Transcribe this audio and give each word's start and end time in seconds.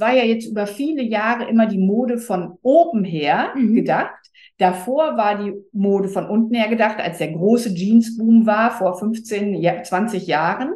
war 0.00 0.12
ja 0.12 0.24
jetzt 0.24 0.46
über 0.46 0.66
viele 0.66 1.02
Jahre 1.02 1.48
immer 1.48 1.66
die 1.66 1.78
Mode 1.78 2.18
von 2.18 2.58
oben 2.62 3.04
her 3.04 3.52
mhm. 3.54 3.74
gedacht. 3.74 4.16
Davor 4.58 5.16
war 5.16 5.42
die 5.42 5.54
Mode 5.72 6.08
von 6.08 6.26
unten 6.26 6.54
her 6.54 6.68
gedacht, 6.68 6.98
als 6.98 7.18
der 7.18 7.32
große 7.32 7.70
Jeansboom 7.70 8.46
war, 8.46 8.72
vor 8.72 8.98
15, 8.98 9.62
20 9.84 10.26
Jahren. 10.26 10.72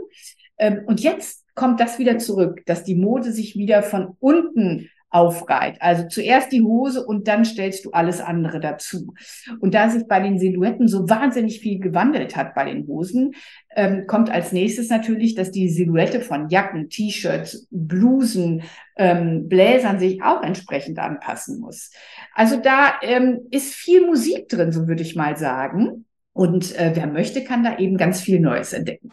Ähm, 0.58 0.82
und 0.86 1.00
jetzt 1.00 1.44
kommt 1.54 1.80
das 1.80 1.98
wieder 1.98 2.18
zurück, 2.18 2.62
dass 2.66 2.84
die 2.84 2.94
Mode 2.94 3.32
sich 3.32 3.56
wieder 3.56 3.82
von 3.82 4.16
unten 4.20 4.88
aufreiht. 5.14 5.76
Also 5.80 6.08
zuerst 6.08 6.50
die 6.50 6.62
Hose 6.62 7.06
und 7.06 7.28
dann 7.28 7.44
stellst 7.44 7.84
du 7.84 7.92
alles 7.92 8.20
andere 8.20 8.58
dazu. 8.58 9.14
Und 9.60 9.72
da 9.72 9.88
sich 9.88 10.08
bei 10.08 10.18
den 10.18 10.40
Silhouetten 10.40 10.88
so 10.88 11.08
wahnsinnig 11.08 11.60
viel 11.60 11.78
gewandelt 11.78 12.34
hat 12.34 12.54
bei 12.56 12.64
den 12.64 12.88
Hosen, 12.88 13.36
ähm, 13.76 14.08
kommt 14.08 14.28
als 14.28 14.50
nächstes 14.50 14.90
natürlich, 14.90 15.36
dass 15.36 15.52
die 15.52 15.68
Silhouette 15.68 16.20
von 16.20 16.48
Jacken, 16.48 16.88
T-Shirts, 16.88 17.68
Blusen, 17.70 18.62
ähm, 18.96 19.48
Bläsern 19.48 20.00
sich 20.00 20.20
auch 20.20 20.42
entsprechend 20.42 20.98
anpassen 20.98 21.60
muss. 21.60 21.92
Also 22.34 22.56
da 22.56 22.94
ähm, 23.00 23.42
ist 23.52 23.72
viel 23.72 24.04
Musik 24.04 24.48
drin, 24.48 24.72
so 24.72 24.88
würde 24.88 25.02
ich 25.02 25.14
mal 25.14 25.36
sagen. 25.36 26.06
Und 26.32 26.76
äh, 26.76 26.90
wer 26.94 27.06
möchte, 27.06 27.44
kann 27.44 27.62
da 27.62 27.78
eben 27.78 27.96
ganz 27.96 28.20
viel 28.20 28.40
Neues 28.40 28.72
entdecken. 28.72 29.12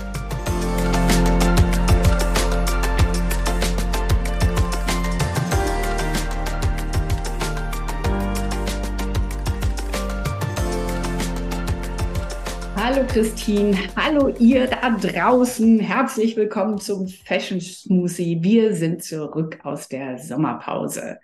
Christine, 13.13 13.77
hallo 13.97 14.29
ihr 14.39 14.67
da 14.67 14.89
draußen. 14.89 15.81
Herzlich 15.81 16.37
willkommen 16.37 16.79
zum 16.79 17.09
Fashion 17.09 17.59
Smoothie. 17.59 18.41
Wir 18.41 18.73
sind 18.73 19.03
zurück 19.03 19.59
aus 19.63 19.89
der 19.89 20.17
Sommerpause. 20.17 21.19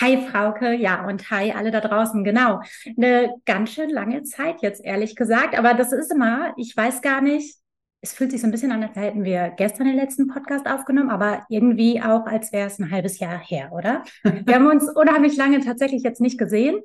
Hi 0.00 0.26
Frauke, 0.28 0.74
ja 0.74 1.06
und 1.06 1.30
hi 1.30 1.52
alle 1.52 1.70
da 1.70 1.80
draußen. 1.80 2.24
Genau, 2.24 2.60
eine 2.96 3.32
ganz 3.46 3.72
schön 3.72 3.90
lange 3.90 4.24
Zeit 4.24 4.62
jetzt 4.62 4.84
ehrlich 4.84 5.14
gesagt, 5.14 5.56
aber 5.56 5.74
das 5.74 5.92
ist 5.92 6.10
immer, 6.10 6.54
ich 6.56 6.76
weiß 6.76 7.02
gar 7.02 7.20
nicht, 7.20 7.59
es 8.02 8.14
fühlt 8.14 8.30
sich 8.30 8.40
so 8.40 8.46
ein 8.46 8.50
bisschen 8.50 8.72
an, 8.72 8.82
als 8.82 8.96
hätten 8.96 9.24
wir 9.24 9.52
gestern 9.56 9.86
den 9.86 9.96
letzten 9.96 10.26
Podcast 10.26 10.66
aufgenommen, 10.66 11.10
aber 11.10 11.44
irgendwie 11.50 12.00
auch, 12.00 12.24
als 12.26 12.50
wäre 12.52 12.66
es 12.66 12.78
ein 12.78 12.90
halbes 12.90 13.18
Jahr 13.18 13.38
her, 13.38 13.72
oder? 13.72 14.02
Wir 14.46 14.54
haben 14.54 14.66
uns 14.66 14.88
unheimlich 14.94 15.36
lange 15.36 15.60
tatsächlich 15.60 16.02
jetzt 16.02 16.20
nicht 16.20 16.38
gesehen. 16.38 16.80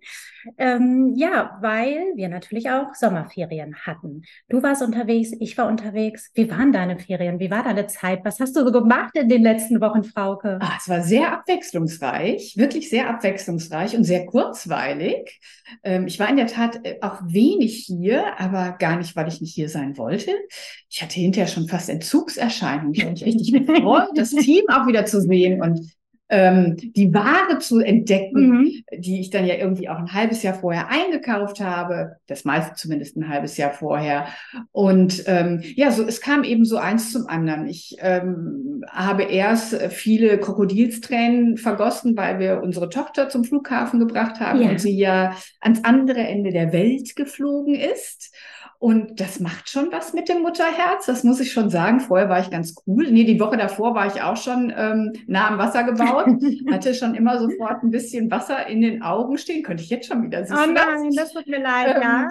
Ähm, 0.57 1.13
ja, 1.15 1.57
weil 1.61 2.13
wir 2.15 2.29
natürlich 2.29 2.69
auch 2.69 2.93
Sommerferien 2.93 3.75
hatten. 3.75 4.23
Du 4.49 4.61
warst 4.61 4.83
unterwegs, 4.83 5.31
ich 5.39 5.57
war 5.57 5.67
unterwegs. 5.67 6.29
Wie 6.35 6.49
waren 6.51 6.71
deine 6.71 6.99
Ferien? 6.99 7.39
Wie 7.39 7.49
war 7.49 7.63
deine 7.63 7.87
Zeit? 7.87 8.23
Was 8.23 8.39
hast 8.39 8.55
du 8.55 8.63
so 8.63 8.71
gemacht 8.71 9.15
in 9.15 9.29
den 9.29 9.41
letzten 9.41 9.81
Wochen, 9.81 10.03
Frauke? 10.03 10.59
Ach, 10.61 10.79
es 10.79 10.87
war 10.87 11.01
sehr 11.01 11.31
abwechslungsreich, 11.31 12.57
wirklich 12.57 12.89
sehr 12.89 13.09
abwechslungsreich 13.09 13.97
und 13.97 14.03
sehr 14.03 14.25
kurzweilig. 14.25 15.39
Ähm, 15.83 16.05
ich 16.05 16.19
war 16.19 16.29
in 16.29 16.37
der 16.37 16.47
Tat 16.47 16.79
äh, 16.85 16.99
auch 17.01 17.21
wenig 17.25 17.85
hier, 17.87 18.39
aber 18.39 18.75
gar 18.77 18.97
nicht, 18.97 19.15
weil 19.15 19.27
ich 19.27 19.41
nicht 19.41 19.55
hier 19.55 19.69
sein 19.69 19.97
wollte. 19.97 20.31
Ich 20.89 21.01
hatte 21.05 21.19
hinterher 21.19 21.47
schon 21.47 21.67
fast 21.67 21.89
Entzugserscheinungen. 21.89 22.93
Ich 22.93 23.01
habe 23.01 23.11
mich 23.11 23.25
richtig 23.25 23.53
gefreut, 23.67 24.09
das 24.15 24.31
Team 24.31 24.63
auch 24.69 24.87
wieder 24.87 25.05
zu 25.05 25.21
sehen 25.21 25.61
und 25.61 25.95
ähm, 26.27 26.75
die 26.77 27.13
Ware 27.13 27.59
zu 27.59 27.79
entdecken, 27.79 28.49
mhm. 28.49 28.83
die 28.97 29.21
ich 29.21 29.29
dann 29.29 29.45
ja 29.45 29.55
irgendwie 29.55 29.89
auch 29.89 29.99
ein 29.99 30.11
halbes 30.11 30.41
Jahr 30.41 30.55
vorher 30.55 30.89
eingekauft 30.89 31.59
habe, 31.59 32.15
das 32.25 32.45
meiste 32.45 32.73
zumindest 32.75 33.15
ein 33.15 33.29
halbes 33.29 33.57
Jahr 33.57 33.71
vorher. 33.71 34.25
Und 34.71 35.23
ähm, 35.27 35.61
ja, 35.75 35.91
so 35.91 36.03
es 36.03 36.21
kam 36.21 36.43
eben 36.43 36.65
so 36.65 36.77
eins 36.77 37.11
zum 37.11 37.27
anderen. 37.27 37.67
Ich 37.67 37.97
ähm, 37.99 38.83
habe 38.89 39.23
erst 39.23 39.75
viele 39.91 40.39
Krokodilstränen 40.39 41.57
vergossen, 41.57 42.17
weil 42.17 42.39
wir 42.39 42.61
unsere 42.63 42.89
Tochter 42.89 43.29
zum 43.29 43.43
Flughafen 43.43 43.99
gebracht 43.99 44.39
haben 44.39 44.63
ja. 44.63 44.69
und 44.69 44.81
sie 44.81 44.97
ja 44.97 45.35
ans 45.61 45.83
andere 45.83 46.21
Ende 46.21 46.49
der 46.49 46.73
Welt 46.73 47.15
geflogen 47.15 47.75
ist. 47.75 48.33
Und 48.85 49.19
das 49.19 49.39
macht 49.39 49.67
schon 49.67 49.91
was 49.91 50.13
mit 50.13 50.29
dem 50.29 50.43
Mutterherz, 50.43 51.07
das 51.07 51.23
muss 51.23 51.39
ich 51.39 51.51
schon 51.51 51.71
sagen. 51.71 51.99
Vorher 52.01 52.29
war 52.29 52.39
ich 52.39 52.51
ganz 52.51 52.75
cool. 52.85 53.09
Nee, 53.09 53.23
die 53.23 53.39
Woche 53.39 53.57
davor 53.57 53.95
war 53.95 54.05
ich 54.05 54.21
auch 54.21 54.37
schon 54.37 54.71
ähm, 54.77 55.11
nah 55.25 55.47
am 55.47 55.57
Wasser 55.57 55.85
gebaut, 55.85 56.27
hatte 56.71 56.93
schon 56.93 57.15
immer 57.15 57.39
sofort 57.39 57.81
ein 57.81 57.89
bisschen 57.89 58.29
Wasser 58.29 58.67
in 58.67 58.81
den 58.81 59.01
Augen 59.01 59.39
stehen. 59.39 59.63
Könnte 59.63 59.81
ich 59.81 59.89
jetzt 59.89 60.07
schon 60.07 60.21
wieder 60.21 60.45
sehen. 60.45 60.55
Oh 60.55 60.71
nein, 60.71 61.09
das 61.15 61.33
tut 61.33 61.47
mir 61.47 61.63
leid, 61.63 61.95
ähm, 61.95 62.01
ja. 62.03 62.29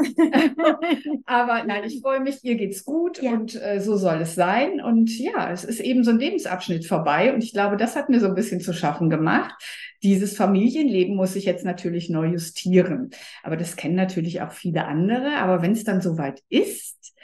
aber 1.27 1.65
nein, 1.65 1.83
ich 1.87 2.01
freue 2.01 2.21
mich, 2.21 2.39
ihr 2.45 2.55
geht's 2.55 2.85
gut 2.85 3.21
ja. 3.21 3.33
und 3.33 3.61
äh, 3.61 3.81
so 3.81 3.97
soll 3.97 4.21
es 4.21 4.37
sein. 4.37 4.81
Und 4.81 5.11
ja, 5.19 5.51
es 5.51 5.65
ist 5.65 5.81
eben 5.81 6.05
so 6.05 6.13
ein 6.13 6.21
Lebensabschnitt 6.21 6.87
vorbei. 6.87 7.35
Und 7.35 7.43
ich 7.43 7.53
glaube, 7.53 7.77
das 7.77 7.97
hat 7.97 8.11
mir 8.11 8.21
so 8.21 8.29
ein 8.29 8.37
bisschen 8.37 8.61
zu 8.61 8.73
schaffen 8.73 9.11
gemacht. 9.11 9.57
Dieses 10.05 10.37
Familienleben 10.37 11.17
muss 11.17 11.35
ich 11.35 11.47
jetzt 11.47 11.65
natürlich 11.65 12.11
neu 12.11 12.27
justieren. 12.27 13.11
Aber 13.43 13.57
das 13.57 13.75
kennen 13.75 13.97
natürlich 13.97 14.43
auch 14.43 14.53
viele 14.53 14.85
andere. 14.85 15.39
Aber 15.39 15.63
wenn 15.63 15.73
es 15.73 15.83
dann 15.83 16.01
soweit 16.01 16.43
ist, 16.49 17.15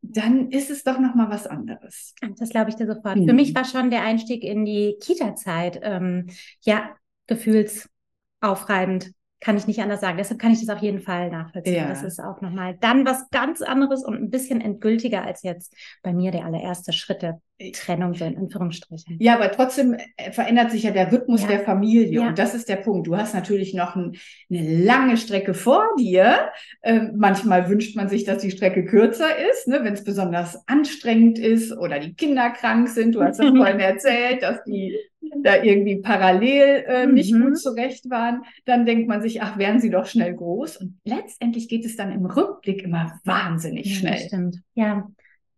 dann 0.00 0.50
ist 0.50 0.70
es 0.70 0.84
doch 0.84 0.98
noch 0.98 1.14
mal 1.14 1.28
was 1.28 1.46
anderes. 1.46 2.14
Das 2.38 2.48
glaube 2.48 2.70
ich 2.70 2.76
dir 2.76 2.86
sofort. 2.86 3.16
Hm. 3.16 3.26
Für 3.26 3.34
mich 3.34 3.54
war 3.54 3.64
schon 3.64 3.90
der 3.90 4.02
Einstieg 4.02 4.44
in 4.44 4.64
die 4.64 4.96
Kita-Zeit 5.00 5.80
ähm, 5.82 6.28
ja 6.62 6.94
gefühlsaufreibend 7.26 9.12
kann 9.40 9.56
ich 9.56 9.66
nicht 9.66 9.80
anders 9.80 10.00
sagen. 10.00 10.18
Deshalb 10.18 10.38
kann 10.38 10.52
ich 10.52 10.60
das 10.60 10.74
auf 10.74 10.82
jeden 10.82 11.00
Fall 11.00 11.30
nachvollziehen. 11.30 11.74
Ja. 11.74 11.88
Das 11.88 12.02
ist 12.02 12.20
auch 12.20 12.40
nochmal 12.42 12.76
dann 12.80 13.06
was 13.06 13.28
ganz 13.30 13.62
anderes 13.62 14.04
und 14.04 14.14
ein 14.14 14.30
bisschen 14.30 14.60
endgültiger 14.60 15.24
als 15.24 15.42
jetzt 15.42 15.74
bei 16.02 16.12
mir 16.12 16.30
der 16.30 16.44
allererste 16.44 16.92
Schritt 16.92 17.22
der 17.22 17.40
Trennung 17.72 18.14
so 18.14 18.24
in 18.24 18.36
Anführungsstrichen. 18.36 19.16
Ja, 19.18 19.34
aber 19.34 19.50
trotzdem 19.50 19.94
äh, 20.16 20.32
verändert 20.32 20.70
sich 20.70 20.82
ja 20.82 20.90
der 20.90 21.12
Rhythmus 21.12 21.42
ja. 21.42 21.48
der 21.48 21.60
Familie. 21.60 22.20
Ja. 22.20 22.28
Und 22.28 22.38
das 22.38 22.54
ist 22.54 22.68
der 22.68 22.76
Punkt. 22.76 23.06
Du 23.06 23.16
hast 23.16 23.34
natürlich 23.34 23.74
noch 23.74 23.96
ein, 23.96 24.16
eine 24.50 24.84
lange 24.84 25.16
Strecke 25.16 25.52
vor 25.52 25.84
dir. 25.98 26.50
Ähm, 26.82 27.12
manchmal 27.16 27.68
wünscht 27.68 27.96
man 27.96 28.08
sich, 28.08 28.24
dass 28.24 28.38
die 28.38 28.50
Strecke 28.50 28.84
kürzer 28.84 29.28
ist, 29.50 29.68
ne, 29.68 29.80
wenn 29.82 29.92
es 29.92 30.04
besonders 30.04 30.66
anstrengend 30.68 31.38
ist 31.38 31.76
oder 31.76 31.98
die 31.98 32.14
Kinder 32.14 32.50
krank 32.50 32.88
sind. 32.88 33.14
Du 33.14 33.22
hast 33.22 33.40
ja 33.40 33.50
vorhin 33.54 33.80
erzählt, 33.80 34.42
dass 34.42 34.62
die 34.64 34.96
da 35.42 35.62
irgendwie 35.62 35.96
parallel 35.96 36.84
äh, 36.86 37.06
nicht 37.06 37.32
mhm. 37.32 37.44
gut 37.44 37.58
zurecht 37.58 38.10
waren, 38.10 38.42
dann 38.64 38.86
denkt 38.86 39.08
man 39.08 39.22
sich, 39.22 39.42
ach, 39.42 39.58
werden 39.58 39.80
sie 39.80 39.90
doch 39.90 40.06
schnell 40.06 40.34
groß. 40.34 40.78
Und 40.78 40.98
letztendlich 41.04 41.68
geht 41.68 41.84
es 41.84 41.96
dann 41.96 42.12
im 42.12 42.26
Rückblick 42.26 42.82
immer 42.82 43.18
wahnsinnig 43.24 43.86
ja, 43.86 43.96
schnell. 43.96 44.18
stimmt. 44.18 44.56
Ja, 44.74 45.08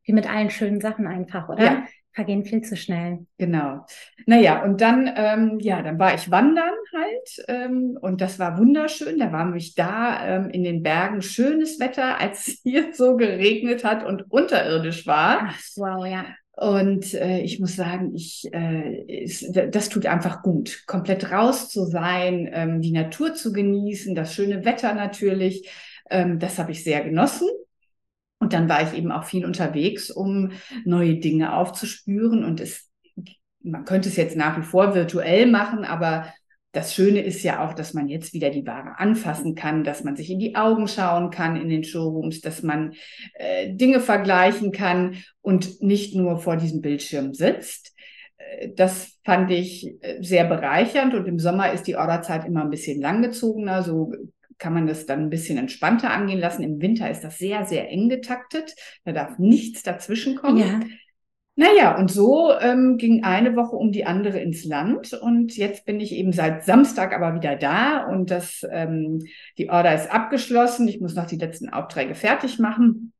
wie 0.04 0.12
mit 0.12 0.28
allen 0.28 0.50
schönen 0.50 0.80
Sachen 0.80 1.06
einfach, 1.06 1.48
oder? 1.48 1.64
Ja. 1.64 1.84
Vergehen 2.14 2.44
viel 2.44 2.60
zu 2.60 2.76
schnell. 2.76 3.26
Genau. 3.38 3.86
Naja, 4.26 4.62
und 4.64 4.82
dann, 4.82 5.10
ähm, 5.16 5.58
ja, 5.60 5.80
dann 5.80 5.98
war 5.98 6.14
ich 6.14 6.30
wandern 6.30 6.74
halt 6.94 7.44
ähm, 7.48 7.98
und 7.98 8.20
das 8.20 8.38
war 8.38 8.58
wunderschön. 8.58 9.18
Da 9.18 9.32
war 9.32 9.46
mich 9.46 9.74
da 9.74 10.26
ähm, 10.26 10.50
in 10.50 10.62
den 10.62 10.82
Bergen 10.82 11.22
schönes 11.22 11.80
Wetter, 11.80 12.20
als 12.20 12.48
es 12.48 12.60
hier 12.64 12.92
so 12.92 13.16
geregnet 13.16 13.82
hat 13.82 14.04
und 14.04 14.30
unterirdisch 14.30 15.06
war. 15.06 15.48
Ach, 15.48 15.60
wow, 15.76 16.06
ja. 16.06 16.26
Und 16.54 17.14
äh, 17.14 17.40
ich 17.40 17.60
muss 17.60 17.76
sagen, 17.76 18.14
ich, 18.14 18.48
äh, 18.52 19.24
ist, 19.24 19.52
das 19.52 19.88
tut 19.88 20.06
einfach 20.06 20.42
gut, 20.42 20.84
komplett 20.86 21.30
raus 21.32 21.70
zu 21.70 21.86
sein, 21.86 22.48
ähm, 22.52 22.82
die 22.82 22.92
Natur 22.92 23.34
zu 23.34 23.52
genießen, 23.52 24.14
das 24.14 24.34
schöne 24.34 24.64
Wetter 24.64 24.94
natürlich. 24.94 25.68
Ähm, 26.10 26.38
das 26.38 26.58
habe 26.58 26.72
ich 26.72 26.84
sehr 26.84 27.02
genossen. 27.02 27.48
Und 28.38 28.52
dann 28.52 28.68
war 28.68 28.82
ich 28.82 28.98
eben 28.98 29.12
auch 29.12 29.24
viel 29.24 29.46
unterwegs, 29.46 30.10
um 30.10 30.52
neue 30.84 31.16
Dinge 31.16 31.56
aufzuspüren. 31.56 32.44
Und 32.44 32.60
es, 32.60 32.90
man 33.62 33.84
könnte 33.84 34.08
es 34.08 34.16
jetzt 34.16 34.36
nach 34.36 34.58
wie 34.58 34.64
vor 34.64 34.94
virtuell 34.94 35.46
machen, 35.46 35.84
aber 35.84 36.26
das 36.72 36.94
Schöne 36.94 37.20
ist 37.20 37.42
ja 37.42 37.66
auch, 37.66 37.74
dass 37.74 37.92
man 37.92 38.08
jetzt 38.08 38.32
wieder 38.32 38.48
die 38.50 38.66
Ware 38.66 38.98
anfassen 38.98 39.54
kann, 39.54 39.84
dass 39.84 40.04
man 40.04 40.16
sich 40.16 40.30
in 40.30 40.38
die 40.38 40.56
Augen 40.56 40.88
schauen 40.88 41.30
kann 41.30 41.56
in 41.56 41.68
den 41.68 41.84
Showrooms, 41.84 42.40
dass 42.40 42.62
man 42.62 42.94
äh, 43.34 43.74
Dinge 43.74 44.00
vergleichen 44.00 44.72
kann 44.72 45.16
und 45.42 45.82
nicht 45.82 46.14
nur 46.14 46.38
vor 46.38 46.56
diesem 46.56 46.80
Bildschirm 46.80 47.34
sitzt. 47.34 47.94
Äh, 48.38 48.70
das 48.74 49.18
fand 49.22 49.50
ich 49.50 49.94
äh, 50.00 50.22
sehr 50.22 50.44
bereichernd 50.44 51.14
und 51.14 51.28
im 51.28 51.38
Sommer 51.38 51.72
ist 51.72 51.86
die 51.86 51.96
Orderzeit 51.96 52.46
immer 52.46 52.62
ein 52.62 52.70
bisschen 52.70 53.00
langgezogener. 53.02 53.82
So 53.82 54.12
kann 54.56 54.72
man 54.72 54.86
das 54.86 55.04
dann 55.04 55.24
ein 55.24 55.30
bisschen 55.30 55.58
entspannter 55.58 56.10
angehen 56.10 56.40
lassen. 56.40 56.62
Im 56.62 56.80
Winter 56.80 57.10
ist 57.10 57.22
das 57.22 57.36
sehr, 57.36 57.66
sehr 57.66 57.90
eng 57.90 58.08
getaktet. 58.08 58.74
Da 59.04 59.12
darf 59.12 59.38
nichts 59.38 59.82
dazwischen 59.82 60.36
kommen. 60.36 60.58
Ja. 60.58 60.80
Naja, 61.54 61.98
und 61.98 62.10
so 62.10 62.50
ähm, 62.60 62.96
ging 62.96 63.24
eine 63.24 63.54
Woche 63.56 63.76
um 63.76 63.92
die 63.92 64.06
andere 64.06 64.40
ins 64.40 64.64
Land 64.64 65.12
und 65.12 65.54
jetzt 65.56 65.84
bin 65.84 66.00
ich 66.00 66.12
eben 66.12 66.32
seit 66.32 66.64
Samstag 66.64 67.14
aber 67.14 67.34
wieder 67.34 67.56
da 67.56 68.06
und 68.06 68.30
das, 68.30 68.66
ähm, 68.70 69.20
die 69.58 69.68
Order 69.68 69.94
ist 69.94 70.10
abgeschlossen. 70.10 70.88
Ich 70.88 71.00
muss 71.00 71.14
noch 71.14 71.26
die 71.26 71.36
letzten 71.36 71.68
Aufträge 71.68 72.14
fertig 72.14 72.58
machen, 72.58 73.12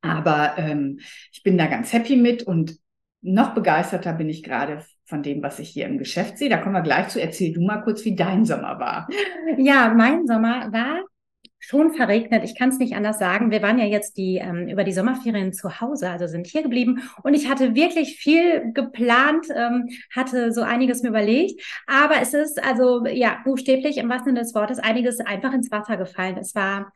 aber 0.00 0.54
ähm, 0.58 1.00
ich 1.32 1.42
bin 1.42 1.58
da 1.58 1.66
ganz 1.66 1.92
happy 1.92 2.14
mit 2.14 2.44
und 2.44 2.78
noch 3.20 3.52
begeisterter 3.52 4.12
bin 4.12 4.28
ich 4.28 4.44
gerade 4.44 4.84
von 5.04 5.24
dem, 5.24 5.42
was 5.42 5.58
ich 5.58 5.70
hier 5.70 5.86
im 5.86 5.98
Geschäft 5.98 6.38
sehe. 6.38 6.48
Da 6.48 6.58
kommen 6.58 6.74
wir 6.74 6.82
gleich 6.82 7.08
zu. 7.08 7.20
Erzähl 7.20 7.52
du 7.52 7.62
mal 7.62 7.82
kurz, 7.82 8.04
wie 8.04 8.14
dein 8.14 8.44
Sommer 8.44 8.78
war. 8.78 9.08
Ja, 9.58 9.92
mein 9.94 10.26
Sommer 10.26 10.72
war 10.72 11.04
schon 11.64 11.94
verregnet. 11.94 12.42
Ich 12.44 12.58
kann 12.58 12.70
es 12.70 12.78
nicht 12.78 12.94
anders 12.96 13.18
sagen. 13.18 13.50
Wir 13.50 13.62
waren 13.62 13.78
ja 13.78 13.86
jetzt 13.86 14.16
die 14.16 14.36
ähm, 14.36 14.68
über 14.68 14.84
die 14.84 14.92
Sommerferien 14.92 15.52
zu 15.52 15.80
Hause, 15.80 16.10
also 16.10 16.26
sind 16.26 16.46
hier 16.46 16.62
geblieben 16.62 17.02
und 17.22 17.34
ich 17.34 17.48
hatte 17.48 17.74
wirklich 17.74 18.16
viel 18.16 18.72
geplant, 18.72 19.46
ähm, 19.54 19.88
hatte 20.14 20.52
so 20.52 20.62
einiges 20.62 21.02
mir 21.02 21.10
überlegt. 21.10 21.62
Aber 21.86 22.20
es 22.20 22.34
ist 22.34 22.62
also 22.62 23.06
ja 23.06 23.38
buchstäblich 23.44 23.98
im 23.98 24.08
wahrsten 24.08 24.30
Sinne 24.30 24.40
des 24.40 24.54
Wortes 24.54 24.80
einiges 24.80 25.20
einfach 25.20 25.52
ins 25.52 25.70
Wasser 25.70 25.96
gefallen. 25.96 26.36
Es 26.36 26.54
war 26.54 26.92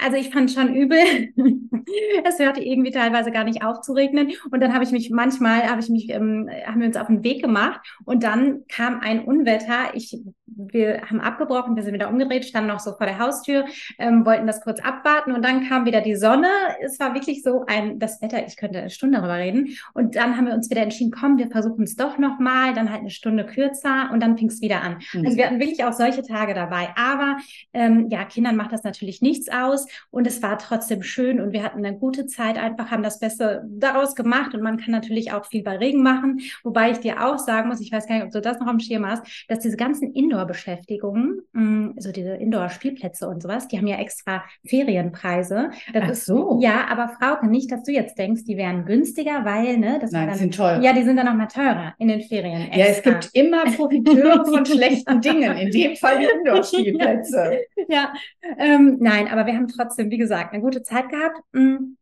also 0.00 0.16
ich 0.16 0.30
fand 0.30 0.50
schon 0.50 0.74
übel. 0.74 0.98
es 2.24 2.38
hörte 2.38 2.62
irgendwie 2.62 2.92
teilweise 2.92 3.30
gar 3.30 3.44
nicht 3.44 3.64
auf 3.64 3.80
zu 3.80 3.92
regnen. 3.92 4.32
Und 4.50 4.60
dann 4.60 4.72
habe 4.72 4.84
ich 4.84 4.92
mich 4.92 5.10
manchmal, 5.10 5.68
habe 5.68 5.80
ich 5.80 5.88
mich, 5.88 6.08
ähm, 6.10 6.48
haben 6.66 6.80
wir 6.80 6.86
uns 6.86 6.96
auf 6.96 7.08
den 7.08 7.24
Weg 7.24 7.42
gemacht 7.42 7.80
und 8.04 8.22
dann 8.22 8.64
kam 8.68 9.00
ein 9.00 9.24
Unwetter. 9.24 9.94
Ich, 9.94 10.16
wir 10.56 11.02
haben 11.02 11.20
abgebrochen, 11.20 11.76
wir 11.76 11.82
sind 11.82 11.94
wieder 11.94 12.08
umgedreht, 12.08 12.44
standen 12.44 12.68
noch 12.68 12.80
so 12.80 12.92
vor 12.92 13.06
der 13.06 13.18
Haustür, 13.18 13.64
ähm, 13.98 14.24
wollten 14.24 14.46
das 14.46 14.60
kurz 14.60 14.80
abwarten 14.80 15.32
und 15.32 15.44
dann 15.44 15.68
kam 15.68 15.84
wieder 15.84 16.00
die 16.00 16.16
Sonne. 16.16 16.48
Es 16.82 16.98
war 17.00 17.14
wirklich 17.14 17.42
so 17.42 17.64
ein, 17.66 17.98
das 17.98 18.20
Wetter, 18.22 18.46
ich 18.46 18.56
könnte 18.56 18.78
eine 18.78 18.90
Stunde 18.90 19.18
darüber 19.18 19.36
reden. 19.36 19.76
Und 19.94 20.16
dann 20.16 20.36
haben 20.36 20.46
wir 20.46 20.54
uns 20.54 20.70
wieder 20.70 20.82
entschieden, 20.82 21.10
komm, 21.10 21.38
wir 21.38 21.50
versuchen 21.50 21.84
es 21.84 21.96
doch 21.96 22.18
nochmal, 22.18 22.74
dann 22.74 22.90
halt 22.90 23.00
eine 23.00 23.10
Stunde 23.10 23.44
kürzer 23.44 24.10
und 24.12 24.20
dann 24.20 24.36
fing 24.36 24.48
es 24.48 24.60
wieder 24.60 24.82
an. 24.82 24.98
Mhm. 25.12 25.26
Also 25.26 25.36
wir 25.36 25.46
hatten 25.46 25.60
wirklich 25.60 25.84
auch 25.84 25.92
solche 25.92 26.22
Tage 26.22 26.54
dabei. 26.54 26.88
Aber 26.96 27.36
ähm, 27.72 28.08
ja, 28.10 28.24
Kindern 28.24 28.56
macht 28.56 28.72
das 28.72 28.84
natürlich 28.84 29.22
nichts 29.22 29.48
aus 29.50 29.86
und 30.10 30.26
es 30.26 30.42
war 30.42 30.58
trotzdem 30.58 31.02
schön 31.02 31.40
und 31.40 31.52
wir 31.52 31.62
hatten 31.62 31.84
eine 31.84 31.96
gute 31.96 32.26
Zeit, 32.26 32.58
einfach 32.58 32.90
haben 32.90 33.02
das 33.02 33.18
Beste 33.18 33.64
daraus 33.68 34.14
gemacht 34.14 34.54
und 34.54 34.62
man 34.62 34.78
kann 34.78 34.92
natürlich 34.92 35.32
auch 35.32 35.46
viel 35.46 35.62
bei 35.62 35.76
Regen 35.76 36.02
machen, 36.02 36.40
wobei 36.62 36.90
ich 36.90 36.98
dir 36.98 37.24
auch 37.24 37.38
sagen 37.38 37.68
muss, 37.68 37.80
ich 37.80 37.92
weiß 37.92 38.06
gar 38.06 38.16
nicht, 38.16 38.24
ob 38.24 38.30
du 38.30 38.40
das 38.40 38.58
noch 38.58 38.66
am 38.66 38.80
Schirm 38.80 39.06
hast, 39.06 39.22
dass 39.48 39.60
diese 39.60 39.76
ganzen 39.76 40.12
Indoor-Beschäftigungen, 40.38 41.42
mm, 41.52 41.98
so 41.98 42.12
diese 42.12 42.34
Indoor-Spielplätze 42.34 43.28
und 43.28 43.42
sowas, 43.42 43.68
die 43.68 43.78
haben 43.78 43.86
ja 43.86 43.96
extra 43.96 44.44
Ferienpreise. 44.64 45.70
Das 45.92 46.04
Ach 46.04 46.14
so. 46.14 46.56
Ist, 46.56 46.64
ja, 46.64 46.86
aber 46.88 47.08
Frauke, 47.08 47.48
nicht, 47.48 47.72
dass 47.72 47.82
du 47.82 47.92
jetzt 47.92 48.18
denkst, 48.18 48.44
die 48.44 48.56
wären 48.56 48.84
günstiger, 48.84 49.44
weil, 49.44 49.78
ne, 49.78 49.98
das 50.00 50.12
Nein, 50.12 50.28
dann, 50.28 50.38
sind 50.38 50.54
teuer. 50.54 50.80
Ja, 50.80 50.92
die 50.92 51.02
sind 51.02 51.16
dann 51.16 51.26
noch 51.26 51.34
mal 51.34 51.46
teurer 51.46 51.94
in 51.98 52.08
den 52.08 52.20
Ferien. 52.20 52.62
Extra. 52.62 52.78
Ja, 52.78 52.86
es 52.86 53.02
gibt 53.02 53.30
immer 53.32 53.64
Profiteure 53.64 54.44
von 54.46 54.64
schlechten 54.64 55.20
Dingen, 55.20 55.56
in 55.56 55.70
dem 55.70 55.96
Fall 55.96 56.20
die 56.20 56.26
Indoor-Spielplätze. 56.26 57.60
ja, 57.88 58.12
ähm, 58.58 58.98
nein, 59.00 59.28
aber 59.28 59.46
wir 59.46 59.54
haben 59.54 59.68
trotzdem, 59.68 60.10
wie 60.10 60.18
gesagt, 60.18 60.52
eine 60.52 60.62
gute 60.62 60.82
Zeit 60.82 61.08
gehabt. 61.08 61.40
Mm. 61.52 61.96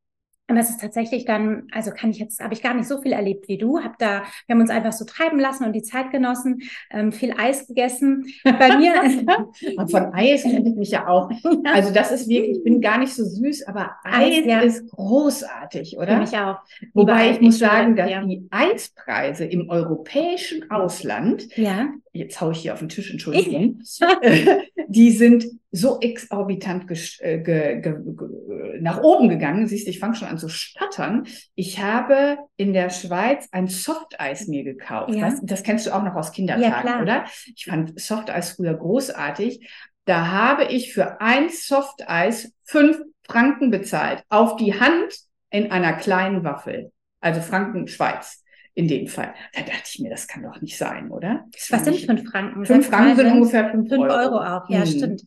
Und 0.48 0.54
das 0.54 0.70
ist 0.70 0.80
tatsächlich 0.80 1.24
dann, 1.24 1.66
also 1.72 1.90
kann 1.90 2.10
ich 2.10 2.18
jetzt, 2.18 2.40
habe 2.40 2.54
ich 2.54 2.62
gar 2.62 2.72
nicht 2.74 2.86
so 2.86 3.00
viel 3.02 3.12
erlebt 3.12 3.48
wie 3.48 3.58
du. 3.58 3.82
Hab 3.82 3.98
da, 3.98 4.22
wir 4.46 4.54
haben 4.54 4.60
uns 4.60 4.70
einfach 4.70 4.92
so 4.92 5.04
treiben 5.04 5.40
lassen 5.40 5.64
und 5.64 5.72
die 5.72 5.82
Zeit 5.82 6.12
genossen, 6.12 6.62
ähm, 6.90 7.10
viel 7.10 7.34
Eis 7.36 7.66
gegessen. 7.66 8.26
Bei 8.44 8.76
mir. 8.76 8.94
und 9.76 9.90
von 9.90 10.14
Eis 10.14 10.42
kenne 10.42 10.68
ich 10.68 10.76
mich 10.76 10.90
ja 10.92 11.08
auch. 11.08 11.30
Also 11.64 11.92
das 11.92 12.12
ist 12.12 12.28
wirklich, 12.28 12.58
ich 12.58 12.64
bin 12.64 12.80
gar 12.80 12.98
nicht 12.98 13.12
so 13.12 13.24
süß, 13.24 13.66
aber 13.66 13.96
Eis, 14.04 14.38
Eis 14.38 14.44
ja. 14.46 14.60
ist 14.60 14.88
großartig, 14.90 15.98
oder? 15.98 16.14
Für 16.14 16.20
mich 16.20 16.38
auch. 16.38 16.58
Wobei 16.94 17.32
ich 17.32 17.40
muss 17.40 17.58
sagen, 17.58 17.96
dass 17.96 18.08
ja. 18.08 18.24
die 18.24 18.46
Eispreise 18.50 19.46
im 19.46 19.68
europäischen 19.68 20.70
Ausland, 20.70 21.56
ja. 21.56 21.88
Jetzt 22.16 22.40
haue 22.40 22.52
ich 22.52 22.58
hier 22.58 22.72
auf 22.72 22.80
den 22.80 22.88
Tisch, 22.88 23.10
Entschuldigung, 23.10 23.80
die 24.88 25.10
sind 25.10 25.46
so 25.70 26.00
exorbitant 26.00 26.90
äh, 27.20 27.38
ge, 27.38 27.80
ge, 27.80 27.94
ge, 28.04 28.80
nach 28.80 29.02
oben 29.02 29.28
gegangen. 29.28 29.66
Siehst 29.66 29.86
du, 29.86 29.90
ich 29.90 29.98
fange 29.98 30.14
schon 30.14 30.28
an 30.28 30.38
zu 30.38 30.48
stottern. 30.48 31.26
Ich 31.54 31.82
habe 31.82 32.38
in 32.56 32.72
der 32.72 32.90
Schweiz 32.90 33.48
ein 33.52 33.68
Softeis 33.68 34.48
mir 34.48 34.64
gekauft. 34.64 35.14
Ja. 35.14 35.30
Das, 35.30 35.40
das, 35.42 35.62
kennst 35.62 35.86
du 35.86 35.94
auch 35.94 36.02
noch 36.02 36.14
aus 36.14 36.32
Kindertagen, 36.32 36.88
ja, 36.88 37.02
oder? 37.02 37.24
Ich 37.54 37.66
fand 37.66 37.98
Softeis 38.00 38.52
früher 38.52 38.74
großartig. 38.74 39.68
Da 40.04 40.28
habe 40.30 40.64
ich 40.64 40.94
für 40.94 41.20
ein 41.20 41.50
Softeis 41.50 42.52
fünf 42.64 42.98
Franken 43.24 43.70
bezahlt. 43.70 44.24
Auf 44.28 44.56
die 44.56 44.78
Hand 44.78 45.14
in 45.50 45.70
einer 45.70 45.94
kleinen 45.94 46.44
Waffel. 46.44 46.92
Also 47.20 47.40
Franken 47.40 47.88
Schweiz 47.88 48.44
in 48.76 48.88
dem 48.88 49.08
Fall. 49.08 49.34
Da 49.54 49.62
dachte 49.62 49.82
ich 49.86 49.98
mir, 50.00 50.10
das 50.10 50.28
kann 50.28 50.42
doch 50.42 50.60
nicht 50.60 50.76
sein, 50.76 51.10
oder? 51.10 51.46
Was 51.70 51.84
sind 51.84 51.96
fünf 51.96 52.30
Franken? 52.30 52.66
Fünf 52.66 52.86
Franken 52.86 53.16
sind 53.16 53.32
ungefähr 53.32 53.70
fünf, 53.70 53.88
fünf 53.88 54.02
Euro. 54.02 54.14
Euro 54.14 54.36
auch, 54.36 54.68
ja, 54.68 54.80
hm. 54.80 54.86
stimmt. 54.86 55.22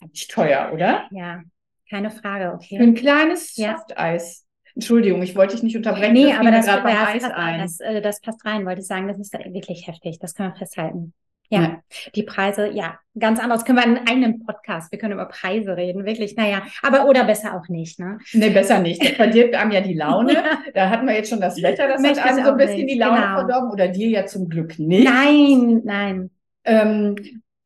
Nicht 0.00 0.30
teuer, 0.30 0.72
oder? 0.74 1.06
Ja, 1.12 1.42
keine 1.88 2.10
Frage, 2.10 2.52
okay. 2.52 2.76
Für 2.76 2.82
ein 2.82 2.94
kleines 2.94 3.56
ja. 3.56 3.76
Softeis. 3.76 4.46
Entschuldigung, 4.74 5.22
ich 5.22 5.36
wollte 5.36 5.54
dich 5.54 5.62
nicht 5.62 5.76
unterbrechen. 5.76 6.12
Nee, 6.12 6.30
das 6.30 6.38
aber 6.38 6.50
das, 6.50 6.66
das, 6.66 6.84
Eis 6.84 7.24
ein. 7.24 7.60
Das, 7.60 7.80
äh, 7.80 8.00
das 8.00 8.20
passt 8.20 8.44
rein, 8.44 8.66
wollte 8.66 8.80
ich 8.80 8.86
sagen. 8.86 9.06
Das 9.06 9.18
ist 9.18 9.32
wirklich 9.32 9.86
heftig. 9.86 10.18
Das 10.18 10.34
können 10.34 10.52
wir 10.52 10.58
festhalten. 10.58 11.12
Ja, 11.50 11.62
ja, 11.62 11.80
die 12.14 12.22
Preise, 12.22 12.70
ja, 12.70 12.98
ganz 13.18 13.40
anders. 13.40 13.64
Können 13.64 13.78
wir 13.78 13.84
einen 13.84 14.08
eigenen 14.08 14.46
Podcast, 14.46 14.92
wir 14.92 15.00
können 15.00 15.14
über 15.14 15.26
Preise 15.26 15.76
reden, 15.76 16.06
wirklich, 16.06 16.36
naja, 16.36 16.62
aber 16.80 17.08
oder 17.08 17.24
besser 17.24 17.56
auch 17.56 17.68
nicht, 17.68 17.98
ne? 17.98 18.18
Nee, 18.32 18.50
besser 18.50 18.78
nicht. 18.78 19.02
Das 19.10 19.16
verdirbt 19.16 19.54
einem 19.56 19.72
ja 19.72 19.80
die 19.80 19.94
Laune. 19.94 20.34
Da 20.74 20.88
hatten 20.88 21.06
wir 21.06 21.14
jetzt 21.14 21.28
schon 21.28 21.40
das 21.40 21.60
Wetter, 21.60 21.88
das 21.88 22.00
Möchte 22.00 22.22
hat 22.22 22.34
einem 22.34 22.44
so 22.44 22.52
ein 22.52 22.56
bisschen 22.56 22.76
nicht. 22.76 22.94
die 22.94 22.98
Laune 22.98 23.20
genau. 23.20 23.34
verdorben 23.34 23.70
oder 23.70 23.88
dir 23.88 24.08
ja 24.08 24.26
zum 24.26 24.48
Glück 24.48 24.78
nicht. 24.78 25.04
Nein, 25.04 25.82
nein. 25.84 26.30
Ähm, 26.64 27.16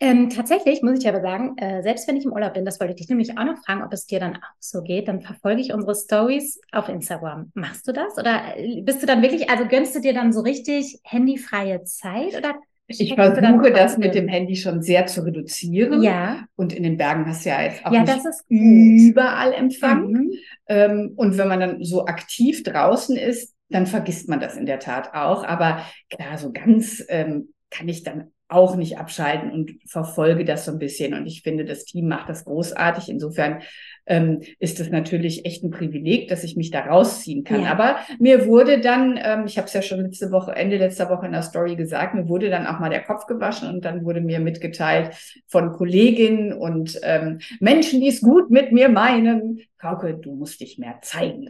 ähm, 0.00 0.30
tatsächlich 0.30 0.82
muss 0.82 0.98
ich 0.98 1.08
aber 1.08 1.20
sagen, 1.20 1.56
äh, 1.58 1.82
selbst 1.82 2.08
wenn 2.08 2.16
ich 2.16 2.24
im 2.24 2.32
Urlaub 2.32 2.54
bin, 2.54 2.64
das 2.64 2.80
wollte 2.80 2.92
ich 2.92 3.00
dich 3.00 3.08
nämlich 3.08 3.38
auch 3.38 3.44
noch 3.44 3.58
fragen, 3.64 3.82
ob 3.82 3.92
es 3.92 4.06
dir 4.06 4.20
dann 4.20 4.36
auch 4.36 4.54
so 4.58 4.82
geht, 4.82 5.08
dann 5.08 5.20
verfolge 5.20 5.60
ich 5.60 5.72
unsere 5.72 5.94
Stories 5.94 6.60
auf 6.72 6.88
Instagram. 6.88 7.52
Machst 7.54 7.86
du 7.86 7.92
das? 7.92 8.18
Oder 8.18 8.56
äh, 8.56 8.80
bist 8.82 9.02
du 9.02 9.06
dann 9.06 9.22
wirklich, 9.22 9.50
also 9.50 9.66
gönnst 9.66 9.94
du 9.94 10.00
dir 10.00 10.14
dann 10.14 10.32
so 10.32 10.40
richtig 10.40 11.00
handyfreie 11.04 11.84
Zeit 11.84 12.36
oder 12.36 12.54
ich 12.86 13.14
versuche 13.14 13.72
das 13.72 13.96
mit 13.96 14.14
dem 14.14 14.28
Handy 14.28 14.56
schon 14.56 14.82
sehr 14.82 15.06
zu 15.06 15.24
reduzieren. 15.24 16.02
Ja. 16.02 16.44
Und 16.54 16.72
in 16.72 16.82
den 16.82 16.96
Bergen 16.96 17.26
hast 17.26 17.44
du 17.44 17.48
ja 17.48 17.62
jetzt 17.62 17.84
auch 17.84 17.92
ja, 17.92 18.04
überall 18.48 19.52
Empfang. 19.54 20.10
Mhm. 20.10 20.32
Ähm, 20.68 21.12
und 21.16 21.38
wenn 21.38 21.48
man 21.48 21.60
dann 21.60 21.84
so 21.84 22.06
aktiv 22.06 22.62
draußen 22.62 23.16
ist, 23.16 23.54
dann 23.70 23.86
vergisst 23.86 24.28
man 24.28 24.40
das 24.40 24.56
in 24.56 24.66
der 24.66 24.78
Tat 24.78 25.14
auch. 25.14 25.44
Aber 25.44 25.84
klar, 26.10 26.36
so 26.36 26.52
ganz 26.52 27.02
ähm, 27.08 27.54
kann 27.70 27.88
ich 27.88 28.02
dann 28.02 28.30
auch 28.48 28.76
nicht 28.76 28.98
abschalten 28.98 29.50
und 29.50 29.78
verfolge 29.86 30.44
das 30.44 30.66
so 30.66 30.72
ein 30.72 30.78
bisschen. 30.78 31.14
Und 31.14 31.26
ich 31.26 31.42
finde, 31.42 31.64
das 31.64 31.84
Team 31.84 32.08
macht 32.08 32.28
das 32.28 32.44
großartig. 32.44 33.08
Insofern 33.08 33.62
ähm, 34.06 34.42
ist 34.58 34.80
es 34.80 34.90
natürlich 34.90 35.44
echt 35.46 35.64
ein 35.64 35.70
Privileg, 35.70 36.28
dass 36.28 36.44
ich 36.44 36.56
mich 36.56 36.70
da 36.70 36.80
rausziehen 36.80 37.44
kann. 37.44 37.62
Ja. 37.62 37.70
Aber 37.70 37.96
mir 38.18 38.46
wurde 38.46 38.80
dann, 38.80 39.18
ähm, 39.22 39.44
ich 39.46 39.56
habe 39.56 39.66
es 39.66 39.72
ja 39.72 39.82
schon 39.82 40.00
letzte 40.00 40.30
Woche, 40.30 40.52
Ende 40.52 40.76
letzter 40.76 41.10
Woche 41.10 41.26
in 41.26 41.32
der 41.32 41.42
Story 41.42 41.76
gesagt, 41.76 42.14
mir 42.14 42.28
wurde 42.28 42.50
dann 42.50 42.66
auch 42.66 42.80
mal 42.80 42.90
der 42.90 43.02
Kopf 43.02 43.26
gewaschen 43.26 43.68
und 43.68 43.84
dann 43.84 44.04
wurde 44.04 44.20
mir 44.20 44.40
mitgeteilt 44.40 45.10
von 45.46 45.72
Kolleginnen 45.72 46.52
und 46.52 46.98
ähm, 47.02 47.40
Menschen, 47.60 48.00
die 48.00 48.08
es 48.08 48.20
gut 48.20 48.50
mit 48.50 48.72
mir 48.72 48.88
meinen, 48.88 49.60
Frauke, 49.84 50.14
du 50.14 50.32
musst 50.34 50.60
dich 50.60 50.78
mehr 50.78 51.00
zeigen. 51.02 51.46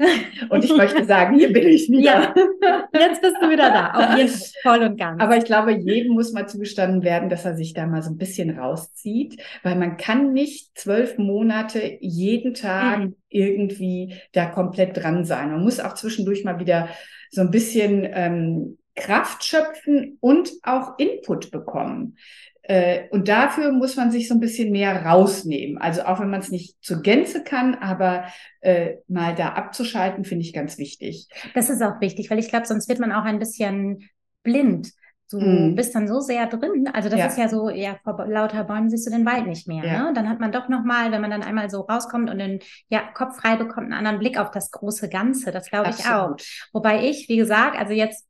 Und 0.49 0.65
ich 0.65 0.77
möchte 0.77 1.05
sagen, 1.07 1.39
hier 1.39 1.53
bin 1.53 1.69
ich 1.69 1.89
wieder. 1.89 2.35
Ja, 2.35 2.89
jetzt 2.93 3.23
bist 3.23 3.37
du 3.41 3.49
wieder 3.49 3.71
da, 3.71 3.93
auf 3.93 4.19
jeden 4.19 4.29
Fall, 4.63 4.79
voll 4.79 4.87
und 4.89 4.99
ganz. 4.99 5.23
Aber 5.23 5.37
ich 5.37 5.45
glaube, 5.45 5.71
jedem 5.71 6.15
muss 6.15 6.33
mal 6.33 6.49
zugestanden 6.49 7.05
werden, 7.05 7.29
dass 7.29 7.45
er 7.45 7.55
sich 7.55 7.75
da 7.75 7.87
mal 7.87 8.03
so 8.03 8.11
ein 8.11 8.19
bisschen 8.19 8.59
rauszieht, 8.59 9.41
weil 9.63 9.77
man 9.77 9.99
kann 9.99 10.33
nicht 10.33 10.77
zwölf 10.77 11.17
Monate 11.17 11.99
jeden 12.01 12.44
Tag 12.53 12.99
mhm. 12.99 13.17
irgendwie 13.29 14.17
da 14.33 14.47
komplett 14.47 14.97
dran 14.97 15.25
sein. 15.25 15.53
Man 15.53 15.63
muss 15.63 15.81
auch 15.81 15.95
zwischendurch 15.95 16.45
mal 16.45 16.59
wieder 16.59 16.89
so 17.31 17.41
ein 17.41 17.51
bisschen 17.51 18.07
ähm, 18.13 18.79
Kraft 18.95 19.45
schöpfen 19.45 20.19
und 20.21 20.51
auch 20.63 20.99
Input 20.99 21.51
bekommen. 21.51 22.17
Äh, 22.63 23.09
und 23.11 23.29
dafür 23.29 23.73
muss 23.73 23.97
man 23.97 24.11
sich 24.11 24.29
so 24.29 24.35
ein 24.35 24.41
bisschen 24.41 24.73
mehr 24.73 25.05
rausnehmen. 25.05 25.79
Also 25.79 26.03
auch 26.03 26.21
wenn 26.21 26.31
man 26.31 26.41
es 26.41 26.51
nicht 26.51 26.77
zur 26.83 27.03
Gänze 27.03 27.45
kann, 27.45 27.75
aber 27.75 28.25
äh, 28.61 28.97
mal 29.07 29.35
da 29.35 29.51
abzuschalten, 29.51 30.25
finde 30.25 30.45
ich 30.45 30.53
ganz 30.53 30.79
wichtig. 30.79 31.29
Das 31.55 31.69
ist 31.69 31.83
auch 31.83 32.01
wichtig, 32.01 32.31
weil 32.31 32.39
ich 32.39 32.49
glaube, 32.49 32.67
sonst 32.67 32.89
wird 32.89 33.01
man 33.01 33.13
auch 33.13 33.25
ein 33.25 33.39
bisschen 33.39 34.09
blind. 34.43 34.93
Du 35.31 35.41
mm. 35.41 35.75
bist 35.75 35.95
dann 35.95 36.07
so 36.07 36.21
sehr 36.21 36.47
drin. 36.47 36.89
Also 36.93 37.09
das 37.09 37.19
ja. 37.19 37.27
ist 37.27 37.39
ja 37.39 37.49
so, 37.49 37.71
ja, 37.71 37.97
vor 38.05 38.27
lauter 38.27 38.65
Bäumen 38.65 38.91
siehst 38.91 39.07
du 39.07 39.11
den 39.11 39.25
Wald 39.25 39.47
nicht 39.47 39.67
mehr. 39.67 39.85
Ja. 39.85 40.05
Ne? 40.05 40.13
Dann 40.15 40.29
hat 40.29 40.41
man 40.41 40.53
doch 40.53 40.69
nochmal, 40.69 41.13
wenn 41.13 41.21
man 41.21 41.31
dann 41.31 41.43
einmal 41.43 41.71
so 41.71 41.81
rauskommt 41.81 42.31
und 42.31 42.39
den 42.39 42.61
ja, 42.89 43.03
Kopf 43.15 43.37
frei 43.37 43.57
bekommt, 43.57 43.87
einen 43.87 43.95
anderen 43.95 44.19
Blick 44.19 44.39
auf 44.39 44.51
das 44.51 44.71
große 44.71 45.09
Ganze. 45.09 45.51
Das 45.51 45.71
glaube 45.71 45.91
ich 45.91 46.07
auch. 46.07 46.37
Wobei 46.73 47.09
ich, 47.09 47.29
wie 47.29 47.37
gesagt, 47.37 47.79
also 47.79 47.93
jetzt 47.93 48.27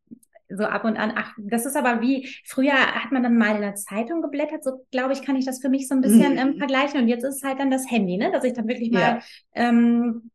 so 0.48 0.64
ab 0.64 0.84
und 0.84 0.96
an, 0.96 1.12
ach, 1.16 1.32
das 1.38 1.66
ist 1.66 1.76
aber 1.76 2.00
wie, 2.00 2.28
früher 2.44 2.74
hat 2.74 3.12
man 3.12 3.22
dann 3.22 3.36
mal 3.36 3.56
in 3.56 3.62
der 3.62 3.74
Zeitung 3.74 4.22
geblättert, 4.22 4.62
so 4.62 4.84
glaube 4.90 5.12
ich, 5.12 5.22
kann 5.22 5.36
ich 5.36 5.46
das 5.46 5.60
für 5.60 5.68
mich 5.68 5.88
so 5.88 5.94
ein 5.94 6.00
bisschen 6.00 6.32
mhm. 6.32 6.38
ähm, 6.38 6.58
vergleichen. 6.58 7.00
Und 7.00 7.08
jetzt 7.08 7.24
ist 7.24 7.36
es 7.36 7.42
halt 7.42 7.58
dann 7.58 7.70
das 7.70 7.90
Handy, 7.90 8.16
ne? 8.16 8.30
Dass 8.30 8.44
ich 8.44 8.52
dann 8.52 8.68
wirklich 8.68 8.90
mal 8.90 9.00
ja. 9.00 9.20
ähm, 9.54 10.30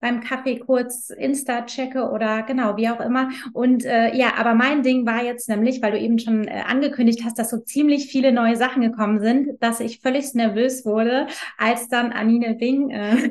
beim 0.00 0.20
Kaffee 0.20 0.58
kurz 0.58 1.10
Insta 1.10 1.62
checke 1.62 2.10
oder 2.10 2.42
genau, 2.42 2.76
wie 2.76 2.88
auch 2.88 3.00
immer. 3.00 3.30
Und 3.52 3.84
äh, 3.84 4.14
ja, 4.16 4.34
aber 4.38 4.54
mein 4.54 4.82
Ding 4.82 5.06
war 5.06 5.22
jetzt 5.22 5.48
nämlich, 5.48 5.82
weil 5.82 5.92
du 5.92 5.98
eben 5.98 6.18
schon 6.18 6.48
äh, 6.48 6.62
angekündigt 6.66 7.22
hast, 7.24 7.38
dass 7.38 7.50
so 7.50 7.58
ziemlich 7.58 8.06
viele 8.06 8.32
neue 8.32 8.56
Sachen 8.56 8.82
gekommen 8.82 9.20
sind, 9.20 9.62
dass 9.62 9.80
ich 9.80 10.00
völlig 10.00 10.34
nervös 10.34 10.84
wurde, 10.84 11.26
als 11.58 11.88
dann 11.88 12.12
Anine 12.12 12.54
Bing 12.54 12.90
äh, 12.90 13.30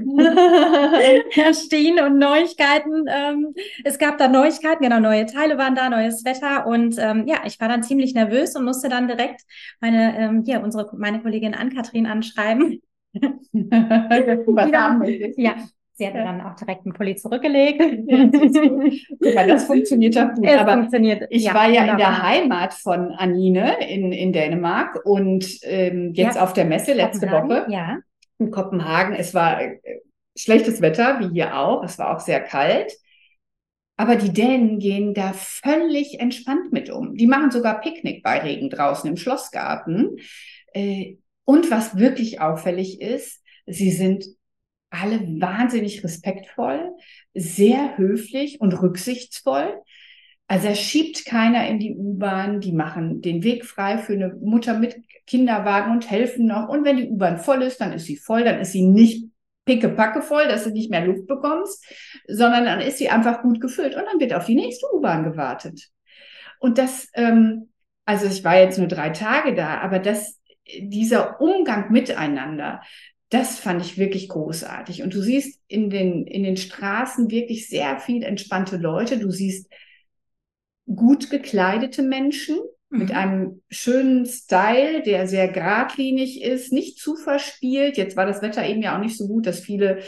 erschien 1.40 2.00
und 2.00 2.20
Neuigkeiten. 2.20 3.06
Ähm, 3.08 3.54
es 3.84 3.98
gab 3.98 4.18
da 4.18 4.28
Neuigkeiten, 4.28 4.84
genau, 4.84 5.00
neue 5.00 5.26
Teile 5.26 5.58
waren 5.58 5.76
da, 5.76 5.90
neues 5.90 6.24
Wetter 6.26 6.68
und 6.68 6.96
ähm, 7.00 7.26
ja, 7.28 7.38
ich 7.46 7.60
war 7.60 7.68
dann 7.68 7.84
ziemlich 7.84 8.14
nervös 8.14 8.56
und 8.56 8.66
musste 8.66 8.90
dann 8.90 9.08
direkt 9.08 9.42
meine, 9.82 10.18
ähm, 10.18 10.44
hier, 10.46 10.62
unsere, 10.62 10.90
meine 10.98 11.22
Kollegin 11.22 11.54
Ann-Kathrin 11.54 12.06
anschreiben. 12.06 12.82
Wir? 15.02 15.34
Ja, 15.36 15.56
Sie 16.00 16.08
hat 16.08 16.16
ja. 16.16 16.24
dann 16.24 16.40
auch 16.40 16.56
direkt 16.56 16.86
einen 16.86 16.94
Pulli 16.94 17.18
zurückgelegt. 17.18 17.82
Ja, 19.22 19.46
das 19.48 19.66
funktioniert 19.66 20.16
doch 20.16 20.34
gut. 20.34 20.46
Es 20.46 20.58
Aber 20.58 20.74
funktioniert. 20.74 21.28
ich 21.30 21.44
ja, 21.44 21.54
war 21.54 21.68
ja 21.68 21.82
wunderbar. 21.82 21.92
in 21.92 21.98
der 21.98 22.24
Heimat 22.24 22.74
von 22.74 23.12
Anine 23.12 23.86
in, 23.86 24.14
in 24.14 24.32
Dänemark 24.32 25.06
und 25.06 25.46
ähm, 25.64 26.14
jetzt 26.14 26.36
ja. 26.36 26.44
auf 26.44 26.54
der 26.54 26.64
Messe 26.64 26.94
letzte 26.94 27.30
Woche 27.30 27.68
in 28.38 28.50
Kopenhagen. 28.50 29.14
Es 29.14 29.34
war 29.34 29.62
äh, 29.62 29.80
schlechtes 30.38 30.82
Wetter, 30.82 31.20
wie 31.20 31.34
hier 31.34 31.58
auch. 31.58 31.84
Es 31.84 32.00
war 32.00 32.16
auch 32.16 32.22
sehr 32.22 32.40
kalt. 32.40 32.94
Aber 33.98 34.16
die 34.16 34.32
Dänen 34.32 34.80
gehen 34.80 35.14
da 35.14 35.34
völlig 35.34 36.22
entspannt 36.22 36.72
mit 36.72 36.90
um. 36.90 37.16
Die 37.16 37.28
machen 37.28 37.52
sogar 37.52 37.82
Picknick 37.82 38.24
bei 38.24 38.40
Regen 38.40 38.70
draußen 38.70 39.10
im 39.10 39.18
Schlossgarten. 39.18 40.16
Äh, 40.74 41.18
und 41.44 41.70
was 41.70 41.98
wirklich 41.98 42.40
auffällig 42.40 43.02
ist, 43.02 43.44
sie 43.66 43.92
sind 43.92 44.39
alle 44.90 45.20
wahnsinnig 45.40 46.04
respektvoll, 46.04 46.92
sehr 47.34 47.98
höflich 47.98 48.60
und 48.60 48.74
rücksichtsvoll. 48.82 49.82
Also 50.48 50.68
er 50.68 50.76
schiebt 50.76 51.26
keiner 51.26 51.68
in 51.68 51.80
die 51.80 51.96
U-Bahn, 51.96 52.60
die 52.60 52.72
machen 52.72 53.22
den 53.22 53.44
Weg 53.44 53.66
frei 53.66 54.00
für 54.00 54.14
eine 54.14 54.36
Mutter 54.42 54.78
mit 54.78 54.98
Kinderwagen 55.28 55.92
und 55.92 56.10
helfen 56.10 56.48
noch. 56.48 56.70
Und 56.70 56.86
wenn 56.86 56.98
die 56.98 57.08
U-Bahn 57.08 57.38
voll 57.38 57.62
ist, 57.62 57.80
dann 57.82 57.94
ist 57.94 58.06
sie 58.06 58.18
voll, 58.18 58.44
dann 58.44 58.60
ist 58.60 58.72
sie 58.72 58.82
nicht 58.82 59.30
pickepacke 59.66 60.24
voll, 60.24 60.48
dass 60.48 60.64
du 60.64 60.72
nicht 60.72 60.90
mehr 60.90 61.06
Luft 61.06 61.28
bekommst, 61.28 61.86
sondern 62.28 62.66
dann 62.66 62.82
ist 62.82 62.98
sie 62.98 63.10
einfach 63.10 63.44
gut 63.44 63.62
gefüllt 63.62 63.96
und 63.96 64.04
dann 64.06 64.20
wird 64.20 64.34
auf 64.34 64.46
die 64.46 64.56
nächste 64.56 64.88
U-Bahn 64.92 65.24
gewartet. 65.24 65.90
Und 66.60 66.80
das, 66.80 67.08
ähm, 67.14 67.70
also 68.06 68.26
ich 68.26 68.44
war 68.44 68.58
jetzt 68.58 68.80
nur 68.80 68.88
drei 68.88 69.12
Tage 69.12 69.54
da, 69.54 69.80
aber 69.82 70.00
das, 70.00 70.40
dieser 70.80 71.40
Umgang 71.40 71.92
miteinander, 71.92 72.82
das 73.30 73.60
fand 73.60 73.82
ich 73.84 73.98
wirklich 73.98 74.28
großartig. 74.28 75.04
Und 75.04 75.14
du 75.14 75.22
siehst 75.22 75.60
in 75.68 75.90
den, 75.90 76.26
in 76.26 76.44
den 76.44 76.58
Straßen 76.58 77.30
wirklich 77.30 77.70
sehr 77.70 78.00
viel 78.00 78.24
entspannte 78.24 78.78
Leute. 78.78 79.20
Du 79.20 79.30
siehst 79.30 79.68
gut 80.88 81.30
gekleidete 81.30 82.02
Menschen 82.02 82.58
mhm. 82.90 83.00
mit 83.00 83.12
einem 83.12 83.62
schönen 83.70 84.26
Style, 84.26 85.04
der 85.04 85.28
sehr 85.28 85.48
geradlinig 85.48 86.42
ist, 86.42 86.74
nicht 86.74 86.98
zu 86.98 87.16
verspielt. 87.16 87.98
Jetzt 87.98 88.18
war 88.18 88.26
das 88.26 88.42
Wetter 88.42 88.68
eben 88.68 88.82
ja 88.82 88.96
auch 88.96 89.02
nicht 89.02 89.18
so 89.18 89.28
gut, 89.28 89.46
dass 89.46 89.60
viele 89.60 90.00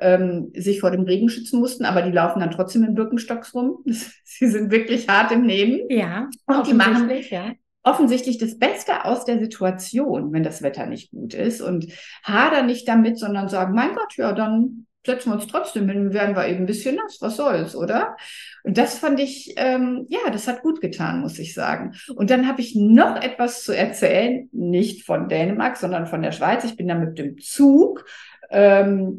ähm, 0.00 0.52
sich 0.54 0.80
vor 0.80 0.90
dem 0.90 1.02
Regen 1.02 1.30
schützen 1.30 1.60
mussten, 1.60 1.86
aber 1.86 2.02
die 2.02 2.12
laufen 2.12 2.40
dann 2.40 2.50
trotzdem 2.50 2.84
in 2.84 2.94
Birkenstocks 2.94 3.54
rum. 3.54 3.82
Sie 3.86 4.46
sind 4.46 4.70
wirklich 4.70 5.08
hart 5.08 5.32
im 5.32 5.46
Nehmen. 5.46 5.80
Ja, 5.88 6.28
und 6.46 6.66
die 6.66 6.74
machen, 6.74 7.10
ja 7.30 7.54
offensichtlich 7.88 8.38
das 8.38 8.58
Beste 8.58 9.04
aus 9.04 9.24
der 9.24 9.38
Situation, 9.38 10.32
wenn 10.32 10.42
das 10.42 10.62
Wetter 10.62 10.86
nicht 10.86 11.10
gut 11.10 11.32
ist 11.32 11.60
und 11.62 11.86
hader 12.22 12.62
nicht 12.62 12.86
damit, 12.86 13.18
sondern 13.18 13.48
sagen, 13.48 13.74
mein 13.74 13.94
Gott, 13.94 14.16
ja, 14.16 14.32
dann 14.32 14.86
setzen 15.06 15.30
wir 15.30 15.36
uns 15.36 15.46
trotzdem 15.46 15.88
hin, 15.88 16.12
werden 16.12 16.36
wir 16.36 16.46
eben 16.46 16.60
ein 16.60 16.66
bisschen 16.66 16.96
nass, 16.96 17.16
was 17.20 17.36
soll's, 17.36 17.74
oder? 17.74 18.16
Und 18.62 18.76
das 18.76 18.98
fand 18.98 19.18
ich, 19.20 19.54
ähm, 19.56 20.04
ja, 20.10 20.30
das 20.30 20.46
hat 20.46 20.60
gut 20.60 20.82
getan, 20.82 21.20
muss 21.20 21.38
ich 21.38 21.54
sagen. 21.54 21.94
Und 22.14 22.28
dann 22.30 22.46
habe 22.46 22.60
ich 22.60 22.74
noch 22.76 23.16
etwas 23.16 23.64
zu 23.64 23.74
erzählen, 23.74 24.50
nicht 24.52 25.06
von 25.06 25.28
Dänemark, 25.28 25.78
sondern 25.78 26.06
von 26.06 26.20
der 26.20 26.32
Schweiz. 26.32 26.64
Ich 26.64 26.76
bin 26.76 26.88
da 26.88 26.94
mit 26.94 27.18
dem 27.18 27.38
Zug 27.38 28.04
ähm, 28.50 29.18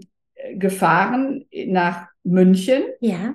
gefahren 0.54 1.46
nach 1.66 2.08
München. 2.24 2.84
Ja. 3.00 3.34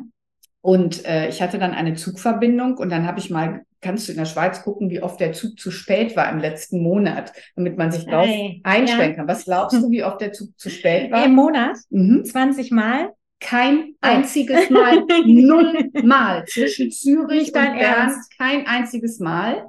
Und 0.60 1.04
äh, 1.06 1.28
ich 1.28 1.42
hatte 1.42 1.58
dann 1.58 1.74
eine 1.74 1.94
Zugverbindung 1.94 2.78
und 2.78 2.90
dann 2.90 3.06
habe 3.06 3.18
ich 3.18 3.30
mal 3.30 3.64
kannst 3.84 4.08
du 4.08 4.12
in 4.12 4.18
der 4.18 4.24
Schweiz 4.24 4.62
gucken, 4.62 4.90
wie 4.90 5.02
oft 5.02 5.20
der 5.20 5.32
Zug 5.32 5.58
zu 5.60 5.70
spät 5.70 6.16
war 6.16 6.30
im 6.32 6.38
letzten 6.38 6.82
Monat, 6.82 7.32
damit 7.54 7.76
man 7.76 7.92
sich 7.92 8.06
darauf 8.06 8.26
einstellen 8.62 9.10
ja. 9.10 9.16
kann. 9.16 9.28
Was 9.28 9.44
glaubst 9.44 9.76
du, 9.76 9.90
wie 9.90 10.02
oft 10.02 10.20
der 10.20 10.32
Zug 10.32 10.58
zu 10.58 10.70
spät 10.70 11.12
war? 11.12 11.24
Im 11.24 11.34
Monat? 11.34 11.76
Mhm. 11.90 12.24
20 12.24 12.70
Mal? 12.70 13.12
Kein 13.40 13.94
einziges 14.00 14.70
Mal, 14.70 15.04
null 15.26 15.90
Mal 16.02 16.46
zwischen 16.46 16.90
Zürich 16.90 17.48
und 17.48 17.52
Bern, 17.52 17.76
Ernst. 17.76 18.36
kein 18.38 18.66
einziges 18.66 19.20
Mal. 19.20 19.68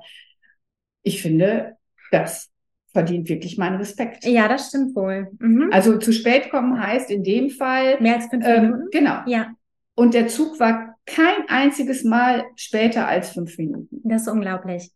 Ich 1.03 1.21
finde, 1.21 1.75
das 2.11 2.49
verdient 2.93 3.27
wirklich 3.27 3.57
meinen 3.57 3.75
Respekt. 3.75 4.23
Ja, 4.23 4.47
das 4.47 4.69
stimmt 4.69 4.95
wohl. 4.95 5.27
Mhm. 5.39 5.69
Also 5.73 5.97
zu 5.97 6.13
spät 6.13 6.49
kommen 6.49 6.81
heißt 6.81 7.11
in 7.11 7.23
dem 7.23 7.49
Fall 7.49 7.99
mehr 7.99 8.15
als 8.15 8.27
fünf 8.27 8.45
ähm, 8.47 8.61
Minuten. 8.61 8.87
Genau. 8.91 9.19
Ja. 9.25 9.51
Und 9.95 10.13
der 10.13 10.29
Zug 10.29 10.57
war 10.59 10.84
kein 11.05 11.47
einziges 11.47 12.03
Mal 12.03 12.45
später 12.55 13.07
als 13.07 13.31
fünf 13.31 13.57
Minuten. 13.57 14.01
Das 14.03 14.23
ist 14.23 14.27
unglaublich. 14.27 14.91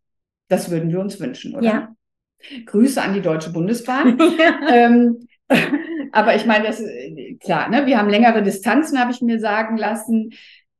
Das 0.47 0.71
würden 0.71 0.89
wir 0.89 0.99
uns 0.99 1.19
wünschen, 1.19 1.55
oder? 1.55 1.65
Ja. 1.65 1.95
Grüße 2.65 3.01
an 3.01 3.13
die 3.13 3.21
Deutsche 3.21 3.51
Bundesbahn. 3.51 4.17
ähm, 4.71 5.27
aber 6.11 6.35
ich 6.35 6.45
meine, 6.45 6.65
das 6.67 6.79
ist 6.79 7.41
klar, 7.41 7.69
ne? 7.69 7.85
wir 7.85 7.97
haben 7.97 8.09
längere 8.09 8.43
Distanzen, 8.43 8.99
habe 8.99 9.11
ich 9.11 9.21
mir 9.21 9.39
sagen 9.39 9.77
lassen. 9.77 10.31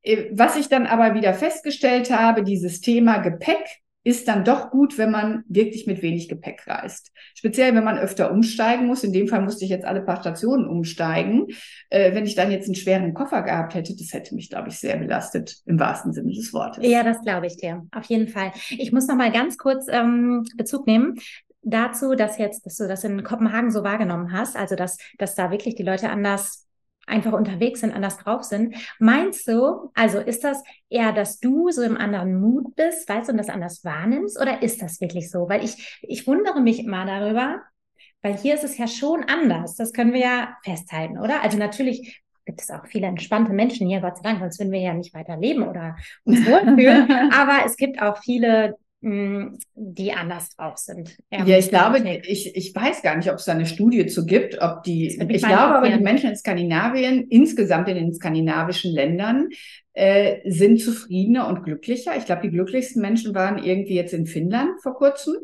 Äh, 0.02 0.30
was 0.32 0.56
ich 0.56 0.68
dann 0.68 0.86
aber 0.86 1.14
wieder 1.14 1.34
festgestellt 1.34 2.10
habe, 2.10 2.42
dieses 2.42 2.80
Thema 2.80 3.18
Gepäck 3.18 3.80
ist 4.02 4.28
dann 4.28 4.44
doch 4.44 4.70
gut, 4.70 4.96
wenn 4.96 5.10
man 5.10 5.44
wirklich 5.48 5.86
mit 5.86 6.00
wenig 6.00 6.28
Gepäck 6.28 6.66
reist. 6.66 7.12
Speziell, 7.34 7.74
wenn 7.74 7.84
man 7.84 7.98
öfter 7.98 8.30
umsteigen 8.30 8.86
muss. 8.86 9.04
In 9.04 9.12
dem 9.12 9.28
Fall 9.28 9.42
musste 9.42 9.64
ich 9.64 9.70
jetzt 9.70 9.84
alle 9.84 10.00
paar 10.00 10.16
Stationen 10.20 10.66
umsteigen. 10.66 11.48
Äh, 11.90 12.14
wenn 12.14 12.24
ich 12.24 12.34
dann 12.34 12.50
jetzt 12.50 12.66
einen 12.66 12.74
schweren 12.74 13.12
Koffer 13.12 13.42
gehabt 13.42 13.74
hätte, 13.74 13.94
das 13.94 14.12
hätte 14.12 14.34
mich, 14.34 14.48
glaube 14.48 14.68
ich, 14.68 14.78
sehr 14.78 14.96
belastet, 14.96 15.56
im 15.66 15.78
wahrsten 15.78 16.12
Sinne 16.12 16.32
des 16.32 16.52
Wortes. 16.54 16.86
Ja, 16.86 17.02
das 17.02 17.20
glaube 17.22 17.46
ich 17.46 17.56
dir. 17.56 17.86
Auf 17.92 18.06
jeden 18.06 18.28
Fall. 18.28 18.52
Ich 18.70 18.92
muss 18.92 19.06
noch 19.06 19.16
mal 19.16 19.32
ganz 19.32 19.58
kurz 19.58 19.86
ähm, 19.90 20.46
Bezug 20.56 20.86
nehmen 20.86 21.16
dazu, 21.62 22.14
dass 22.14 22.38
jetzt, 22.38 22.64
dass 22.64 22.76
du 22.76 22.88
das 22.88 23.04
in 23.04 23.22
Kopenhagen 23.22 23.70
so 23.70 23.84
wahrgenommen 23.84 24.32
hast, 24.32 24.56
also 24.56 24.76
dass, 24.76 24.96
dass 25.18 25.34
da 25.34 25.50
wirklich 25.50 25.74
die 25.74 25.82
Leute 25.82 26.08
anders 26.08 26.69
einfach 27.10 27.32
unterwegs 27.32 27.80
sind, 27.80 27.94
anders 27.94 28.18
drauf 28.18 28.44
sind. 28.44 28.74
Meinst 28.98 29.46
du, 29.48 29.90
also 29.94 30.18
ist 30.18 30.44
das 30.44 30.62
eher, 30.88 31.12
dass 31.12 31.40
du 31.40 31.70
so 31.70 31.82
im 31.82 31.96
anderen 31.96 32.40
Mut 32.40 32.74
bist, 32.76 33.08
weißt 33.08 33.28
du, 33.28 33.32
und 33.32 33.38
das 33.38 33.48
anders 33.48 33.84
wahrnimmst, 33.84 34.40
oder 34.40 34.62
ist 34.62 34.80
das 34.80 35.00
wirklich 35.00 35.30
so? 35.30 35.48
Weil 35.48 35.64
ich, 35.64 35.98
ich 36.02 36.26
wundere 36.26 36.60
mich 36.60 36.84
immer 36.84 37.04
darüber, 37.04 37.60
weil 38.22 38.36
hier 38.36 38.54
ist 38.54 38.64
es 38.64 38.78
ja 38.78 38.86
schon 38.86 39.24
anders. 39.24 39.76
Das 39.76 39.92
können 39.92 40.12
wir 40.12 40.20
ja 40.20 40.56
festhalten, 40.64 41.18
oder? 41.18 41.42
Also 41.42 41.58
natürlich 41.58 42.22
gibt 42.46 42.60
es 42.60 42.70
auch 42.70 42.86
viele 42.86 43.06
entspannte 43.06 43.52
Menschen 43.52 43.86
hier, 43.86 44.00
Gott 44.00 44.16
sei 44.16 44.22
Dank, 44.22 44.40
sonst 44.40 44.58
würden 44.58 44.72
wir 44.72 44.80
ja 44.80 44.94
nicht 44.94 45.14
weiter 45.14 45.36
leben 45.36 45.66
oder 45.66 45.96
uns 46.24 46.44
wohlfühlen. 46.46 47.10
Aber 47.32 47.64
es 47.64 47.76
gibt 47.76 48.02
auch 48.02 48.18
viele, 48.18 48.76
die 49.02 50.12
anders 50.12 50.54
drauf 50.56 50.76
sind. 50.76 51.16
Ja, 51.30 51.56
ich 51.56 51.70
glaube, 51.70 52.00
ich, 52.26 52.54
ich 52.54 52.74
weiß 52.74 53.00
gar 53.00 53.16
nicht, 53.16 53.30
ob 53.30 53.36
es 53.36 53.46
da 53.46 53.52
eine 53.52 53.64
Studie 53.64 54.04
zu 54.06 54.26
gibt, 54.26 54.60
ob 54.60 54.82
die, 54.82 55.06
ich 55.06 55.42
glaube 55.42 55.76
aber, 55.76 55.88
die 55.88 56.02
Menschen 56.02 56.28
in 56.28 56.36
Skandinavien, 56.36 57.26
insgesamt 57.28 57.88
in 57.88 57.94
den 57.94 58.12
skandinavischen 58.12 58.92
Ländern, 58.92 59.48
äh, 59.94 60.40
sind 60.44 60.82
zufriedener 60.82 61.48
und 61.48 61.64
glücklicher. 61.64 62.14
Ich 62.18 62.26
glaube, 62.26 62.42
die 62.42 62.50
glücklichsten 62.50 63.00
Menschen 63.00 63.34
waren 63.34 63.56
irgendwie 63.62 63.94
jetzt 63.94 64.12
in 64.12 64.26
Finnland 64.26 64.82
vor 64.82 64.94
kurzem. 64.94 65.34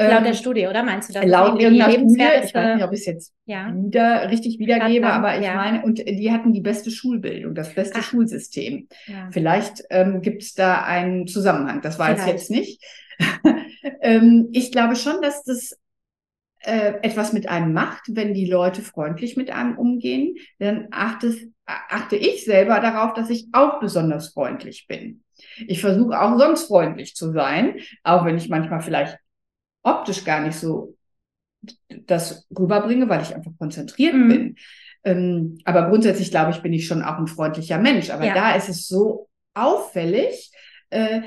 Laut 0.00 0.22
der 0.22 0.26
ähm, 0.28 0.34
Studie, 0.34 0.66
oder 0.68 0.84
meinst 0.84 1.08
du 1.08 1.12
das? 1.12 1.24
Laut 1.24 1.60
irgendeiner 1.60 1.92
Studie, 1.92 2.22
ich 2.44 2.54
weiß 2.54 2.76
nicht, 2.76 2.84
ob 2.84 2.92
ich 2.92 3.00
es 3.00 3.06
jetzt 3.06 3.34
ja. 3.46 3.74
wieder, 3.74 4.30
richtig 4.30 4.60
wiedergebe, 4.60 5.00
Plattform, 5.00 5.24
aber 5.24 5.38
ich 5.38 5.44
ja. 5.44 5.54
meine, 5.56 5.82
und 5.82 5.98
die 5.98 6.30
hatten 6.30 6.52
die 6.52 6.60
beste 6.60 6.92
Schulbildung, 6.92 7.56
das 7.56 7.74
beste 7.74 7.98
Ach. 7.98 8.04
Schulsystem. 8.04 8.86
Ja. 9.06 9.28
Vielleicht 9.32 9.82
ähm, 9.90 10.22
gibt 10.22 10.42
es 10.42 10.54
da 10.54 10.84
einen 10.84 11.26
Zusammenhang, 11.26 11.80
das 11.80 11.98
weiß 11.98 12.20
ich 12.20 12.26
jetzt 12.28 12.50
nicht. 12.50 12.80
ähm, 14.00 14.48
ich 14.52 14.70
glaube 14.70 14.94
schon, 14.94 15.20
dass 15.20 15.42
das 15.42 15.76
äh, 16.60 16.94
etwas 17.02 17.32
mit 17.32 17.48
einem 17.48 17.72
macht, 17.72 18.04
wenn 18.08 18.34
die 18.34 18.46
Leute 18.46 18.82
freundlich 18.82 19.36
mit 19.36 19.50
einem 19.50 19.76
umgehen, 19.76 20.36
dann 20.60 20.88
achte, 20.92 21.34
achte 21.66 22.14
ich 22.14 22.44
selber 22.44 22.78
darauf, 22.78 23.14
dass 23.14 23.30
ich 23.30 23.48
auch 23.50 23.80
besonders 23.80 24.28
freundlich 24.28 24.86
bin. 24.86 25.24
Ich 25.66 25.80
versuche 25.80 26.20
auch 26.20 26.38
sonst 26.38 26.66
freundlich 26.66 27.16
zu 27.16 27.32
sein, 27.32 27.80
auch 28.04 28.24
wenn 28.24 28.36
ich 28.36 28.48
manchmal 28.48 28.80
vielleicht 28.80 29.18
optisch 29.88 30.24
gar 30.24 30.40
nicht 30.40 30.58
so 30.58 30.94
das 31.88 32.46
rüberbringe, 32.56 33.08
weil 33.08 33.22
ich 33.22 33.34
einfach 33.34 33.52
konzentriert 33.58 34.14
mhm. 34.14 34.28
bin. 34.28 34.56
Ähm, 35.04 35.58
aber 35.64 35.88
grundsätzlich 35.88 36.30
glaube 36.30 36.50
ich, 36.52 36.62
bin 36.62 36.72
ich 36.72 36.86
schon 36.86 37.02
auch 37.02 37.18
ein 37.18 37.26
freundlicher 37.26 37.78
Mensch. 37.78 38.10
Aber 38.10 38.24
ja. 38.24 38.34
da 38.34 38.54
ist 38.54 38.68
es 38.68 38.86
so 38.88 39.28
auffällig, 39.54 40.52
äh, 40.90 41.20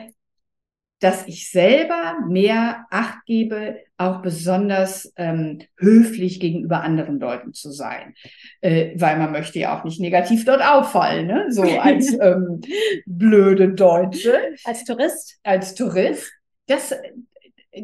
dass 1.01 1.27
ich 1.27 1.49
selber 1.49 2.15
mehr 2.29 2.85
Acht 2.91 3.25
gebe, 3.25 3.77
auch 3.97 4.21
besonders 4.21 5.11
ähm, 5.15 5.63
höflich 5.77 6.39
gegenüber 6.39 6.81
anderen 6.81 7.19
Leuten 7.19 7.53
zu 7.53 7.71
sein. 7.71 8.13
Äh, 8.61 8.93
weil 8.95 9.17
man 9.17 9.31
möchte 9.31 9.57
ja 9.57 9.77
auch 9.77 9.83
nicht 9.83 9.99
negativ 9.99 10.45
dort 10.45 10.61
auffallen, 10.61 11.25
ne? 11.25 11.47
so 11.49 11.63
als 11.79 12.13
ähm, 12.19 12.61
blöde 13.07 13.73
Deutsche. 13.73 14.37
Als 14.63 14.85
Tourist? 14.85 15.39
Als 15.43 15.73
Tourist. 15.73 16.31
Das, 16.67 16.93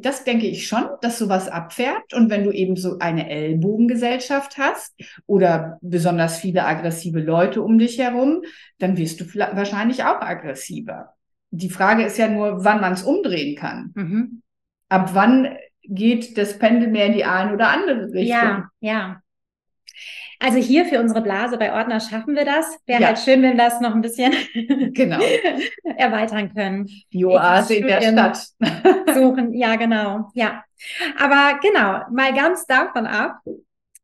das 0.01 0.25
denke 0.25 0.47
ich 0.47 0.67
schon, 0.67 0.85
dass 1.01 1.17
sowas 1.17 1.47
abfärbt. 1.47 2.13
Und 2.13 2.29
wenn 2.29 2.43
du 2.43 2.51
eben 2.51 2.75
so 2.75 2.99
eine 2.99 3.29
Ellbogengesellschaft 3.29 4.57
hast 4.57 4.93
oder 5.25 5.77
besonders 5.81 6.39
viele 6.39 6.65
aggressive 6.65 7.19
Leute 7.19 7.61
um 7.61 7.77
dich 7.77 7.97
herum, 7.97 8.43
dann 8.79 8.97
wirst 8.97 9.21
du 9.21 9.25
wahrscheinlich 9.25 10.03
auch 10.03 10.21
aggressiver. 10.21 11.13
Die 11.51 11.69
Frage 11.69 12.03
ist 12.03 12.17
ja 12.17 12.27
nur, 12.27 12.65
wann 12.65 12.81
man 12.81 12.93
es 12.93 13.03
umdrehen 13.03 13.55
kann. 13.55 13.91
Mhm. 13.95 14.41
Ab 14.89 15.11
wann 15.13 15.57
geht 15.83 16.37
das 16.37 16.59
Pendel 16.59 16.89
mehr 16.89 17.05
in 17.05 17.13
die 17.13 17.23
eine 17.23 17.53
oder 17.53 17.69
andere 17.69 18.11
Richtung? 18.11 18.27
Ja, 18.27 18.69
ja. 18.81 19.21
Also 20.39 20.59
hier 20.59 20.85
für 20.85 20.99
unsere 20.99 21.21
Blase 21.21 21.57
bei 21.57 21.73
Ordner 21.73 21.99
schaffen 21.99 22.35
wir 22.35 22.45
das. 22.45 22.77
Wäre 22.85 23.01
ja. 23.01 23.07
halt 23.07 23.19
schön, 23.19 23.41
wenn 23.41 23.57
wir 23.57 23.63
das 23.63 23.81
noch 23.81 23.95
ein 23.95 24.01
bisschen 24.01 24.33
genau. 24.93 25.19
erweitern 25.83 26.53
können. 26.53 26.87
Die 27.11 27.25
Oase 27.25 27.75
in 27.75 27.87
der 27.87 28.01
Stadt. 28.01 28.47
suchen, 29.15 29.53
ja, 29.53 29.75
genau. 29.75 30.29
Ja. 30.33 30.63
Aber 31.17 31.59
genau, 31.59 32.01
mal 32.11 32.33
ganz 32.33 32.65
davon 32.65 33.07
ab. 33.07 33.39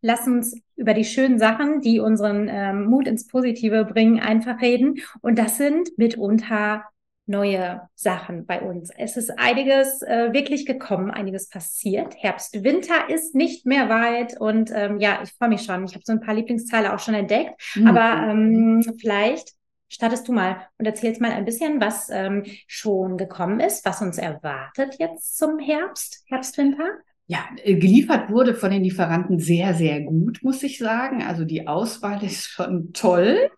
Lass 0.01 0.27
uns 0.27 0.59
über 0.75 0.93
die 0.93 1.05
schönen 1.05 1.39
Sachen, 1.39 1.81
die 1.81 1.99
unseren 1.99 2.49
ähm, 2.49 2.85
Mut 2.85 3.07
ins 3.07 3.27
Positive 3.27 3.85
bringen, 3.85 4.19
einfach 4.19 4.59
reden. 4.61 4.95
Und 5.21 5.39
das 5.39 5.57
sind 5.57 5.97
mitunter 5.97 6.83
neue 7.25 7.81
Sachen 7.95 8.45
bei 8.45 8.61
uns. 8.61 8.89
Es 8.97 9.15
ist 9.15 9.31
einiges 9.39 10.01
äh, 10.01 10.33
wirklich 10.33 10.65
gekommen, 10.65 11.09
einiges 11.09 11.49
passiert. 11.49 12.15
Herbst, 12.17 12.63
Winter 12.63 13.09
ist 13.09 13.33
nicht 13.33 13.65
mehr 13.65 13.89
weit 13.89 14.39
und 14.39 14.71
ähm, 14.73 14.99
ja, 14.99 15.21
ich 15.23 15.31
freue 15.31 15.49
mich 15.49 15.63
schon. 15.63 15.85
Ich 15.85 15.93
habe 15.93 16.03
so 16.05 16.11
ein 16.11 16.19
paar 16.19 16.33
Lieblingsteile 16.33 16.93
auch 16.93 16.99
schon 16.99 17.13
entdeckt, 17.13 17.61
mhm. 17.75 17.87
aber 17.87 18.29
ähm, 18.29 18.83
vielleicht 18.99 19.53
startest 19.87 20.27
du 20.27 20.33
mal 20.33 20.67
und 20.77 20.85
erzählst 20.85 21.21
mal 21.21 21.31
ein 21.31 21.45
bisschen, 21.45 21.79
was 21.79 22.09
ähm, 22.09 22.43
schon 22.67 23.17
gekommen 23.17 23.59
ist, 23.59 23.85
was 23.85 24.01
uns 24.01 24.17
erwartet 24.17 24.95
jetzt 24.99 25.37
zum 25.37 25.59
Herbst, 25.59 26.23
Herbst, 26.27 26.57
Winter. 26.57 26.89
Ja, 27.27 27.45
äh, 27.63 27.75
geliefert 27.75 28.29
wurde 28.29 28.53
von 28.53 28.71
den 28.71 28.83
Lieferanten 28.83 29.39
sehr, 29.39 29.73
sehr 29.75 30.01
gut, 30.01 30.39
muss 30.41 30.61
ich 30.63 30.77
sagen. 30.77 31.23
Also 31.23 31.45
die 31.45 31.67
Auswahl 31.67 32.21
ist 32.23 32.47
schon 32.47 32.91
toll. 32.91 33.49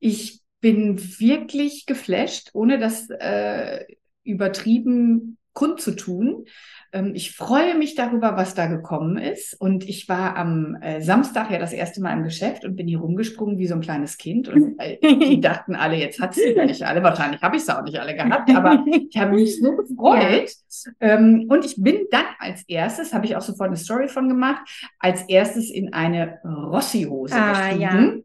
Ich 0.00 0.39
bin 0.60 0.98
wirklich 1.18 1.86
geflasht, 1.86 2.50
ohne 2.52 2.78
das 2.78 3.08
äh, 3.10 3.84
übertrieben 4.24 5.38
kundzutun. 5.52 6.46
Ähm, 6.92 7.12
ich 7.14 7.36
freue 7.36 7.76
mich 7.76 7.94
darüber, 7.94 8.36
was 8.36 8.54
da 8.54 8.66
gekommen 8.66 9.18
ist. 9.18 9.60
Und 9.60 9.88
ich 9.88 10.08
war 10.08 10.36
am 10.36 10.76
äh, 10.80 11.00
Samstag 11.00 11.50
ja 11.50 11.58
das 11.58 11.72
erste 11.72 12.00
Mal 12.00 12.12
im 12.16 12.24
Geschäft 12.24 12.64
und 12.64 12.76
bin 12.76 12.88
hier 12.88 13.00
rumgesprungen 13.00 13.58
wie 13.58 13.66
so 13.66 13.74
ein 13.74 13.80
kleines 13.80 14.16
Kind. 14.16 14.48
Und 14.48 14.76
äh, 14.78 14.98
die 15.00 15.40
dachten 15.40 15.74
alle, 15.74 15.96
jetzt 15.96 16.20
hat 16.20 16.34
sie 16.34 16.54
nicht 16.54 16.82
alle. 16.82 17.02
Wahrscheinlich 17.02 17.42
habe 17.42 17.56
ich 17.56 17.64
sie 17.64 17.76
auch 17.76 17.82
nicht 17.82 17.98
alle 17.98 18.14
gehabt, 18.14 18.54
aber 18.54 18.84
ich 18.86 19.16
habe 19.16 19.34
mich 19.34 19.60
so 19.60 19.76
gefreut. 19.76 20.50
Ja. 20.50 20.92
Ähm, 21.00 21.46
und 21.48 21.64
ich 21.64 21.74
bin 21.76 22.06
dann 22.10 22.26
als 22.38 22.62
erstes, 22.68 23.12
habe 23.12 23.26
ich 23.26 23.36
auch 23.36 23.42
sofort 23.42 23.68
eine 23.68 23.76
Story 23.76 24.08
von 24.08 24.28
gemacht, 24.28 24.62
als 24.98 25.22
erstes 25.28 25.70
in 25.70 25.92
eine 25.92 26.38
Rossi-Hose 26.44 27.34
ah, 27.34 27.68
gestiegen. 27.68 27.80
Ja. 27.82 28.22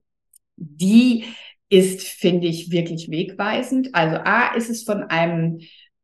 Die 0.57 1.25
ist, 1.69 2.07
finde 2.07 2.47
ich, 2.47 2.71
wirklich 2.71 3.09
wegweisend. 3.09 3.93
Also 3.93 4.17
A 4.17 4.53
ist 4.55 4.69
es 4.69 4.83
von 4.83 5.03
einem 5.03 5.59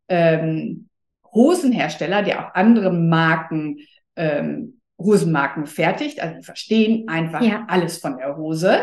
ähm, 0.08 0.90
Hosenhersteller, 1.34 2.24
der 2.24 2.46
auch 2.46 2.56
andere 2.56 2.92
Marken, 2.92 3.78
ähm, 4.16 4.82
Hosenmarken 5.00 5.66
fertigt. 5.66 6.22
Also 6.22 6.38
die 6.38 6.44
verstehen 6.44 7.08
einfach 7.08 7.42
ja. 7.42 7.66
alles 7.68 7.98
von 7.98 8.18
der 8.18 8.38
Hose. 8.38 8.80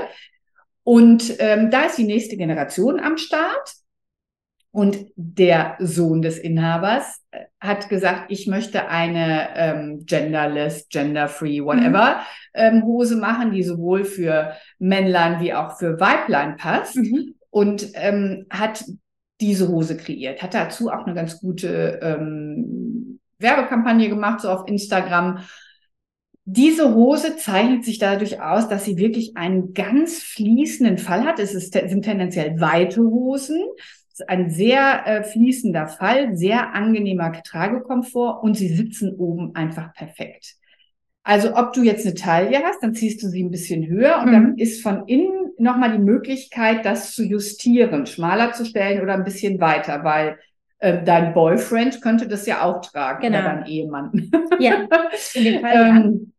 Und 0.83 1.35
ähm, 1.39 1.71
da 1.71 1.85
ist 1.85 1.99
die 1.99 2.05
nächste 2.05 2.37
Generation 2.37 2.99
am 2.99 3.19
Start. 3.19 3.75
Und 4.71 5.07
der 5.17 5.77
Sohn 5.79 6.21
des 6.21 6.39
Inhabers 6.39 7.23
äh, 7.31 7.45
hat 7.59 7.89
gesagt, 7.89 8.27
ich 8.31 8.47
möchte 8.47 8.89
eine 8.89 9.49
ähm, 9.57 10.05
genderless, 10.05 10.89
genderfree, 10.89 11.63
whatever 11.63 12.17
mhm. 12.17 12.23
ähm, 12.55 12.85
Hose 12.85 13.17
machen, 13.17 13.51
die 13.51 13.63
sowohl 13.63 14.05
für 14.05 14.53
Männlein 14.79 15.41
wie 15.41 15.55
auch 15.55 15.79
für 15.79 15.99
Weiblein 15.99 16.57
passt. 16.57 16.97
Mhm. 16.97 17.35
Und 17.51 17.89
ähm, 17.95 18.47
hat 18.51 18.85
diese 19.41 19.69
Hose 19.69 19.97
kreiert. 19.97 20.43
Hat 20.43 20.53
dazu 20.53 20.91
auch 20.91 21.07
eine 21.07 21.15
ganz 21.15 21.41
gute 21.41 21.99
ähm, 22.03 23.21
Werbekampagne 23.39 24.09
gemacht, 24.09 24.41
so 24.41 24.51
auf 24.51 24.69
Instagram. 24.69 25.45
Diese 26.45 26.95
Hose 26.95 27.37
zeichnet 27.37 27.85
sich 27.85 27.99
dadurch 27.99 28.41
aus, 28.41 28.69
dass 28.69 28.85
sie 28.85 28.97
wirklich 28.99 29.37
einen 29.37 29.75
ganz 29.75 30.23
fließenden 30.23 30.99
Fall 30.99 31.25
hat. 31.25 31.39
Es 31.39 31.55
ist, 31.55 31.73
sind 31.73 32.03
tendenziell 32.03 32.61
weite 32.61 33.01
Hosen 33.01 33.63
ein 34.27 34.51
sehr 34.51 35.07
äh, 35.07 35.23
fließender 35.23 35.87
Fall, 35.89 36.37
sehr 36.37 36.75
angenehmer 36.75 37.33
Tragekomfort 37.33 38.43
und 38.43 38.57
sie 38.57 38.69
sitzen 38.69 39.15
oben 39.17 39.55
einfach 39.55 39.93
perfekt. 39.95 40.55
Also 41.23 41.55
ob 41.57 41.75
du 41.75 41.83
jetzt 41.83 42.07
eine 42.07 42.15
Taille 42.15 42.63
hast, 42.65 42.83
dann 42.83 42.95
ziehst 42.95 43.23
du 43.23 43.29
sie 43.29 43.45
ein 43.45 43.51
bisschen 43.51 43.87
höher 43.87 44.19
und 44.21 44.29
mhm. 44.29 44.33
dann 44.33 44.57
ist 44.57 44.83
von 44.83 45.07
innen 45.07 45.51
nochmal 45.59 45.93
die 45.93 46.03
Möglichkeit, 46.03 46.87
das 46.87 47.13
zu 47.15 47.23
justieren, 47.23 48.07
schmaler 48.07 48.53
zu 48.53 48.65
stellen 48.65 49.03
oder 49.03 49.15
ein 49.15 49.25
bisschen 49.25 49.61
weiter, 49.61 50.05
weil 50.05 50.39
äh, 50.79 51.03
dein 51.05 51.35
Boyfriend 51.35 52.01
könnte 52.01 52.29
das 52.29 52.47
ja 52.47 52.63
auch 52.63 52.81
tragen 52.81 53.23
genau. 53.23 53.41
oder 53.41 53.49
dein 53.49 53.67
Ehemann. 53.67 54.31
Ja, 54.59 54.89
in 55.35 55.45
dem 55.45 55.61
Fall, 55.61 55.75
ähm, 55.75 56.33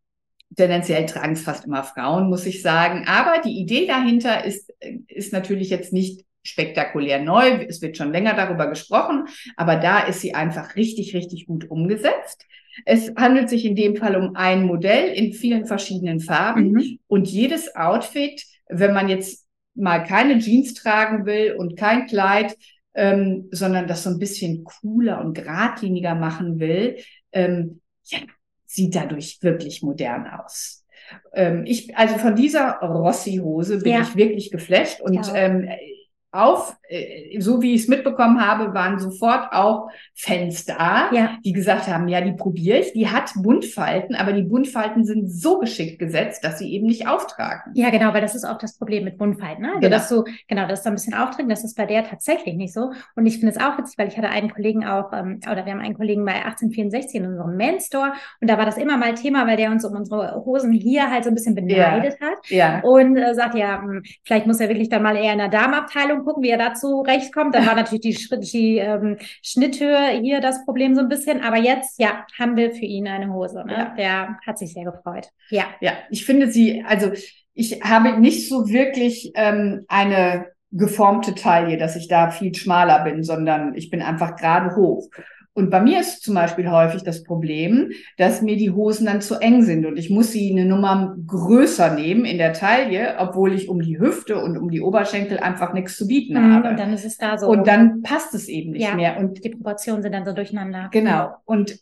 tendenziell 0.55 1.05
tragen 1.05 1.33
es 1.33 1.43
fast 1.43 1.65
immer 1.65 1.83
Frauen, 1.83 2.29
muss 2.29 2.45
ich 2.45 2.61
sagen. 2.61 3.05
Aber 3.07 3.41
die 3.43 3.59
Idee 3.59 3.85
dahinter 3.85 4.43
ist, 4.45 4.73
ist 5.07 5.33
natürlich 5.33 5.69
jetzt 5.69 5.93
nicht 5.93 6.25
spektakulär 6.43 7.21
neu. 7.21 7.65
Es 7.67 7.81
wird 7.81 7.97
schon 7.97 8.11
länger 8.11 8.33
darüber 8.33 8.67
gesprochen, 8.67 9.27
aber 9.57 9.75
da 9.75 9.99
ist 9.99 10.21
sie 10.21 10.33
einfach 10.33 10.75
richtig, 10.75 11.13
richtig 11.15 11.47
gut 11.47 11.69
umgesetzt. 11.69 12.45
Es 12.85 13.13
handelt 13.15 13.49
sich 13.49 13.65
in 13.65 13.75
dem 13.75 13.95
Fall 13.95 14.15
um 14.15 14.35
ein 14.35 14.63
Modell 14.63 15.13
in 15.13 15.33
vielen 15.33 15.65
verschiedenen 15.65 16.19
Farben 16.19 16.71
mhm. 16.71 16.99
und 17.07 17.27
jedes 17.27 17.75
Outfit, 17.75 18.43
wenn 18.67 18.93
man 18.93 19.09
jetzt 19.09 19.47
mal 19.75 19.99
keine 20.03 20.39
Jeans 20.39 20.73
tragen 20.73 21.25
will 21.25 21.55
und 21.57 21.77
kein 21.77 22.07
Kleid, 22.07 22.55
ähm, 22.93 23.47
sondern 23.51 23.87
das 23.87 24.03
so 24.03 24.09
ein 24.09 24.19
bisschen 24.19 24.63
cooler 24.63 25.21
und 25.21 25.33
geradliniger 25.33 26.15
machen 26.15 26.59
will, 26.59 26.97
ähm, 27.31 27.81
ja, 28.05 28.19
sieht 28.65 28.95
dadurch 28.95 29.39
wirklich 29.41 29.81
modern 29.81 30.27
aus. 30.27 30.85
Ähm, 31.33 31.63
ich, 31.65 31.97
also 31.97 32.17
von 32.17 32.35
dieser 32.35 32.79
Rossi-Hose 32.79 33.79
bin 33.79 33.93
ja. 33.93 34.01
ich 34.01 34.15
wirklich 34.15 34.51
geflasht 34.51 35.01
und 35.01 35.27
ja. 35.27 35.35
ähm, 35.35 35.69
auf, 36.31 36.77
äh, 36.87 37.39
so 37.39 37.61
wie 37.61 37.73
ich 37.73 37.83
es 37.83 37.87
mitbekommen 37.87 38.45
habe, 38.45 38.73
waren 38.73 38.99
sofort 38.99 39.51
auch 39.51 39.89
Fans 40.13 40.65
da, 40.65 41.09
ja. 41.11 41.37
die 41.43 41.53
gesagt 41.53 41.87
haben, 41.87 42.07
ja, 42.07 42.21
die 42.21 42.33
probiere 42.33 42.79
ich. 42.79 42.93
Die 42.93 43.09
hat 43.09 43.31
Buntfalten, 43.35 44.15
aber 44.15 44.33
die 44.33 44.43
Buntfalten 44.43 45.05
sind 45.05 45.27
so 45.27 45.57
geschickt 45.57 45.97
gesetzt, 45.97 46.43
dass 46.43 46.59
sie 46.59 46.71
eben 46.71 46.85
nicht 46.85 47.07
auftragen. 47.07 47.71
Ja, 47.73 47.89
genau, 47.89 48.13
weil 48.13 48.21
das 48.21 48.35
ist 48.35 48.45
auch 48.45 48.59
das 48.59 48.77
Problem 48.77 49.05
mit 49.05 49.17
Buntfalten. 49.17 49.63
Ne? 49.63 49.69
Also, 49.69 49.79
genau. 49.79 49.95
dass 49.95 50.09
du, 50.09 50.23
genau, 50.47 50.67
das 50.67 50.81
ist 50.81 50.87
ein 50.87 50.93
bisschen 50.93 51.13
auftragen, 51.15 51.49
das 51.49 51.63
ist 51.63 51.75
bei 51.75 51.85
der 51.85 52.03
tatsächlich 52.03 52.55
nicht 52.55 52.73
so. 52.73 52.91
Und 53.15 53.25
ich 53.25 53.39
finde 53.39 53.55
es 53.55 53.57
auch 53.57 53.77
witzig, 53.77 53.97
weil 53.97 54.07
ich 54.07 54.17
hatte 54.17 54.29
einen 54.29 54.51
Kollegen 54.51 54.85
auch, 54.85 55.11
ähm, 55.13 55.39
oder 55.51 55.65
wir 55.65 55.73
haben 55.73 55.81
einen 55.81 55.95
Kollegen 55.95 56.25
bei 56.25 56.33
1864 56.33 57.21
in 57.21 57.25
unserem 57.25 57.57
Man-Store 57.57 58.13
und 58.39 58.49
da 58.49 58.57
war 58.57 58.65
das 58.65 58.77
immer 58.77 58.97
mal 58.97 59.15
Thema, 59.15 59.47
weil 59.47 59.57
der 59.57 59.71
uns 59.71 59.83
um 59.83 59.95
unsere 59.95 60.43
Hosen 60.45 60.71
hier 60.71 61.09
halt 61.09 61.23
so 61.23 61.29
ein 61.29 61.35
bisschen 61.35 61.55
beneidet 61.55 62.17
ja. 62.19 62.27
hat. 62.27 62.49
Ja. 62.49 62.81
Und 62.83 63.17
äh, 63.17 63.33
sagt 63.33 63.55
ja, 63.55 63.81
hm, 63.81 64.03
vielleicht 64.23 64.45
muss 64.45 64.59
er 64.59 64.69
wirklich 64.69 64.89
dann 64.89 65.01
mal 65.01 65.15
eher 65.15 65.33
in 65.33 65.39
der 65.39 65.49
Damenabteilung 65.49 66.18
und 66.19 66.25
gucken, 66.25 66.43
wie 66.43 66.49
er 66.49 66.57
dazu 66.57 67.01
rechtkommt. 67.01 67.55
Dann 67.55 67.65
war 67.65 67.75
natürlich 67.75 68.01
die, 68.29 68.39
die 68.39 68.77
ähm, 68.77 69.17
Schnitthöhe 69.41 70.19
hier 70.21 70.41
das 70.41 70.63
Problem 70.65 70.95
so 70.95 71.01
ein 71.01 71.09
bisschen. 71.09 71.41
Aber 71.41 71.57
jetzt, 71.57 71.99
ja, 71.99 72.25
haben 72.37 72.55
wir 72.55 72.71
für 72.71 72.85
ihn 72.85 73.07
eine 73.07 73.33
Hose. 73.33 73.63
Ne? 73.65 73.73
Ja. 73.73 73.93
Der 73.97 74.39
hat 74.45 74.57
sich 74.57 74.73
sehr 74.73 74.85
gefreut. 74.85 75.29
Ja. 75.49 75.65
Ja, 75.81 75.93
ich 76.09 76.25
finde 76.25 76.51
sie, 76.51 76.83
also 76.87 77.11
ich 77.53 77.81
habe 77.81 78.19
nicht 78.19 78.47
so 78.47 78.69
wirklich 78.69 79.31
ähm, 79.35 79.85
eine 79.87 80.47
geformte 80.71 81.35
Taille, 81.35 81.77
dass 81.77 81.95
ich 81.95 82.07
da 82.07 82.29
viel 82.29 82.53
schmaler 82.53 83.03
bin, 83.03 83.23
sondern 83.23 83.73
ich 83.75 83.89
bin 83.89 84.01
einfach 84.01 84.35
gerade 84.35 84.75
hoch. 84.75 85.09
Und 85.53 85.71
bei 85.71 85.81
mir 85.81 85.99
ist 85.99 86.21
zum 86.23 86.35
Beispiel 86.35 86.69
häufig 86.69 87.03
das 87.03 87.23
Problem, 87.23 87.91
dass 88.17 88.41
mir 88.41 88.55
die 88.55 88.71
Hosen 88.71 89.07
dann 89.07 89.21
zu 89.21 89.35
eng 89.35 89.63
sind 89.63 89.85
und 89.85 89.97
ich 89.97 90.09
muss 90.09 90.31
sie 90.31 90.51
eine 90.51 90.65
Nummer 90.65 91.15
größer 91.25 91.93
nehmen 91.95 92.23
in 92.23 92.37
der 92.37 92.53
Taille, 92.53 93.15
obwohl 93.17 93.53
ich 93.53 93.67
um 93.67 93.81
die 93.81 93.99
Hüfte 93.99 94.41
und 94.41 94.57
um 94.57 94.69
die 94.69 94.81
Oberschenkel 94.81 95.39
einfach 95.39 95.73
nichts 95.73 95.97
zu 95.97 96.07
bieten 96.07 96.35
mhm, 96.35 96.53
habe. 96.53 96.69
Und 96.69 96.79
dann 96.79 96.93
ist 96.93 97.05
es 97.05 97.17
da 97.17 97.37
so. 97.37 97.47
Und 97.47 97.67
dann 97.67 98.03
passt 98.03 98.33
es 98.35 98.47
eben 98.47 98.71
nicht 98.71 98.83
ja, 98.83 98.95
mehr. 98.95 99.17
Und 99.17 99.43
die 99.43 99.49
Proportionen 99.49 100.01
sind 100.01 100.13
dann 100.13 100.25
so 100.25 100.33
durcheinander. 100.33 100.89
Genau. 100.91 101.33
Und 101.45 101.79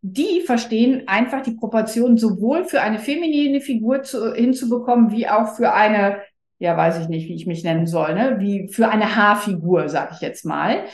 die 0.00 0.42
verstehen 0.46 1.02
einfach 1.06 1.42
die 1.42 1.52
Proportionen 1.52 2.16
sowohl 2.16 2.64
für 2.64 2.80
eine 2.80 2.98
feminine 2.98 3.60
Figur 3.60 4.02
zu, 4.02 4.32
hinzubekommen, 4.32 5.10
wie 5.10 5.28
auch 5.28 5.56
für 5.56 5.72
eine 5.72 6.18
ja, 6.58 6.76
weiß 6.76 6.98
ich 7.00 7.08
nicht, 7.08 7.28
wie 7.28 7.34
ich 7.34 7.46
mich 7.46 7.62
nennen 7.62 7.86
soll, 7.86 8.14
ne? 8.14 8.36
wie 8.40 8.68
für 8.68 8.88
eine 8.88 9.14
Haarfigur, 9.14 9.88
sag 9.88 10.12
ich 10.12 10.20
jetzt 10.20 10.44
mal. 10.44 10.84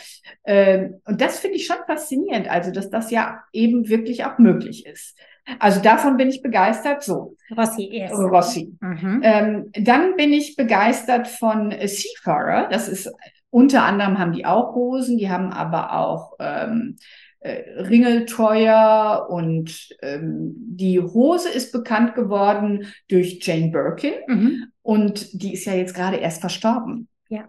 Ähm, 0.44 1.00
und 1.06 1.20
das 1.20 1.38
finde 1.38 1.56
ich 1.56 1.66
schon 1.66 1.78
faszinierend, 1.86 2.50
also 2.50 2.70
dass 2.70 2.90
das 2.90 3.10
ja 3.10 3.40
eben 3.52 3.88
wirklich 3.88 4.24
auch 4.24 4.38
möglich 4.38 4.86
ist. 4.86 5.16
Also 5.58 5.80
davon 5.80 6.16
bin 6.16 6.28
ich 6.28 6.42
begeistert. 6.42 7.02
So. 7.02 7.36
Rossi, 7.56 7.88
yes. 7.92 8.12
Rossi. 8.12 8.76
Mhm. 8.80 9.20
Ähm, 9.22 9.70
dann 9.72 10.16
bin 10.16 10.32
ich 10.32 10.56
begeistert 10.56 11.28
von 11.28 11.74
Seafarer. 11.84 12.68
Das 12.68 12.88
ist 12.88 13.10
unter 13.50 13.84
anderem 13.84 14.18
haben 14.18 14.32
die 14.32 14.46
auch 14.46 14.74
Hosen, 14.74 15.16
die 15.16 15.30
haben 15.30 15.52
aber 15.52 15.92
auch 15.92 16.32
ähm, 16.40 16.96
äh, 17.44 17.78
Ringeltreuer 17.78 19.26
und 19.28 19.90
ähm, 20.00 20.54
die 20.56 20.98
Hose 20.98 21.50
ist 21.50 21.72
bekannt 21.72 22.14
geworden 22.14 22.86
durch 23.08 23.38
Jane 23.42 23.70
Birkin 23.70 24.14
mhm. 24.26 24.64
und 24.80 25.42
die 25.42 25.52
ist 25.52 25.66
ja 25.66 25.74
jetzt 25.74 25.94
gerade 25.94 26.16
erst 26.16 26.40
verstorben. 26.40 27.08
Ja. 27.28 27.46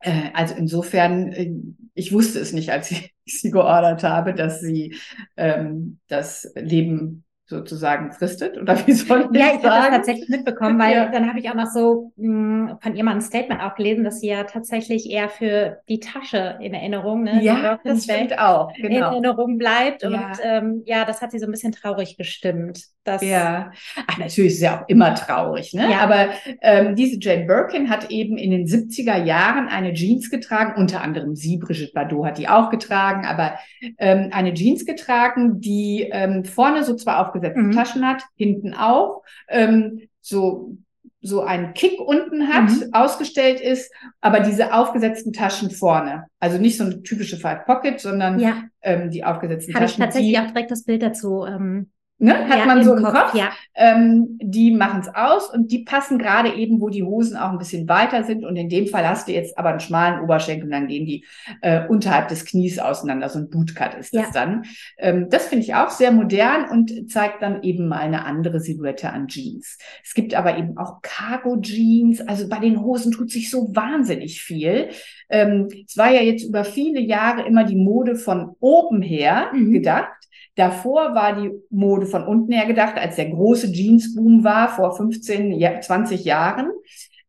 Äh, 0.00 0.30
also 0.34 0.56
insofern, 0.56 1.32
äh, 1.32 1.52
ich 1.94 2.12
wusste 2.12 2.40
es 2.40 2.52
nicht, 2.52 2.70
als 2.70 2.90
ich 2.90 3.14
sie 3.24 3.52
geordert 3.52 4.02
habe, 4.02 4.34
dass 4.34 4.60
sie 4.60 4.96
ähm, 5.36 6.00
das 6.08 6.52
Leben 6.56 7.22
sozusagen 7.48 8.10
fristet 8.10 8.58
oder 8.58 8.76
wie 8.86 8.92
soll 8.92 9.28
ich 9.30 9.38
Ja, 9.38 9.46
ich 9.46 9.64
habe 9.64 9.68
das 9.68 9.88
tatsächlich 9.88 10.28
mitbekommen, 10.28 10.78
weil 10.80 10.94
ja. 10.94 11.08
dann 11.08 11.28
habe 11.28 11.38
ich 11.38 11.48
auch 11.48 11.54
noch 11.54 11.70
so 11.70 12.12
mh, 12.16 12.70
hm, 12.70 12.78
von 12.80 12.96
ihr 12.96 13.04
mal 13.04 13.14
ein 13.14 13.20
Statement 13.20 13.62
auch 13.62 13.76
gelesen, 13.76 14.02
dass 14.02 14.20
sie 14.20 14.28
ja 14.28 14.44
tatsächlich 14.44 15.08
eher 15.08 15.28
für 15.28 15.78
die 15.88 16.00
Tasche 16.00 16.58
in 16.60 16.74
Erinnerung, 16.74 17.22
ne, 17.22 17.42
ja, 17.42 17.78
das 17.84 18.04
stimmt 18.04 18.36
auch, 18.38 18.72
genau. 18.74 18.88
in 18.88 19.02
Erinnerung 19.02 19.58
bleibt 19.58 20.02
ja. 20.02 20.08
und 20.08 20.38
ähm, 20.42 20.82
ja, 20.86 21.04
das 21.04 21.22
hat 21.22 21.30
sie 21.30 21.38
so 21.38 21.46
ein 21.46 21.52
bisschen 21.52 21.72
traurig 21.72 22.16
gestimmt. 22.16 22.80
Dass, 23.04 23.22
ja, 23.22 23.70
ach 24.08 24.18
natürlich 24.18 24.54
ist 24.54 24.58
sie 24.58 24.68
auch 24.68 24.82
immer 24.88 25.14
traurig, 25.14 25.72
ne? 25.72 25.88
Ja. 25.92 26.00
Aber 26.00 26.30
ähm, 26.60 26.96
diese 26.96 27.20
Jane 27.20 27.44
Birkin 27.44 27.88
hat 27.88 28.10
eben 28.10 28.36
in 28.36 28.50
den 28.50 28.66
70er 28.66 29.22
Jahren 29.22 29.68
eine 29.68 29.92
Jeans 29.92 30.28
getragen, 30.28 30.74
unter 30.76 31.02
anderem 31.02 31.36
sie, 31.36 31.58
Brigitte 31.58 31.92
Bardot 31.94 32.26
hat 32.26 32.38
die 32.38 32.48
auch 32.48 32.68
getragen, 32.68 33.24
aber 33.24 33.60
ähm, 33.98 34.30
eine 34.32 34.54
Jeans 34.54 34.84
getragen, 34.84 35.60
die 35.60 36.08
ähm, 36.10 36.44
vorne 36.44 36.82
so 36.82 36.96
zwar 36.96 37.24
auf 37.24 37.35
aufgesetzte 37.40 37.68
mhm. 37.68 37.72
Taschen 37.72 38.06
hat, 38.06 38.22
hinten 38.36 38.74
auch, 38.74 39.22
ähm, 39.48 40.02
so 40.20 40.76
so 41.22 41.42
einen 41.42 41.74
Kick 41.74 42.00
unten 42.00 42.48
hat, 42.48 42.70
mhm. 42.70 42.90
ausgestellt 42.92 43.60
ist, 43.60 43.92
aber 44.20 44.40
diese 44.40 44.72
aufgesetzten 44.72 45.32
Taschen 45.32 45.70
vorne. 45.70 46.26
Also 46.38 46.58
nicht 46.58 46.76
so 46.76 46.84
eine 46.84 47.02
typische 47.02 47.36
Five 47.36 47.64
Pocket, 47.64 48.00
sondern 48.00 48.38
ja. 48.38 48.62
ähm, 48.82 49.10
die 49.10 49.24
aufgesetzten 49.24 49.74
Habe 49.74 49.86
Taschen. 49.86 50.02
Habe 50.02 50.10
ich 50.10 50.14
tatsächlich 50.14 50.38
auch 50.38 50.46
direkt 50.52 50.70
das 50.70 50.84
Bild 50.84 51.02
dazu. 51.02 51.44
Ähm, 51.44 51.90
Ne? 52.18 52.48
Hat 52.48 52.60
ja, 52.60 52.64
man 52.64 52.82
so 52.82 52.94
im 52.94 53.02
Kopf. 53.02 53.14
Kopf. 53.14 53.34
Ja. 53.34 53.50
Ähm, 53.74 54.38
die 54.40 54.70
machen 54.70 55.00
es 55.02 55.14
aus 55.14 55.52
und 55.52 55.70
die 55.70 55.84
passen 55.84 56.18
gerade 56.18 56.54
eben, 56.54 56.80
wo 56.80 56.88
die 56.88 57.02
Hosen 57.02 57.36
auch 57.36 57.50
ein 57.50 57.58
bisschen 57.58 57.88
weiter 57.90 58.24
sind. 58.24 58.42
Und 58.42 58.56
in 58.56 58.70
dem 58.70 58.86
Fall 58.86 59.06
hast 59.06 59.28
du 59.28 59.32
jetzt 59.32 59.58
aber 59.58 59.68
einen 59.68 59.80
schmalen 59.80 60.22
Oberschenkel 60.22 60.64
und 60.64 60.70
dann 60.70 60.86
gehen 60.86 61.04
die 61.04 61.26
äh, 61.60 61.86
unterhalb 61.86 62.28
des 62.28 62.46
Knies 62.46 62.78
auseinander. 62.78 63.28
So 63.28 63.38
ein 63.38 63.50
Bootcut 63.50 63.94
ist 63.96 64.14
das 64.14 64.22
ja. 64.22 64.30
dann. 64.32 64.62
Ähm, 64.96 65.28
das 65.28 65.46
finde 65.48 65.64
ich 65.64 65.74
auch 65.74 65.90
sehr 65.90 66.10
modern 66.10 66.70
und 66.70 67.10
zeigt 67.10 67.42
dann 67.42 67.62
eben 67.62 67.86
mal 67.86 67.98
eine 67.98 68.24
andere 68.24 68.60
Silhouette 68.60 69.10
an 69.12 69.28
Jeans. 69.28 69.76
Es 70.02 70.14
gibt 70.14 70.34
aber 70.34 70.56
eben 70.56 70.78
auch 70.78 71.02
Cargo-Jeans. 71.02 72.26
Also 72.26 72.48
bei 72.48 72.60
den 72.60 72.80
Hosen 72.80 73.12
tut 73.12 73.30
sich 73.30 73.50
so 73.50 73.74
wahnsinnig 73.74 74.40
viel. 74.40 74.88
Ähm, 75.28 75.68
es 75.86 75.98
war 75.98 76.10
ja 76.10 76.22
jetzt 76.22 76.44
über 76.44 76.64
viele 76.64 77.00
Jahre 77.00 77.46
immer 77.46 77.64
die 77.64 77.76
Mode 77.76 78.16
von 78.16 78.56
oben 78.60 79.02
her 79.02 79.50
mhm. 79.52 79.72
gedacht. 79.72 80.08
Davor 80.56 81.14
war 81.14 81.40
die 81.40 81.52
Mode 81.70 82.06
von 82.06 82.26
unten 82.26 82.52
her 82.52 82.66
gedacht, 82.66 82.96
als 82.96 83.16
der 83.16 83.30
große 83.30 83.68
Jeansboom 83.68 84.42
war, 84.42 84.70
vor 84.70 84.96
15, 84.96 85.62
20 85.82 86.24
Jahren. 86.24 86.70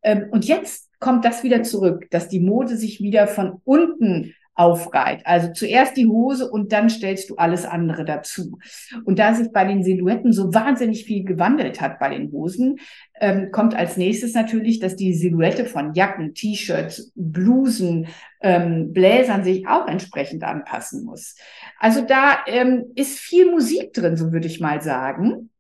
Ähm, 0.02 0.28
und 0.32 0.46
jetzt 0.46 0.90
kommt 1.00 1.26
das 1.26 1.44
wieder 1.44 1.62
zurück, 1.64 2.08
dass 2.10 2.30
die 2.30 2.40
Mode 2.40 2.78
sich 2.78 3.02
wieder 3.02 3.28
von 3.28 3.62
unten 3.66 4.34
aufreiht. 4.58 5.22
Also 5.26 5.54
zuerst 5.54 5.96
die 5.98 6.08
Hose 6.08 6.50
und 6.50 6.72
dann 6.72 6.90
stellst 6.90 7.30
du 7.30 7.36
alles 7.36 7.64
andere 7.64 8.06
dazu. 8.06 8.58
Und 9.06 9.20
da 9.20 9.36
sich 9.36 9.52
bei 9.52 9.64
den 9.66 9.84
Silhouetten 9.84 10.34
so 10.34 10.52
wahnsinnig 10.54 11.06
viel 11.06 11.24
gewandelt 11.24 11.80
hat 11.80 12.00
bei 12.00 12.10
den 12.10 12.32
Hosen, 12.32 12.80
ähm, 13.22 13.52
kommt 13.52 13.76
als 13.76 13.98
nächstes 13.98 14.34
natürlich, 14.34 14.80
dass 14.80 14.96
die 14.96 15.14
Silhouette 15.14 15.66
von 15.66 15.94
Jacken, 15.94 16.34
T-Shirts, 16.34 17.12
Blusen, 17.16 18.08
ähm, 18.42 18.94
Bläsern 18.94 19.44
sich 19.44 19.68
auch 19.68 19.88
entsprechend 19.88 20.44
anpassen 20.44 21.06
muss. 21.06 21.36
Also 21.80 22.02
da 22.02 22.40
ähm, 22.48 22.86
ist 22.96 23.20
viel 23.20 23.52
Musik 23.52 23.94
drin, 23.94 24.18
so 24.18 24.32
würde 24.32 24.48
ich 24.48 24.60
mal 24.60 24.82
sagen. 24.82 25.52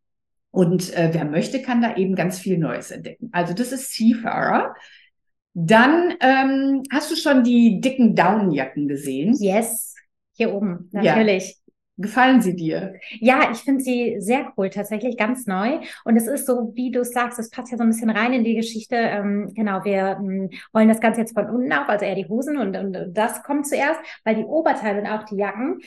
Und 0.50 0.92
äh, 0.98 1.10
wer 1.12 1.26
möchte, 1.26 1.62
kann 1.62 1.84
da 1.84 1.98
eben 1.98 2.16
ganz 2.16 2.40
viel 2.40 2.58
Neues 2.58 2.90
entdecken. 2.90 3.30
Also 3.32 3.54
das 3.54 3.72
ist 3.72 3.94
Seafarer. 3.94 4.74
Dann 5.60 6.14
ähm, 6.20 6.84
hast 6.92 7.10
du 7.10 7.16
schon 7.16 7.44
die 7.44 7.82
dicken 7.82 8.14
Daunenjacken 8.14 8.88
gesehen? 8.88 9.36
Yes, 9.40 9.96
hier 10.36 10.54
oben, 10.54 10.88
natürlich. 10.92 11.50
Ja. 11.50 11.74
Gefallen 12.00 12.42
sie 12.44 12.56
dir? 12.56 12.94
Ja, 13.20 13.50
ich 13.52 13.58
finde 13.58 13.84
sie 13.84 14.18
sehr 14.20 14.54
cool, 14.56 14.70
tatsächlich 14.70 15.18
ganz 15.18 15.48
neu. 15.48 15.80
Und 16.06 16.16
es 16.16 16.28
ist 16.28 16.46
so, 16.46 16.74
wie 16.76 16.92
du 16.92 17.04
sagst, 17.04 17.40
es 17.40 17.50
passt 17.50 17.72
ja 17.72 17.78
so 17.78 17.84
ein 17.84 17.90
bisschen 17.90 18.12
rein 18.12 18.34
in 18.34 18.44
die 18.44 18.54
Geschichte. 18.54 18.96
Ähm, 18.96 19.52
genau, 19.56 19.84
wir 19.84 20.20
ähm, 20.20 20.52
rollen 20.76 20.90
das 20.90 21.00
Ganze 21.00 21.22
jetzt 21.22 21.34
von 21.34 21.50
unten 21.50 21.74
auf, 21.74 21.90
also 21.90 22.06
eher 22.06 22.14
die 22.14 22.28
Hosen 22.28 22.60
und, 22.60 22.78
und 22.78 22.96
das 23.16 23.42
kommt 23.42 23.66
zuerst, 23.66 24.00
weil 24.26 24.36
die 24.36 24.44
Oberteile 24.44 25.02
und 25.02 25.08
auch 25.08 25.24
die 25.24 25.38
Jacken 25.38 25.80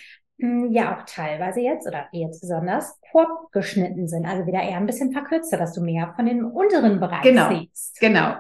ja 0.70 0.96
auch 0.96 1.04
teilweise 1.06 1.60
jetzt 1.60 1.86
oder 1.86 2.06
jetzt 2.12 2.40
besonders 2.40 2.98
vorgeschnitten 3.10 4.08
sind, 4.08 4.24
also 4.24 4.46
wieder 4.46 4.62
eher 4.62 4.76
ein 4.76 4.86
bisschen 4.86 5.12
verkürzter, 5.12 5.56
dass 5.56 5.72
du 5.72 5.82
mehr 5.82 6.12
von 6.14 6.26
den 6.26 6.44
unteren 6.44 7.00
Bereich 7.00 7.22
genau, 7.22 7.50
siehst. 7.50 7.98
Genau. 8.00 8.34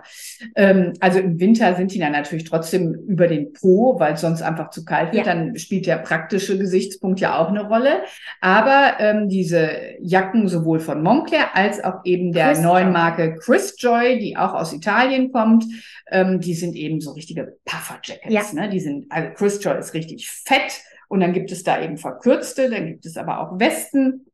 Ähm, 0.54 0.92
also 1.00 1.18
im 1.18 1.40
Winter 1.40 1.74
sind 1.74 1.92
die 1.92 1.98
dann 1.98 2.12
natürlich 2.12 2.44
trotzdem 2.44 2.94
über 3.06 3.26
den 3.26 3.52
Po, 3.52 3.98
weil 3.98 4.14
es 4.14 4.20
sonst 4.20 4.42
einfach 4.42 4.70
zu 4.70 4.84
kalt 4.84 5.12
wird. 5.12 5.26
Ja. 5.26 5.34
Dann 5.34 5.56
spielt 5.56 5.86
der 5.86 5.96
praktische 5.96 6.58
Gesichtspunkt 6.58 7.20
ja 7.20 7.38
auch 7.38 7.48
eine 7.48 7.66
Rolle. 7.66 8.02
Aber 8.40 8.94
ähm, 8.98 9.28
diese 9.28 9.70
Jacken 10.00 10.48
sowohl 10.48 10.80
von 10.80 11.02
Moncler 11.02 11.54
als 11.54 11.82
auch 11.82 12.04
eben 12.04 12.32
der 12.32 12.52
Chris 12.52 12.60
neuen 12.60 12.92
Marke 12.92 13.36
Chris 13.36 13.74
Joy, 13.78 14.18
die 14.18 14.36
auch 14.36 14.54
aus 14.54 14.72
Italien 14.72 15.32
kommt, 15.32 15.64
ähm, 16.10 16.40
die 16.40 16.54
sind 16.54 16.76
eben 16.76 17.00
so 17.00 17.12
richtige 17.12 17.56
Puffer-Jackets. 17.64 18.32
Ja. 18.32 18.60
Ne? 18.60 18.68
Die 18.68 18.80
sind, 18.80 19.06
also 19.10 19.30
Chris 19.34 19.62
Joy 19.62 19.78
ist 19.78 19.94
richtig 19.94 20.30
fett 20.30 20.82
und 21.10 21.18
dann 21.18 21.32
gibt 21.32 21.50
es 21.50 21.64
da 21.64 21.82
eben 21.82 21.98
verkürzte, 21.98 22.70
dann 22.70 22.86
gibt 22.86 23.04
es 23.04 23.16
aber 23.16 23.40
auch 23.40 23.58
Westen. 23.58 24.26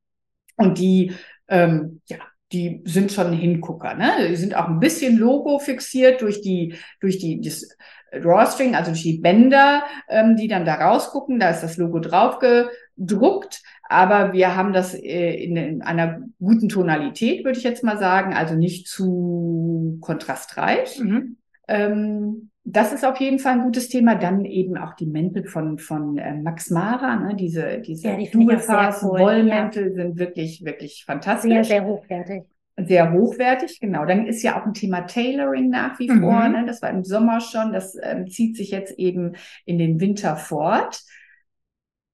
Und 0.57 0.79
die, 0.79 1.15
ähm, 1.49 2.03
ja, 2.07 2.19
die 2.53 2.83
sind 2.85 3.11
schon 3.11 3.33
Hingucker. 3.33 3.95
Ne? 3.95 4.29
Die 4.29 4.37
sind 4.37 4.55
auch 4.55 4.69
ein 4.69 4.79
bisschen 4.79 5.17
Logo 5.17 5.59
fixiert 5.59 6.21
durch 6.21 6.43
die, 6.43 6.75
durch 7.01 7.19
die, 7.19 7.41
das 7.41 7.67
Drawstring, 8.13 8.75
also 8.75 8.91
durch 8.91 9.03
die 9.03 9.19
Bänder, 9.19 9.85
ähm, 10.11 10.37
die 10.37 10.49
dann 10.49 10.67
da 10.67 10.75
rausgucken. 10.75 11.41
Da 11.41 11.49
ist 11.49 11.63
das 11.63 11.79
Logo 11.79 11.99
drauf 11.99 12.41
gedruckt. 12.41 13.63
Aber 13.89 14.35
wir 14.35 14.55
haben 14.55 14.75
das 14.75 14.95
äh, 14.95 15.33
in, 15.33 15.57
in 15.57 15.81
einer 15.81 16.21
guten 16.39 16.69
Tonalität, 16.69 17.43
würde 17.47 17.57
ich 17.59 17.65
jetzt 17.65 17.85
mal 17.85 17.99
sagen, 17.99 18.35
also 18.35 18.55
nicht 18.55 18.87
zu 18.87 19.97
kontrastreich. 20.03 21.01
Mhm. 21.01 21.39
Ähm, 21.69 22.51
das 22.69 22.93
ist 22.93 23.05
auf 23.05 23.21
jeden 23.21 23.39
Fall 23.39 23.53
ein 23.53 23.63
gutes 23.63 23.89
Thema. 23.89 24.17
Dann 24.17 24.45
eben 24.45 24.77
auch 24.77 24.95
die 24.95 25.07
Mäntel 25.07 25.47
von, 25.47 25.79
von 25.79 26.19
äh, 26.19 26.35
Max 26.35 26.71
Mara, 26.71 27.15
ne? 27.15 27.37
diese, 27.37 27.79
diese 27.79 28.09
ja, 28.09 28.17
die 28.17 28.29
Dualfasen, 28.29 29.09
cool. 29.09 29.21
Wollmäntel 29.21 29.89
ja. 29.89 29.95
sind 29.95 30.19
wirklich, 30.19 30.65
wirklich 30.65 31.05
fantastisch. 31.07 31.53
Sehr, 31.53 31.65
sehr 31.65 31.85
hochwertig. 31.85 32.43
Sehr 32.77 33.13
hochwertig, 33.13 33.81
genau. 33.81 34.05
Dann 34.05 34.27
ist 34.27 34.43
ja 34.43 34.61
auch 34.61 34.67
ein 34.67 34.75
Thema 34.75 35.03
Tailoring 35.03 35.71
nach 35.71 35.99
wie 36.01 36.11
mhm. 36.11 36.21
vor. 36.21 36.49
Ne? 36.49 36.65
Das 36.67 36.83
war 36.83 36.91
im 36.91 37.05
Sommer 37.05 37.41
schon. 37.41 37.73
Das 37.73 37.97
ähm, 38.03 38.27
zieht 38.27 38.57
sich 38.57 38.73
jetzt 38.73 38.99
eben 38.99 39.37
in 39.65 39.79
den 39.79 40.01
Winter 40.01 40.35
fort. 40.35 41.01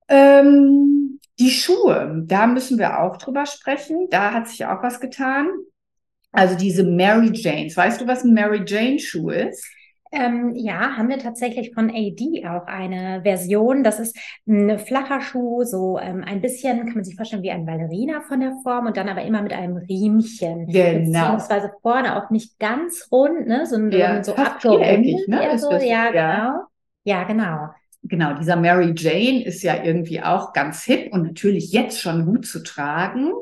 Ähm, 0.09 1.19
die 1.41 1.51
Schuhe, 1.51 2.25
da 2.27 2.47
müssen 2.47 2.79
wir 2.79 3.01
auch 3.01 3.17
drüber 3.17 3.47
sprechen. 3.47 4.09
Da 4.11 4.35
hat 4.35 4.49
sich 4.49 4.67
auch 4.67 4.83
was 4.83 5.01
getan. 5.01 5.49
Also 6.31 6.57
diese 6.57 6.85
Mary 6.85 7.31
Janes. 7.33 7.75
Weißt 7.75 8.03
du, 8.03 8.07
was 8.07 8.23
ein 8.23 8.35
Mary 8.35 8.63
Jane 8.67 8.99
Schuh 8.99 9.31
ist? 9.31 9.67
Ähm, 10.13 10.53
ja, 10.55 10.97
haben 10.97 11.09
wir 11.09 11.19
tatsächlich 11.19 11.73
von 11.75 11.91
AD 11.91 12.45
auch 12.47 12.67
eine 12.67 13.23
Version. 13.23 13.83
Das 13.83 13.99
ist 13.99 14.17
ein 14.47 14.79
flacher 14.79 15.21
Schuh, 15.21 15.65
so 15.65 15.99
ähm, 15.99 16.23
ein 16.25 16.41
bisschen, 16.41 16.85
kann 16.85 16.95
man 16.95 17.05
sich 17.05 17.17
vorstellen, 17.17 17.43
wie 17.43 17.51
ein 17.51 17.65
Ballerina 17.65 18.21
von 18.21 18.41
der 18.41 18.53
Form 18.63 18.87
und 18.87 18.97
dann 18.97 19.09
aber 19.09 19.23
immer 19.23 19.43
mit 19.43 19.53
einem 19.53 19.79
Riemchen. 19.79 20.67
Genau. 20.67 21.21
Beziehungsweise 21.21 21.73
vorne 21.81 22.17
auch 22.23 22.31
nicht 22.31 22.59
ganz 22.59 23.09
rund, 23.11 23.47
ne, 23.47 23.67
sondern 23.67 23.99
ja, 23.99 24.23
so 24.23 24.35
abgerundet. 24.35 25.29
Ne? 25.29 25.59
So. 25.59 25.73
Ja, 25.73 25.81
ja, 25.81 26.11
genau. 26.11 26.61
Ja, 27.05 27.25
genau 27.25 27.69
genau, 28.03 28.35
dieser 28.35 28.57
Mary 28.57 28.93
Jane 28.97 29.45
ist 29.45 29.63
ja 29.63 29.83
irgendwie 29.83 30.23
auch 30.23 30.53
ganz 30.53 30.83
hip 30.83 31.13
und 31.13 31.23
natürlich 31.23 31.73
jetzt 31.73 32.01
schon 32.01 32.27
gut 32.27 32.47
zu 32.47 32.63
tragen. 32.63 33.33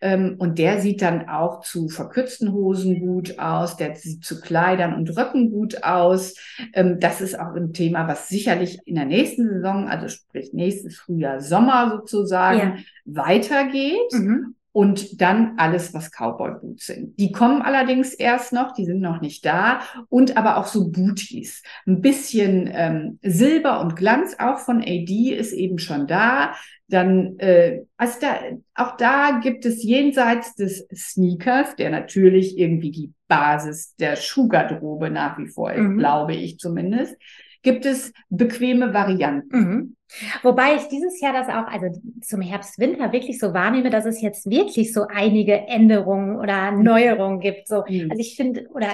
Ähm, 0.00 0.36
und 0.38 0.58
der 0.58 0.80
sieht 0.80 1.02
dann 1.02 1.28
auch 1.28 1.60
zu 1.60 1.88
verkürzten 1.88 2.52
Hosen 2.52 3.00
gut 3.00 3.38
aus, 3.38 3.76
der 3.76 3.96
sieht 3.96 4.24
zu 4.24 4.40
Kleidern 4.40 4.94
und 4.94 5.16
Röcken 5.16 5.50
gut 5.50 5.82
aus. 5.82 6.34
Ähm, 6.72 7.00
das 7.00 7.20
ist 7.20 7.38
auch 7.38 7.54
ein 7.54 7.72
Thema, 7.72 8.06
was 8.06 8.28
sicherlich 8.28 8.78
in 8.84 8.94
der 8.94 9.06
nächsten 9.06 9.48
Saison, 9.48 9.88
also 9.88 10.08
sprich 10.08 10.52
nächstes 10.52 10.96
Frühjahr, 10.96 11.40
Sommer 11.40 11.90
sozusagen, 11.90 12.58
ja. 12.58 12.76
weitergeht. 13.04 14.12
Mhm. 14.12 14.54
Und 14.74 15.20
dann 15.22 15.54
alles, 15.56 15.94
was 15.94 16.10
Cowboy 16.10 16.50
Boots 16.60 16.86
sind. 16.86 17.16
Die 17.20 17.30
kommen 17.30 17.62
allerdings 17.62 18.12
erst 18.12 18.52
noch, 18.52 18.72
die 18.72 18.84
sind 18.84 19.00
noch 19.00 19.20
nicht 19.20 19.46
da 19.46 19.82
und 20.08 20.36
aber 20.36 20.56
auch 20.56 20.66
so 20.66 20.90
Booties. 20.90 21.62
Ein 21.86 22.00
bisschen 22.00 22.68
ähm, 22.72 23.20
Silber 23.22 23.80
und 23.80 23.94
Glanz 23.94 24.34
auch 24.36 24.58
von 24.58 24.82
AD 24.82 25.30
ist 25.32 25.52
eben 25.52 25.78
schon 25.78 26.08
da. 26.08 26.54
Dann, 26.88 27.38
äh, 27.38 27.82
also 27.96 28.18
da, 28.20 28.34
auch 28.74 28.96
da 28.96 29.38
gibt 29.40 29.64
es 29.64 29.84
jenseits 29.84 30.56
des 30.56 30.88
Sneakers, 30.92 31.76
der 31.76 31.90
natürlich 31.90 32.58
irgendwie 32.58 32.90
die 32.90 33.12
Basis 33.28 33.94
der 33.94 34.16
Schuhgarderobe 34.16 35.08
nach 35.08 35.38
wie 35.38 35.46
vor 35.46 35.72
ist, 35.72 35.82
mhm. 35.82 35.98
glaube 35.98 36.34
ich 36.34 36.58
zumindest, 36.58 37.14
gibt 37.62 37.86
es 37.86 38.12
bequeme 38.28 38.92
Varianten. 38.92 39.56
Mhm. 39.56 39.96
Wobei 40.42 40.76
ich 40.76 40.88
dieses 40.88 41.20
Jahr 41.20 41.32
das 41.32 41.48
auch, 41.48 41.66
also 41.66 41.86
zum 42.20 42.40
Herbst, 42.40 42.78
Winter 42.78 43.12
wirklich 43.12 43.38
so 43.38 43.52
wahrnehme, 43.52 43.90
dass 43.90 44.04
es 44.04 44.20
jetzt 44.20 44.48
wirklich 44.48 44.92
so 44.92 45.06
einige 45.08 45.66
Änderungen 45.66 46.38
oder 46.38 46.70
Neuerungen 46.72 47.40
gibt. 47.40 47.66
So, 47.66 47.84
mhm. 47.88 48.10
also 48.10 48.20
ich 48.20 48.36
finde, 48.36 48.68
oder 48.72 48.88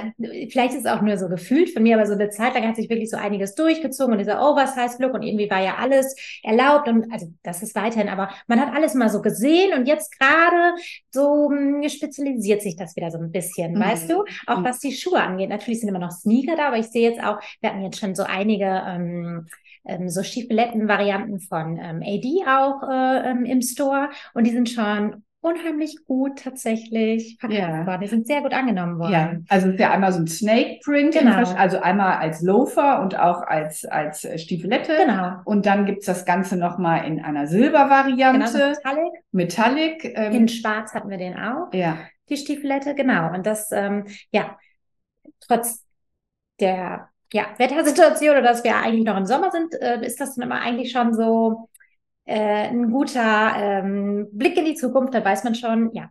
vielleicht 0.50 0.74
ist 0.74 0.86
es 0.86 0.86
auch 0.86 1.02
nur 1.02 1.18
so 1.18 1.28
gefühlt 1.28 1.70
von 1.70 1.82
mir, 1.82 1.96
aber 1.96 2.06
so 2.06 2.14
eine 2.14 2.30
Zeit 2.30 2.54
lang 2.54 2.66
hat 2.66 2.76
sich 2.76 2.88
wirklich 2.88 3.10
so 3.10 3.16
einiges 3.16 3.54
durchgezogen 3.54 4.12
und 4.12 4.18
dieser 4.18 4.40
Oversize-Look 4.40 5.12
und 5.12 5.22
irgendwie 5.22 5.50
war 5.50 5.62
ja 5.62 5.76
alles 5.78 6.14
erlaubt 6.42 6.88
und 6.88 7.12
also 7.12 7.26
das 7.42 7.62
ist 7.62 7.74
weiterhin, 7.74 8.08
aber 8.08 8.30
man 8.46 8.60
hat 8.60 8.74
alles 8.74 8.94
mal 8.94 9.10
so 9.10 9.20
gesehen 9.20 9.74
und 9.74 9.86
jetzt 9.86 10.18
gerade 10.18 10.74
so 11.10 11.50
mh, 11.50 11.82
hm, 11.82 11.88
spezialisiert 11.88 12.62
sich 12.62 12.76
das 12.76 12.96
wieder 12.96 13.10
so 13.10 13.18
ein 13.18 13.30
bisschen, 13.30 13.74
mhm. 13.74 13.80
weißt 13.80 14.10
du? 14.10 14.24
Auch 14.46 14.58
mhm. 14.60 14.64
was 14.64 14.78
die 14.78 14.92
Schuhe 14.92 15.20
angeht. 15.20 15.50
Natürlich 15.50 15.80
sind 15.80 15.88
immer 15.88 15.98
noch 15.98 16.12
Sneaker 16.12 16.56
da, 16.56 16.68
aber 16.68 16.78
ich 16.78 16.86
sehe 16.86 17.10
jetzt 17.10 17.22
auch, 17.22 17.38
wir 17.60 17.70
hatten 17.70 17.82
jetzt 17.82 17.98
schon 17.98 18.14
so 18.14 18.22
einige 18.22 18.82
ähm, 18.86 19.46
ähm, 19.84 20.08
so 20.08 20.22
Stiefeletten-Varianten 20.22 21.40
von 21.40 21.78
ähm, 21.78 22.02
AD 22.04 22.44
auch 22.46 22.82
äh, 22.88 23.30
ähm, 23.30 23.44
im 23.44 23.62
Store 23.62 24.10
und 24.34 24.46
die 24.46 24.52
sind 24.52 24.68
schon 24.68 25.22
unheimlich 25.42 26.04
gut 26.04 26.40
tatsächlich 26.40 27.38
verkauft 27.40 27.86
worden. 27.86 28.00
Die 28.02 28.08
sind 28.08 28.26
sehr 28.26 28.42
gut 28.42 28.52
angenommen 28.52 28.98
worden. 28.98 29.12
Ja, 29.12 29.32
also 29.48 29.68
es 29.68 29.74
ist 29.74 29.80
ja 29.80 29.90
einmal 29.90 30.12
so 30.12 30.20
ein 30.20 30.26
Snake 30.26 30.80
Print, 30.84 31.14
genau. 31.14 31.54
also 31.54 31.80
einmal 31.80 32.18
als 32.18 32.42
Loafer 32.42 33.00
und 33.00 33.18
auch 33.18 33.42
als, 33.42 33.84
als 33.86 34.26
Stiefelette. 34.42 34.92
Genau. 34.98 35.38
Und 35.44 35.64
dann 35.64 35.86
gibt's 35.86 36.06
das 36.06 36.26
Ganze 36.26 36.56
nochmal 36.56 37.06
in 37.06 37.24
einer 37.24 37.46
Silbervariante. 37.46 38.52
Genau, 38.52 38.68
Metallic. 38.68 39.12
Metallic. 39.32 40.04
Ähm, 40.14 40.32
in 40.32 40.48
Schwarz 40.48 40.92
hatten 40.92 41.08
wir 41.08 41.18
den 41.18 41.38
auch. 41.38 41.72
Ja. 41.72 41.96
Die 42.28 42.36
Stiefelette, 42.36 42.94
genau. 42.94 43.32
Und 43.32 43.46
das, 43.46 43.72
ähm, 43.72 44.04
ja, 44.30 44.58
trotz 45.40 45.86
der 46.60 47.09
ja, 47.32 47.46
Wettersituation 47.58 48.30
oder 48.30 48.42
dass 48.42 48.64
wir 48.64 48.76
eigentlich 48.76 49.04
noch 49.04 49.16
im 49.16 49.26
Sommer 49.26 49.50
sind, 49.50 49.74
äh, 49.74 50.04
ist 50.04 50.20
das 50.20 50.34
dann 50.34 50.44
immer 50.44 50.60
eigentlich 50.60 50.92
schon 50.92 51.14
so 51.14 51.68
äh, 52.24 52.68
ein 52.68 52.90
guter 52.90 53.52
ähm, 53.56 54.28
Blick 54.32 54.56
in 54.56 54.64
die 54.64 54.74
Zukunft. 54.74 55.14
Da 55.14 55.24
weiß 55.24 55.44
man 55.44 55.54
schon, 55.54 55.92
ja, 55.94 56.10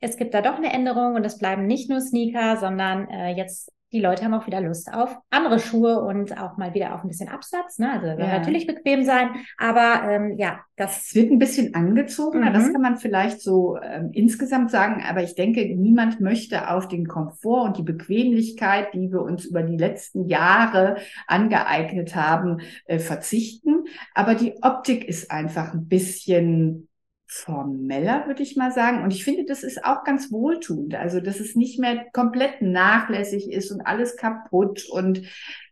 es 0.00 0.16
gibt 0.16 0.34
da 0.34 0.42
doch 0.42 0.56
eine 0.56 0.72
Änderung 0.72 1.14
und 1.14 1.24
es 1.24 1.38
bleiben 1.38 1.66
nicht 1.66 1.90
nur 1.90 2.00
Sneaker, 2.00 2.56
sondern 2.56 3.08
äh, 3.08 3.32
jetzt 3.32 3.70
die 3.92 4.00
Leute 4.00 4.24
haben 4.24 4.34
auch 4.34 4.46
wieder 4.46 4.60
Lust 4.60 4.92
auf 4.92 5.16
andere 5.30 5.58
Schuhe 5.58 6.00
und 6.00 6.38
auch 6.38 6.56
mal 6.56 6.74
wieder 6.74 6.94
auf 6.94 7.02
ein 7.02 7.08
bisschen 7.08 7.28
Absatz. 7.28 7.78
Ne? 7.78 7.92
Also 7.92 8.06
ja. 8.06 8.38
natürlich 8.38 8.66
bequem 8.66 9.04
sein, 9.04 9.30
aber 9.58 10.08
ähm, 10.08 10.36
ja, 10.38 10.60
das 10.76 11.10
es 11.10 11.14
wird 11.14 11.30
ein 11.30 11.38
bisschen 11.38 11.74
angezogener. 11.74 12.50
Mhm. 12.50 12.54
Das 12.54 12.72
kann 12.72 12.82
man 12.82 12.96
vielleicht 12.96 13.40
so 13.40 13.76
ähm, 13.82 14.10
insgesamt 14.12 14.70
sagen. 14.70 15.02
Aber 15.06 15.22
ich 15.22 15.34
denke, 15.34 15.64
niemand 15.76 16.20
möchte 16.20 16.70
auf 16.70 16.88
den 16.88 17.06
Komfort 17.06 17.64
und 17.64 17.78
die 17.78 17.82
Bequemlichkeit, 17.82 18.94
die 18.94 19.10
wir 19.10 19.22
uns 19.22 19.44
über 19.44 19.62
die 19.62 19.76
letzten 19.76 20.26
Jahre 20.26 20.96
angeeignet 21.26 22.14
haben, 22.14 22.60
äh, 22.86 22.98
verzichten. 22.98 23.84
Aber 24.14 24.34
die 24.34 24.54
Optik 24.62 25.04
ist 25.04 25.30
einfach 25.30 25.74
ein 25.74 25.88
bisschen 25.88 26.88
formeller, 27.32 28.26
würde 28.26 28.42
ich 28.42 28.56
mal 28.56 28.72
sagen. 28.72 29.04
Und 29.04 29.12
ich 29.12 29.22
finde, 29.22 29.44
das 29.44 29.62
ist 29.62 29.84
auch 29.84 30.02
ganz 30.02 30.32
wohltuend. 30.32 30.96
Also, 30.96 31.20
dass 31.20 31.38
es 31.38 31.54
nicht 31.54 31.78
mehr 31.78 32.06
komplett 32.12 32.60
nachlässig 32.60 33.52
ist 33.52 33.70
und 33.70 33.82
alles 33.82 34.16
kaputt. 34.16 34.84
Und 34.90 35.22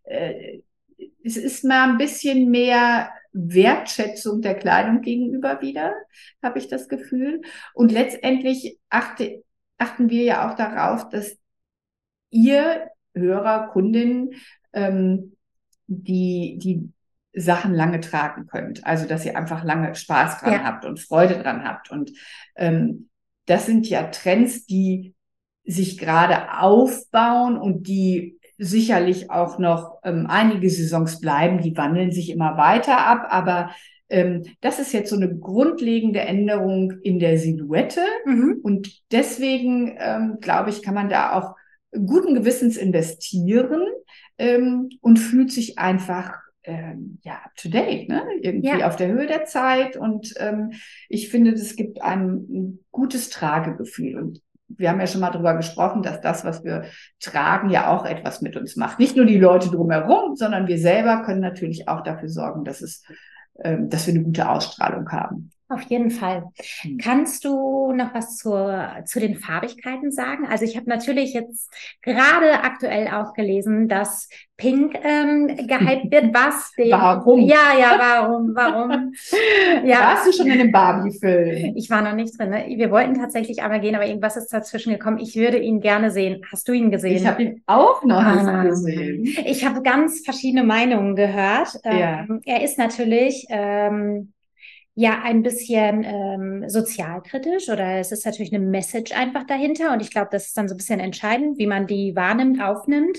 äh, 0.05 0.61
es 1.25 1.37
ist 1.37 1.65
mal 1.65 1.91
ein 1.91 1.99
bisschen 1.99 2.49
mehr 2.51 3.11
Wertschätzung 3.33 4.41
der 4.41 4.55
Kleidung 4.55 5.03
gegenüber 5.03 5.61
wieder, 5.61 5.95
habe 6.45 6.61
ich 6.61 6.69
das 6.69 6.89
Gefühl. 6.89 7.43
Und 7.75 7.91
letztendlich 7.91 8.79
achte, 8.89 9.43
achten 9.79 10.11
wir 10.11 10.23
ja 10.23 10.49
auch 10.49 10.55
darauf, 10.55 11.09
dass 11.09 11.37
ihr 12.31 12.89
Hörer, 13.15 13.71
Kundinnen, 13.73 14.31
ähm, 14.73 15.37
die, 15.89 16.59
die 16.63 16.93
Sachen 17.41 17.75
lange 17.75 18.01
tragen 18.01 18.47
könnt. 18.47 18.87
Also, 18.87 19.07
dass 19.07 19.25
ihr 19.25 19.37
einfach 19.37 19.65
lange 19.65 19.95
Spaß 19.95 20.41
dran 20.41 20.53
ja. 20.53 20.65
habt 20.65 20.85
und 20.85 21.01
Freude 21.01 21.39
dran 21.39 21.65
habt. 21.65 21.91
Und 21.91 22.13
ähm, 22.57 23.09
das 23.47 23.67
sind 23.67 23.89
ja 23.89 24.05
Trends, 24.05 24.67
die 24.67 25.15
sich 25.65 25.99
gerade 25.99 26.61
aufbauen 26.61 27.59
und 27.59 27.89
die 27.89 28.39
sicherlich 28.59 29.31
auch 29.31 29.59
noch 29.59 29.99
ähm, 30.03 30.27
einige 30.29 30.69
Saisons 30.69 31.21
bleiben. 31.21 31.63
Die 31.63 31.77
wandeln 31.77 32.11
sich 32.11 32.31
immer 32.31 32.57
weiter 32.57 33.07
ab, 33.07 33.27
aber 33.31 33.71
ähm, 34.09 34.45
das 34.61 34.79
ist 34.79 34.93
jetzt 34.93 35.11
so 35.11 35.17
eine 35.17 35.35
grundlegende 35.35 36.21
Änderung 36.21 36.93
in 37.03 37.19
der 37.19 37.39
Silhouette. 37.39 38.01
Mhm. 38.25 38.61
Und 38.63 39.03
deswegen, 39.13 39.97
ähm, 39.99 40.39
glaube 40.41 40.71
ich, 40.71 40.83
kann 40.83 40.95
man 40.95 41.09
da 41.09 41.33
auch 41.35 41.55
guten 41.93 42.35
Gewissens 42.35 42.77
investieren 42.77 43.83
ähm, 44.39 44.89
und 45.01 45.19
fühlt 45.19 45.53
sich 45.53 45.79
einfach 45.79 46.39
ähm, 46.65 47.19
ja, 47.23 47.35
up 47.45 47.55
to 47.57 47.69
date, 47.69 48.09
ne? 48.09 48.25
irgendwie 48.41 48.81
ja. 48.81 48.87
auf 48.87 48.97
der 48.97 49.09
Höhe 49.09 49.27
der 49.27 49.45
Zeit. 49.45 49.97
Und 49.97 50.35
ähm, 50.39 50.73
ich 51.09 51.29
finde, 51.29 51.53
es 51.53 51.77
gibt 51.77 52.03
ein, 52.03 52.47
ein 52.51 52.79
gutes 52.91 53.31
Tragegefühl. 53.31 54.17
Und 54.17 54.43
wir 54.69 54.91
haben 54.91 55.01
ja 55.01 55.07
schon 55.07 55.21
mal 55.21 55.31
darüber 55.31 55.55
gesprochen, 55.55 56.03
dass 56.03 56.21
das, 56.21 56.45
was 56.45 56.65
wir 56.65 56.85
tragen, 57.21 57.71
ja 57.71 57.89
auch 57.89 58.05
etwas 58.05 58.43
mit 58.43 58.57
uns 58.57 58.77
macht. 58.77 58.99
Nicht 58.99 59.17
nur 59.17 59.25
die 59.25 59.39
Leute 59.39 59.71
drumherum, 59.71 60.37
sondern 60.37 60.67
wir 60.67 60.79
selber 60.79 61.23
können 61.23 61.41
natürlich 61.41 61.89
auch 61.89 62.03
dafür 62.03 62.29
sorgen, 62.29 62.65
dass 62.65 62.83
es, 62.83 63.03
ähm, 63.63 63.89
dass 63.89 64.07
wir 64.07 64.15
eine 64.15 64.25
gute 64.25 64.49
Ausstrahlung 64.49 65.11
haben. 65.11 65.51
Auf 65.71 65.83
jeden 65.83 66.11
Fall. 66.11 66.45
Hm. 66.81 66.97
Kannst 66.97 67.45
du 67.45 67.93
noch 67.93 68.15
was 68.15 68.39
zur, 68.39 68.89
zu 69.05 69.21
den 69.21 69.37
Farbigkeiten 69.37 70.11
sagen? 70.11 70.47
Also 70.47 70.65
ich 70.65 70.79
habe 70.79 70.89
natürlich 70.89 71.35
jetzt 71.35 71.71
gerade 72.01 72.63
aktuell 72.63 73.09
auch 73.09 73.35
gelesen, 73.35 73.87
dass 73.87 74.31
Pink 74.57 74.99
ähm, 75.03 75.47
gehypt 75.47 76.11
wird. 76.11 76.25
Was? 76.35 76.73
Den, 76.73 76.91
warum? 76.91 77.41
Ja, 77.41 77.79
ja, 77.79 77.97
warum? 77.99 78.55
Warum? 78.55 79.13
ja. 79.85 80.01
Warst 80.01 80.27
du 80.27 80.33
schon 80.33 80.51
in 80.51 80.59
dem 80.59 80.73
Barbie-Film? 80.73 81.75
Ich 81.77 81.91
war 81.91 82.01
noch 82.01 82.15
nicht 82.15 82.39
drin. 82.39 82.51
Ne? 82.51 82.65
Wir 82.77 82.91
wollten 82.91 83.15
tatsächlich 83.15 83.63
aber 83.63 83.79
gehen, 83.79 83.95
aber 83.95 84.07
irgendwas 84.07 84.39
ist 84.39 84.53
dazwischen 84.53 84.93
gekommen. 84.93 85.19
Ich 85.19 85.37
würde 85.37 85.59
ihn 85.59 85.81
gerne 85.81 86.11
sehen. 86.11 86.43
Hast 86.51 86.67
du 86.67 86.73
ihn 86.73 86.91
gesehen? 86.91 87.17
Ich 87.17 87.27
habe 87.27 87.43
ihn 87.43 87.63
auch 87.67 88.03
noch 88.05 88.23
ah. 88.23 88.63
nicht 88.63 88.71
gesehen. 88.71 89.25
Ich 89.45 89.67
habe 89.67 89.83
ganz 89.83 90.25
verschiedene 90.25 90.65
Meinungen 90.65 91.15
gehört. 91.15 91.79
Ja. 91.85 92.21
Ähm, 92.21 92.41
er 92.47 92.63
ist 92.63 92.79
natürlich... 92.79 93.47
Ähm, 93.51 94.33
ja 94.99 95.23
ein 95.23 95.45
bisschen 95.45 96.03
ähm, 96.03 96.69
sozialkritisch 96.69 97.69
oder 97.69 98.01
es 98.01 98.11
ist 98.11 98.27
natürlich 98.27 98.53
eine 98.53 98.65
Message 98.65 99.13
einfach 99.13 99.45
dahinter 99.45 99.93
und 99.93 100.03
ich 100.03 100.11
glaube, 100.11 100.31
das 100.33 100.47
ist 100.47 100.57
dann 100.57 100.67
so 100.67 100.75
ein 100.75 100.77
bisschen 100.77 100.99
entscheidend, 100.99 101.57
wie 101.57 101.69
man 101.69 101.87
die 101.87 102.17
wahrnimmt, 102.17 102.61
aufnimmt 102.61 103.17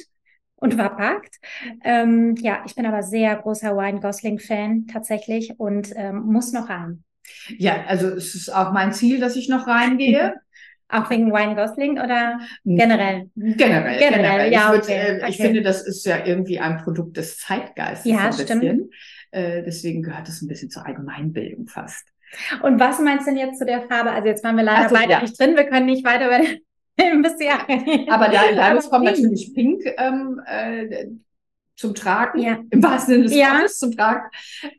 und 0.57 0.73
verpackt. 0.75 1.37
Ähm, 1.85 2.35
ja, 2.41 2.63
ich 2.65 2.75
bin 2.75 2.85
aber 2.85 3.01
sehr 3.01 3.33
großer 3.37 3.77
Wine 3.77 4.01
Gosling 4.01 4.39
Fan 4.39 4.87
tatsächlich 4.87 5.53
und 5.57 5.93
ähm, 5.95 6.23
muss 6.23 6.51
noch 6.51 6.67
rein. 6.67 7.05
Ja, 7.57 7.85
also 7.87 8.07
es 8.07 8.35
ist 8.35 8.53
auch 8.53 8.73
mein 8.73 8.91
Ziel, 8.91 9.21
dass 9.21 9.37
ich 9.37 9.47
noch 9.47 9.65
reingehe. 9.65 10.33
Auch 10.91 11.07
wegen 11.11 11.31
Wine 11.31 11.53
Gosling 11.53 11.99
oder 11.99 12.39
generell? 12.65 13.29
Generell. 13.35 13.99
Generell, 13.99 13.99
generell. 13.99 14.51
ja. 14.51 14.73
Ich, 14.73 14.87
würd, 14.87 14.89
äh, 14.89 15.17
okay. 15.17 15.29
ich 15.29 15.37
finde, 15.37 15.61
das 15.61 15.85
ist 15.85 16.03
ja 16.03 16.25
irgendwie 16.25 16.59
ein 16.59 16.77
Produkt 16.77 17.15
des 17.15 17.37
Zeitgeistes. 17.37 18.11
Ja, 18.11 18.33
stimmt. 18.33 18.89
Äh, 19.31 19.63
deswegen 19.63 20.03
gehört 20.03 20.27
es 20.27 20.41
ein 20.41 20.47
bisschen 20.47 20.69
zur 20.69 20.85
Allgemeinbildung 20.85 21.67
fast. 21.67 22.07
Und 22.61 22.79
was 22.79 22.99
meinst 22.99 23.27
du 23.27 23.31
denn 23.31 23.39
jetzt 23.39 23.59
zu 23.59 23.65
der 23.65 23.87
Farbe? 23.87 24.11
Also 24.11 24.27
jetzt 24.27 24.43
waren 24.43 24.55
wir 24.55 24.63
leider 24.63 24.89
so, 24.89 24.95
beide 24.95 25.11
ja. 25.11 25.21
nicht 25.21 25.39
drin, 25.39 25.55
wir 25.55 25.65
können 25.65 25.85
nicht 25.85 26.05
weiter 26.05 26.27
über 26.27 26.37
den 26.37 26.59
Film 26.99 27.21
bis 27.21 27.33
ja. 27.39 27.65
Aber 28.09 28.29
da, 28.29 28.51
da 28.53 28.79
kommt 28.81 29.05
natürlich 29.05 29.53
Pink 29.53 29.81
ähm, 29.97 30.41
äh, 30.45 31.07
zum 31.79 31.95
Tragen, 31.95 32.39
ja. 32.39 32.59
im 32.69 32.83
wahrsten 32.83 33.13
Sinne 33.13 33.23
des 33.23 33.35
ja. 33.35 33.53
Wortes 33.53 33.79
zum 33.79 33.95
Tragen. 33.95 34.29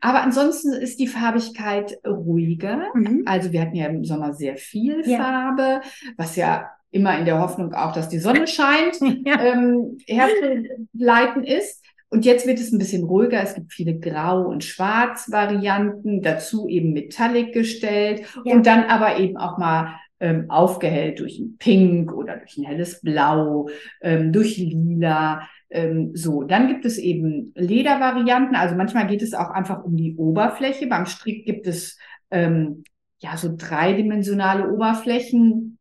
Aber 0.01 0.21
ansonsten 0.21 0.71
ist 0.73 0.99
die 0.99 1.07
Farbigkeit 1.07 1.99
ruhiger. 2.05 2.89
Mhm. 2.93 3.23
Also 3.25 3.51
wir 3.51 3.61
hatten 3.61 3.75
ja 3.75 3.87
im 3.87 4.05
Sommer 4.05 4.33
sehr 4.33 4.55
viel 4.55 5.01
ja. 5.05 5.17
Farbe, 5.17 5.81
was 6.15 6.35
ja 6.35 6.69
immer 6.91 7.17
in 7.17 7.25
der 7.25 7.39
Hoffnung 7.39 7.73
auch, 7.73 7.93
dass 7.93 8.09
die 8.09 8.19
Sonne 8.19 8.45
scheint, 8.47 8.99
ja. 9.25 9.41
ähm, 9.41 9.97
herzuleiten 10.05 11.43
ist. 11.43 11.80
Und 12.11 12.25
jetzt 12.25 12.45
wird 12.45 12.59
es 12.59 12.73
ein 12.73 12.77
bisschen 12.77 13.05
ruhiger. 13.05 13.41
Es 13.41 13.55
gibt 13.55 13.71
viele 13.71 13.97
Grau- 13.97 14.45
und 14.45 14.65
Schwarz-Varianten, 14.65 16.21
dazu 16.21 16.67
eben 16.67 16.91
Metallic 16.91 17.53
gestellt 17.53 18.23
ja. 18.43 18.53
und 18.53 18.67
dann 18.67 18.83
aber 18.83 19.17
eben 19.17 19.37
auch 19.37 19.57
mal 19.57 19.95
ähm, 20.19 20.49
aufgehellt 20.49 21.21
durch 21.21 21.39
ein 21.39 21.57
Pink 21.57 22.11
oder 22.11 22.35
durch 22.35 22.57
ein 22.57 22.65
helles 22.65 22.99
Blau, 22.99 23.69
ähm, 24.01 24.33
durch 24.33 24.57
Lila. 24.57 25.47
Ähm, 25.69 26.11
so, 26.13 26.43
dann 26.43 26.67
gibt 26.67 26.83
es 26.83 26.97
eben 26.97 27.53
Ledervarianten. 27.55 28.57
Also 28.57 28.75
manchmal 28.75 29.07
geht 29.07 29.21
es 29.21 29.33
auch 29.33 29.49
einfach 29.49 29.83
um 29.85 29.95
die 29.95 30.15
Oberfläche. 30.17 30.87
Beim 30.87 31.05
Strick 31.05 31.45
gibt 31.45 31.65
es 31.65 31.97
ähm, 32.29 32.83
ja 33.19 33.37
so 33.37 33.55
dreidimensionale 33.57 34.69
Oberflächen. 34.69 35.77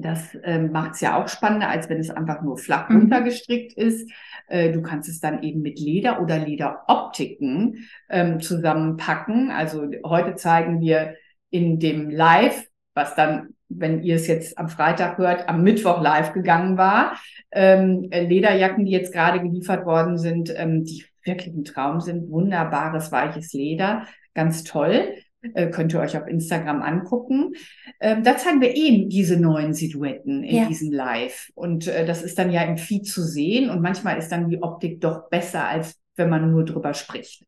Das 0.00 0.36
ähm, 0.44 0.70
macht 0.72 0.92
es 0.94 1.00
ja 1.00 1.16
auch 1.22 1.28
spannender, 1.28 1.68
als 1.68 1.88
wenn 1.88 1.98
es 1.98 2.10
einfach 2.10 2.42
nur 2.42 2.58
flach 2.58 2.88
Mhm. 2.88 3.00
runtergestrickt 3.00 3.72
ist. 3.74 4.10
Äh, 4.48 4.72
du 4.72 4.82
kannst 4.82 5.08
es 5.08 5.20
dann 5.20 5.42
eben 5.42 5.62
mit 5.62 5.78
Leder 5.78 6.20
oder 6.22 6.38
Lederoptiken 6.38 7.88
ähm, 8.08 8.40
zusammenpacken. 8.40 9.50
Also 9.50 9.88
heute 10.04 10.34
zeigen 10.36 10.80
wir 10.80 11.14
in 11.50 11.78
dem 11.78 12.10
Live, 12.10 12.66
was 12.94 13.14
dann, 13.14 13.50
wenn 13.68 14.02
ihr 14.02 14.16
es 14.16 14.26
jetzt 14.26 14.58
am 14.58 14.68
Freitag 14.68 15.18
hört, 15.18 15.48
am 15.48 15.62
Mittwoch 15.62 16.00
live 16.02 16.32
gegangen 16.32 16.76
war, 16.76 17.18
ähm, 17.52 18.08
äh, 18.10 18.24
Lederjacken, 18.24 18.84
die 18.84 18.92
jetzt 18.92 19.12
gerade 19.12 19.40
geliefert 19.40 19.84
worden 19.86 20.18
sind, 20.18 20.52
ähm, 20.56 20.84
die 20.84 21.04
wirklich 21.24 21.54
ein 21.54 21.64
Traum 21.64 22.00
sind. 22.00 22.30
Wunderbares, 22.30 23.12
weiches 23.12 23.52
Leder. 23.52 24.06
Ganz 24.34 24.64
toll. 24.64 25.14
Äh, 25.54 25.70
könnt 25.70 25.92
ihr 25.94 26.00
euch 26.00 26.16
auf 26.16 26.26
Instagram 26.26 26.82
angucken. 26.82 27.52
Ähm, 28.00 28.24
da 28.24 28.36
zeigen 28.36 28.60
wir 28.60 28.74
eben 28.74 29.08
diese 29.08 29.38
neuen 29.38 29.72
Silhouetten 29.72 30.42
in 30.42 30.56
Ja. 30.56 30.66
diesem 30.66 30.90
Live. 30.92 31.50
Und 31.54 31.86
äh, 31.86 32.04
das 32.04 32.22
ist 32.22 32.38
dann 32.38 32.50
ja 32.50 32.62
im 32.62 32.76
Feed 32.76 33.06
zu 33.06 33.22
sehen. 33.22 33.70
Und 33.70 33.80
manchmal 33.80 34.18
ist 34.18 34.30
dann 34.30 34.48
die 34.48 34.62
Optik 34.62 35.00
doch 35.00 35.28
besser, 35.30 35.64
als 35.64 35.96
wenn 36.16 36.28
man 36.28 36.50
nur 36.50 36.64
drüber 36.64 36.94
spricht. 36.94 37.44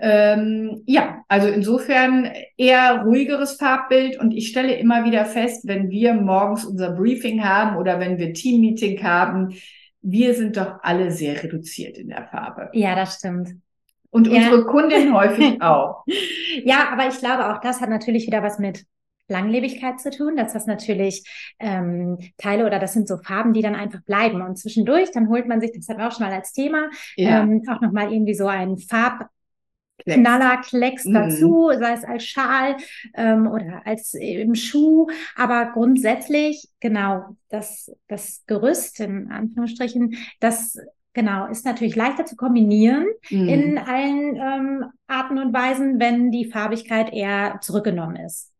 Ähm, 0.00 0.82
ja, 0.86 1.22
also 1.28 1.46
insofern 1.46 2.28
eher 2.56 3.02
ruhigeres 3.04 3.52
Farbbild. 3.52 4.18
Und 4.18 4.32
ich 4.32 4.48
stelle 4.48 4.74
immer 4.74 5.04
wieder 5.04 5.24
fest, 5.24 5.68
wenn 5.68 5.90
wir 5.90 6.14
morgens 6.14 6.64
unser 6.64 6.90
Briefing 6.90 7.44
haben 7.44 7.76
oder 7.76 8.00
wenn 8.00 8.18
wir 8.18 8.32
Teammeeting 8.32 9.02
haben, 9.04 9.54
wir 10.02 10.34
sind 10.34 10.56
doch 10.56 10.80
alle 10.82 11.12
sehr 11.12 11.40
reduziert 11.42 11.98
in 11.98 12.08
der 12.08 12.26
Farbe. 12.26 12.70
Ja, 12.72 12.96
das 12.96 13.16
stimmt. 13.16 13.50
Und 14.10 14.26
Ja. 14.26 14.34
unsere 14.36 14.64
Kundin 14.66 15.14
häufig 15.14 15.62
auch. 15.62 16.04
Ja, 16.64 16.88
aber 16.92 17.08
ich 17.08 17.18
glaube, 17.18 17.52
auch 17.52 17.60
das 17.60 17.80
hat 17.80 17.90
natürlich 17.90 18.26
wieder 18.26 18.42
was 18.42 18.58
mit 18.58 18.84
Langlebigkeit 19.28 20.00
zu 20.00 20.10
tun, 20.10 20.36
dass 20.36 20.52
das 20.52 20.66
natürlich 20.66 21.24
ähm, 21.60 22.18
Teile 22.36 22.66
oder 22.66 22.80
das 22.80 22.92
sind 22.94 23.06
so 23.06 23.16
Farben, 23.18 23.52
die 23.52 23.62
dann 23.62 23.76
einfach 23.76 24.02
bleiben. 24.02 24.42
Und 24.42 24.56
zwischendurch, 24.58 25.12
dann 25.12 25.28
holt 25.28 25.46
man 25.46 25.60
sich, 25.60 25.70
das 25.72 25.88
hatten 25.88 26.00
wir 26.00 26.08
auch 26.08 26.12
schon 26.16 26.26
mal 26.26 26.34
als 26.34 26.52
Thema, 26.52 26.90
Ja, 27.16 27.42
ähm, 27.42 27.62
auch 27.70 27.80
nochmal 27.80 28.12
irgendwie 28.12 28.34
so 28.34 28.46
einen 28.48 28.78
Farb, 28.78 29.28
Klecks. 29.98 30.20
Knallerklecks 30.20 31.04
Mhm. 31.04 31.12
dazu, 31.14 31.70
sei 31.78 31.92
es 31.92 32.04
als 32.04 32.24
Schal 32.24 32.76
ähm, 33.14 33.46
oder 33.46 33.82
als 33.86 34.14
im 34.14 34.54
Schuh. 34.54 35.08
Aber 35.36 35.72
grundsätzlich, 35.72 36.68
genau, 36.80 37.36
das, 37.50 37.92
das 38.08 38.42
Gerüst 38.46 38.98
in 39.00 39.30
Anführungsstrichen, 39.30 40.16
das 40.40 40.78
genau 41.20 41.46
ist 41.46 41.64
natürlich 41.64 41.96
leichter 41.96 42.24
zu 42.24 42.36
kombinieren 42.36 43.06
Mhm. 43.30 43.48
in 43.48 43.78
allen 43.78 44.36
ähm, 44.36 44.84
Arten 45.06 45.38
und 45.38 45.52
Weisen, 45.52 45.98
wenn 46.00 46.30
die 46.30 46.46
Farbigkeit 46.50 47.12
eher 47.12 47.58
zurückgenommen 47.60 48.16
ist. 48.16 48.50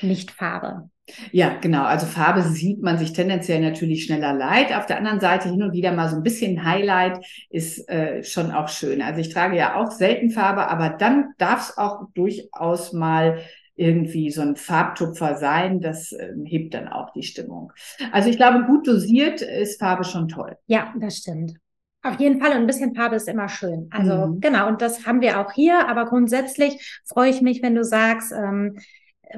Nicht 0.00 0.30
Farbe. 0.30 0.88
Ja, 1.32 1.56
genau. 1.60 1.82
Also 1.82 2.06
Farbe 2.06 2.42
sieht 2.42 2.82
man 2.82 2.96
sich 2.98 3.12
tendenziell 3.12 3.60
natürlich 3.60 4.04
schneller 4.04 4.32
leid. 4.32 4.72
Auf 4.72 4.86
der 4.86 4.96
anderen 4.98 5.18
Seite 5.20 5.48
hin 5.48 5.62
und 5.62 5.72
wieder 5.72 5.92
mal 5.92 6.08
so 6.08 6.16
ein 6.16 6.22
bisschen 6.22 6.64
Highlight 6.64 7.18
ist 7.50 7.88
äh, 7.88 8.22
schon 8.22 8.52
auch 8.52 8.68
schön. 8.68 9.02
Also 9.02 9.20
ich 9.20 9.30
trage 9.30 9.56
ja 9.56 9.74
auch 9.74 9.90
selten 9.90 10.30
Farbe, 10.30 10.68
aber 10.68 10.90
dann 10.90 11.32
darf 11.38 11.70
es 11.70 11.78
auch 11.78 12.02
durchaus 12.14 12.92
mal 12.92 13.40
irgendwie 13.74 14.30
so 14.30 14.42
ein 14.42 14.56
Farbtupfer 14.56 15.36
sein. 15.36 15.80
Das 15.80 16.12
ähm, 16.12 16.44
hebt 16.44 16.74
dann 16.74 16.86
auch 16.86 17.12
die 17.12 17.22
Stimmung. 17.22 17.72
Also 18.12 18.28
ich 18.28 18.36
glaube, 18.36 18.64
gut 18.66 18.86
dosiert 18.86 19.42
ist 19.42 19.80
Farbe 19.80 20.04
schon 20.04 20.28
toll. 20.28 20.56
Ja, 20.66 20.94
das 21.00 21.18
stimmt. 21.18 21.54
Auf 22.02 22.18
jeden 22.18 22.40
Fall. 22.40 22.52
Und 22.52 22.58
ein 22.58 22.66
bisschen 22.66 22.94
Farbe 22.94 23.16
ist 23.16 23.28
immer 23.28 23.48
schön. 23.48 23.88
Also 23.90 24.28
Mhm. 24.28 24.40
genau, 24.40 24.68
und 24.68 24.80
das 24.80 25.06
haben 25.06 25.20
wir 25.20 25.38
auch 25.40 25.52
hier. 25.52 25.86
Aber 25.88 26.06
grundsätzlich 26.06 27.00
freue 27.06 27.30
ich 27.30 27.42
mich, 27.42 27.62
wenn 27.62 27.74
du 27.74 27.84
sagst, 27.84 28.32
ähm, 28.32 28.78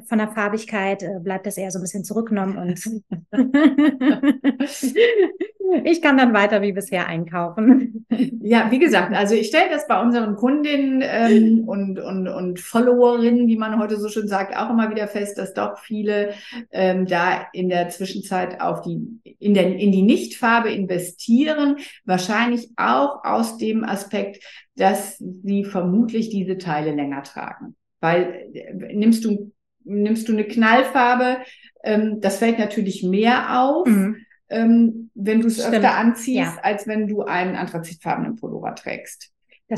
von 0.06 0.18
der 0.18 0.28
Farbigkeit 0.28 1.02
äh, 1.02 1.18
bleibt 1.20 1.46
das 1.46 1.56
eher 1.56 1.70
so 1.70 1.78
ein 1.78 1.82
bisschen 1.82 2.04
zurückgenommen 2.04 2.56
und 2.56 2.80
ich 5.84 6.02
kann 6.02 6.16
dann 6.16 6.34
weiter 6.34 6.62
wie 6.62 6.72
bisher 6.72 7.06
einkaufen. 7.06 8.06
Ja, 8.42 8.70
wie 8.70 8.78
gesagt, 8.78 9.14
also 9.14 9.34
ich 9.34 9.48
stelle 9.48 9.70
das 9.70 9.86
bei 9.86 10.00
unseren 10.00 10.36
Kundinnen 10.36 11.02
ähm, 11.02 11.64
und, 11.66 11.98
und, 11.98 12.28
und 12.28 12.60
Followerinnen, 12.60 13.46
wie 13.46 13.56
man 13.56 13.78
heute 13.78 13.96
so 13.96 14.08
schön 14.08 14.28
sagt, 14.28 14.56
auch 14.56 14.70
immer 14.70 14.90
wieder 14.90 15.08
fest, 15.08 15.38
dass 15.38 15.54
doch 15.54 15.78
viele 15.78 16.34
ähm, 16.70 17.06
da 17.06 17.46
in 17.52 17.68
der 17.68 17.88
Zwischenzeit 17.88 18.60
auf 18.60 18.82
die, 18.82 19.20
in, 19.38 19.54
der, 19.54 19.76
in 19.76 19.92
die 19.92 20.02
Nichtfarbe 20.02 20.70
investieren. 20.70 21.76
Wahrscheinlich 22.04 22.70
auch 22.76 23.24
aus 23.24 23.58
dem 23.58 23.84
Aspekt, 23.84 24.42
dass 24.76 25.18
sie 25.18 25.64
vermutlich 25.64 26.30
diese 26.30 26.58
Teile 26.58 26.92
länger 26.92 27.22
tragen. 27.22 27.76
Weil 28.00 28.50
äh, 28.54 28.94
nimmst 28.94 29.24
du, 29.24 29.52
nimmst 29.84 30.28
du 30.28 30.32
eine 30.32 30.44
Knallfarbe, 30.44 31.38
ähm, 31.84 32.20
das 32.20 32.38
fällt 32.38 32.58
natürlich 32.58 33.02
mehr 33.02 33.60
auf 33.62 33.86
Mhm. 33.88 34.16
ähm, 34.48 35.10
wenn 35.14 35.40
du 35.40 35.46
es 35.46 35.58
öfter 35.64 35.96
anziehst, 35.96 36.56
Ja. 36.56 36.58
als 36.62 36.86
wenn 36.86 37.08
du 37.08 37.22
einen 37.22 37.56
anthrazitfarbenen 37.56 38.36
Pullover 38.36 38.74
trägst. 38.74 39.30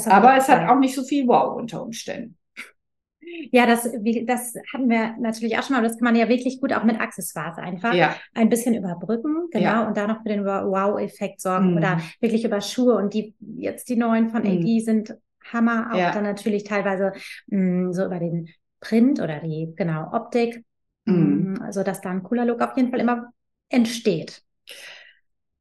Aber 0.06 0.36
es 0.36 0.48
hat 0.48 0.68
auch 0.68 0.78
nicht 0.80 0.94
so 0.96 1.04
viel 1.04 1.28
Wow 1.28 1.56
unter 1.56 1.80
Umständen. 1.82 2.36
Ja, 3.52 3.66
das, 3.66 3.90
wie, 4.00 4.26
das 4.26 4.54
hatten 4.72 4.88
wir 4.90 5.14
natürlich 5.18 5.56
auch 5.56 5.62
schon 5.62 5.74
mal. 5.74 5.78
aber 5.78 5.88
Das 5.88 5.96
kann 5.98 6.04
man 6.04 6.16
ja 6.16 6.28
wirklich 6.28 6.60
gut 6.60 6.72
auch 6.72 6.84
mit 6.84 7.00
Accessoires 7.00 7.56
einfach 7.58 7.94
Ja, 7.94 8.16
ein 8.34 8.48
bisschen 8.48 8.74
überbrücken, 8.74 9.48
genau, 9.50 9.64
Ja. 9.64 9.86
und 9.88 9.96
da 9.96 10.06
noch 10.06 10.22
für 10.22 10.28
den 10.28 10.44
Wow-Effekt 10.44 11.40
sorgen 11.40 11.70
Mhm. 11.70 11.76
oder 11.76 12.00
wirklich 12.20 12.44
über 12.44 12.60
Schuhe 12.60 12.96
und 12.96 13.14
die 13.14 13.34
jetzt 13.56 13.88
die 13.88 13.96
neuen 13.96 14.28
von 14.28 14.42
Mhm. 14.42 14.48
AD 14.58 14.80
sind 14.80 15.16
Hammer, 15.52 15.90
auch 15.92 15.98
Ja. 15.98 16.10
dann 16.12 16.24
natürlich 16.24 16.64
teilweise 16.64 17.12
mh, 17.46 17.92
so 17.92 18.04
über 18.06 18.18
den 18.18 18.48
Print 18.84 19.20
oder 19.20 19.40
die 19.40 19.72
genau 19.76 20.12
Optik, 20.12 20.64
Mhm. 21.06 21.56
mh, 21.58 21.72
so 21.72 21.82
dass 21.82 22.00
da 22.00 22.10
ein 22.10 22.22
cooler 22.22 22.44
Look 22.46 22.60
auf 22.62 22.76
jeden 22.76 22.90
Fall 22.90 23.00
immer 23.00 23.32
entsteht. 23.68 24.42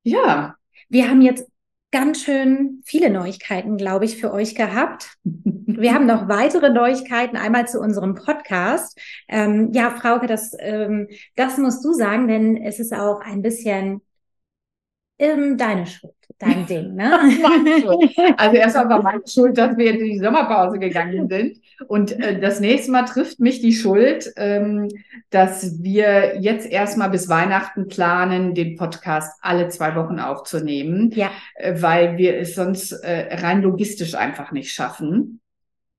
ja. 0.03 0.55
Wir 0.89 1.09
haben 1.09 1.21
jetzt 1.21 1.47
ganz 1.91 2.23
schön 2.23 2.81
viele 2.85 3.09
Neuigkeiten, 3.09 3.77
glaube 3.77 4.05
ich, 4.05 4.17
für 4.17 4.31
euch 4.31 4.53
gehabt. 4.53 5.15
Wir 5.23 5.93
haben 5.93 6.05
noch 6.05 6.27
weitere 6.27 6.69
Neuigkeiten, 6.69 7.35
einmal 7.37 7.67
zu 7.67 7.79
unserem 7.79 8.13
Podcast. 8.15 8.99
Ähm, 9.27 9.71
ja, 9.73 9.89
Frauke, 9.91 10.27
das, 10.27 10.51
ähm, 10.59 11.07
das 11.35 11.57
musst 11.57 11.83
du 11.83 11.93
sagen, 11.93 12.27
denn 12.27 12.57
es 12.57 12.79
ist 12.79 12.93
auch 12.93 13.21
ein 13.21 13.41
bisschen 13.41 14.01
ähm, 15.19 15.57
deine 15.57 15.85
Schuld, 15.85 16.13
dein 16.39 16.65
Ding, 16.65 16.95
ne? 16.95 17.19
Also 18.37 18.57
erstmal 18.57 18.89
war 18.89 19.03
meine 19.03 19.23
Schuld, 19.27 19.57
dass 19.57 19.77
wir 19.77 19.91
in 19.91 20.03
die 20.03 20.19
Sommerpause 20.19 20.79
gegangen 20.79 21.27
sind. 21.29 21.61
Und 21.87 22.11
äh, 22.19 22.39
das 22.39 22.59
nächste 22.59 22.91
Mal 22.91 23.03
trifft 23.03 23.39
mich 23.39 23.61
die 23.61 23.73
Schuld, 23.73 24.31
ähm, 24.37 24.89
dass 25.29 25.83
wir 25.83 26.39
jetzt 26.39 26.69
erstmal 26.69 27.09
bis 27.09 27.29
Weihnachten 27.29 27.87
planen, 27.87 28.53
den 28.53 28.75
Podcast 28.75 29.37
alle 29.41 29.69
zwei 29.69 29.95
Wochen 29.95 30.19
aufzunehmen. 30.19 31.11
Ja, 31.11 31.31
äh, 31.55 31.81
weil 31.81 32.17
wir 32.17 32.37
es 32.37 32.55
sonst 32.55 32.91
äh, 32.91 33.35
rein 33.35 33.61
logistisch 33.61 34.15
einfach 34.15 34.51
nicht 34.51 34.71
schaffen. 34.71 35.41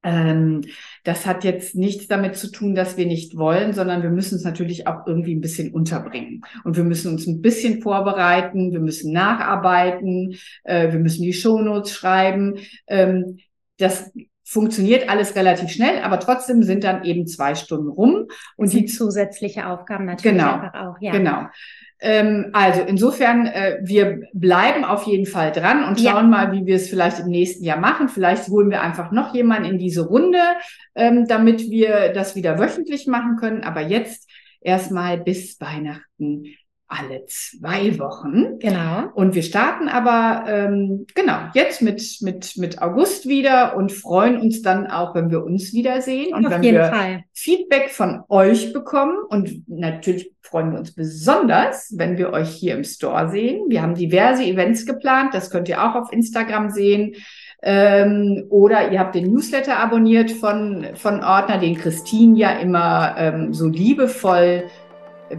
Ähm, 0.02 0.62
das 1.04 1.26
hat 1.26 1.44
jetzt 1.44 1.74
nichts 1.74 2.08
damit 2.08 2.34
zu 2.36 2.50
tun, 2.50 2.74
dass 2.74 2.96
wir 2.96 3.06
nicht 3.06 3.36
wollen, 3.36 3.74
sondern 3.74 4.02
wir 4.02 4.10
müssen 4.10 4.36
es 4.36 4.44
natürlich 4.44 4.86
auch 4.86 5.06
irgendwie 5.06 5.34
ein 5.34 5.40
bisschen 5.42 5.72
unterbringen. 5.72 6.42
Und 6.64 6.76
wir 6.76 6.84
müssen 6.84 7.12
uns 7.12 7.26
ein 7.26 7.42
bisschen 7.42 7.82
vorbereiten, 7.82 8.72
wir 8.72 8.80
müssen 8.80 9.12
nacharbeiten, 9.12 10.34
äh, 10.64 10.90
wir 10.92 10.98
müssen 10.98 11.22
die 11.22 11.34
Shownotes 11.34 11.92
schreiben. 11.92 12.54
Ähm, 12.86 13.38
das 13.78 14.12
funktioniert 14.44 15.08
alles 15.08 15.36
relativ 15.36 15.70
schnell, 15.70 16.00
aber 16.02 16.20
trotzdem 16.20 16.62
sind 16.62 16.84
dann 16.84 17.04
eben 17.04 17.26
zwei 17.26 17.54
Stunden 17.54 17.88
rum. 17.88 18.26
und 18.56 18.72
die 18.72 18.86
zusätzliche 18.86 19.66
Aufgaben 19.68 20.06
natürlich 20.06 20.36
Genau. 20.38 20.54
einfach 20.54 20.74
auch, 20.74 20.96
ja. 21.00 21.12
Genau. 21.12 21.46
Ähm, 22.06 22.50
also 22.52 22.82
insofern, 22.82 23.46
äh, 23.46 23.78
wir 23.82 24.20
bleiben 24.34 24.84
auf 24.84 25.04
jeden 25.04 25.24
Fall 25.24 25.52
dran 25.52 25.84
und 25.88 25.98
Ja. 26.00 26.12
schauen 26.12 26.28
mal, 26.28 26.52
wie 26.52 26.66
wir 26.66 26.76
es 26.76 26.90
vielleicht 26.90 27.20
im 27.20 27.28
nächsten 27.28 27.64
Jahr 27.64 27.78
machen. 27.78 28.10
Vielleicht 28.10 28.48
holen 28.48 28.70
wir 28.70 28.82
einfach 28.82 29.10
noch 29.10 29.34
jemanden 29.34 29.70
in 29.70 29.78
diese 29.78 30.02
Runde, 30.06 30.38
ähm, 30.94 31.26
damit 31.26 31.70
wir 31.70 32.12
das 32.12 32.36
wieder 32.36 32.58
wöchentlich 32.58 33.06
machen 33.06 33.36
können. 33.36 33.64
Aber 33.64 33.80
jetzt 33.80 34.28
erstmal 34.60 35.16
bis 35.18 35.58
Weihnachten 35.62 36.44
alle 36.86 37.24
zwei 37.26 37.98
Wochen. 37.98 38.58
Genau. 38.58 39.08
Und 39.14 39.34
wir 39.34 39.42
starten 39.42 39.88
aber 39.88 40.44
ähm, 40.48 41.06
genau 41.14 41.38
jetzt 41.54 41.82
mit, 41.82 42.18
mit, 42.20 42.56
mit 42.56 42.82
August 42.82 43.26
wieder 43.26 43.76
und 43.76 43.90
freuen 43.90 44.40
uns 44.40 44.62
dann 44.62 44.86
auch, 44.86 45.14
wenn 45.14 45.30
wir 45.30 45.44
uns 45.44 45.72
wiedersehen 45.72 46.34
und 46.34 46.46
Auf 46.46 46.52
wenn 46.52 46.62
jeden 46.62 46.78
wir 46.78 46.86
Fall. 46.86 47.24
Feedback 47.32 47.90
von 47.90 48.22
euch 48.28 48.72
bekommen. 48.72 49.16
Und 49.28 49.68
natürlich 49.68 50.32
freuen 50.42 50.72
wir 50.72 50.78
uns 50.78 50.94
besonders, 50.94 51.92
wenn 51.96 52.18
wir 52.18 52.32
euch 52.32 52.50
hier 52.50 52.74
im 52.74 52.84
Store 52.84 53.28
sehen. 53.30 53.64
Wir 53.68 53.82
haben 53.82 53.94
diverse 53.94 54.44
Events 54.44 54.84
geplant, 54.84 55.32
das 55.32 55.50
könnt 55.50 55.68
ihr 55.68 55.82
auch 55.82 55.94
auf 55.94 56.12
Instagram 56.12 56.70
sehen. 56.70 57.14
Ähm, 57.66 58.44
oder 58.50 58.92
ihr 58.92 59.00
habt 59.00 59.14
den 59.14 59.32
Newsletter 59.32 59.78
abonniert 59.78 60.30
von, 60.30 60.86
von 60.96 61.24
Ordner, 61.24 61.58
den 61.58 61.76
Christine 61.76 62.38
ja 62.38 62.50
immer 62.58 63.14
ähm, 63.16 63.54
so 63.54 63.68
liebevoll, 63.68 64.64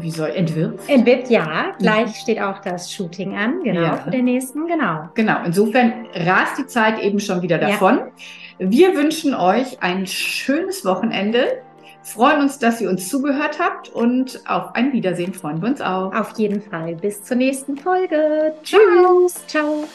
wie 0.02 0.12
soll, 0.12 0.30
entwirft. 0.30 0.90
Entwirft, 0.90 1.30
ja. 1.30 1.74
Gleich 1.80 2.16
steht 2.16 2.42
auch 2.42 2.60
das 2.60 2.92
Shooting 2.92 3.36
an, 3.36 3.62
genau, 3.64 3.82
Ja. 3.82 3.98
für 3.98 4.12
den 4.12 4.26
nächsten, 4.26 4.68
genau. 4.68 5.10
Genau, 5.14 5.38
insofern 5.46 6.06
rast 6.14 6.58
die 6.58 6.68
Zeit 6.68 7.00
eben 7.02 7.20
schon 7.20 7.42
wieder 7.42 7.62
Ja. 7.62 7.70
davon. 7.70 8.00
Wir 8.60 8.96
wünschen 8.96 9.34
euch 9.36 9.82
ein 9.82 10.06
schönes 10.08 10.86
Wochenende. 10.86 11.62
freuen 12.08 12.42
uns, 12.42 12.60
dass 12.60 12.80
ihr 12.82 12.90
uns 12.92 13.10
zugehört 13.10 13.58
habt 13.60 13.90
und 13.90 14.40
auf 14.48 14.76
ein 14.76 14.94
Wiedersehen 14.94 15.34
freuen 15.34 15.60
wir 15.60 15.70
uns 15.70 15.82
auch. 15.82 16.14
Auf 16.14 16.38
jeden 16.38 16.62
Fall. 16.62 16.94
Bis 16.98 17.24
zur 17.24 17.36
nächsten 17.36 17.78
Folge. 17.78 18.54
Tschüss. 18.64 19.44
Ciao. 19.48 19.86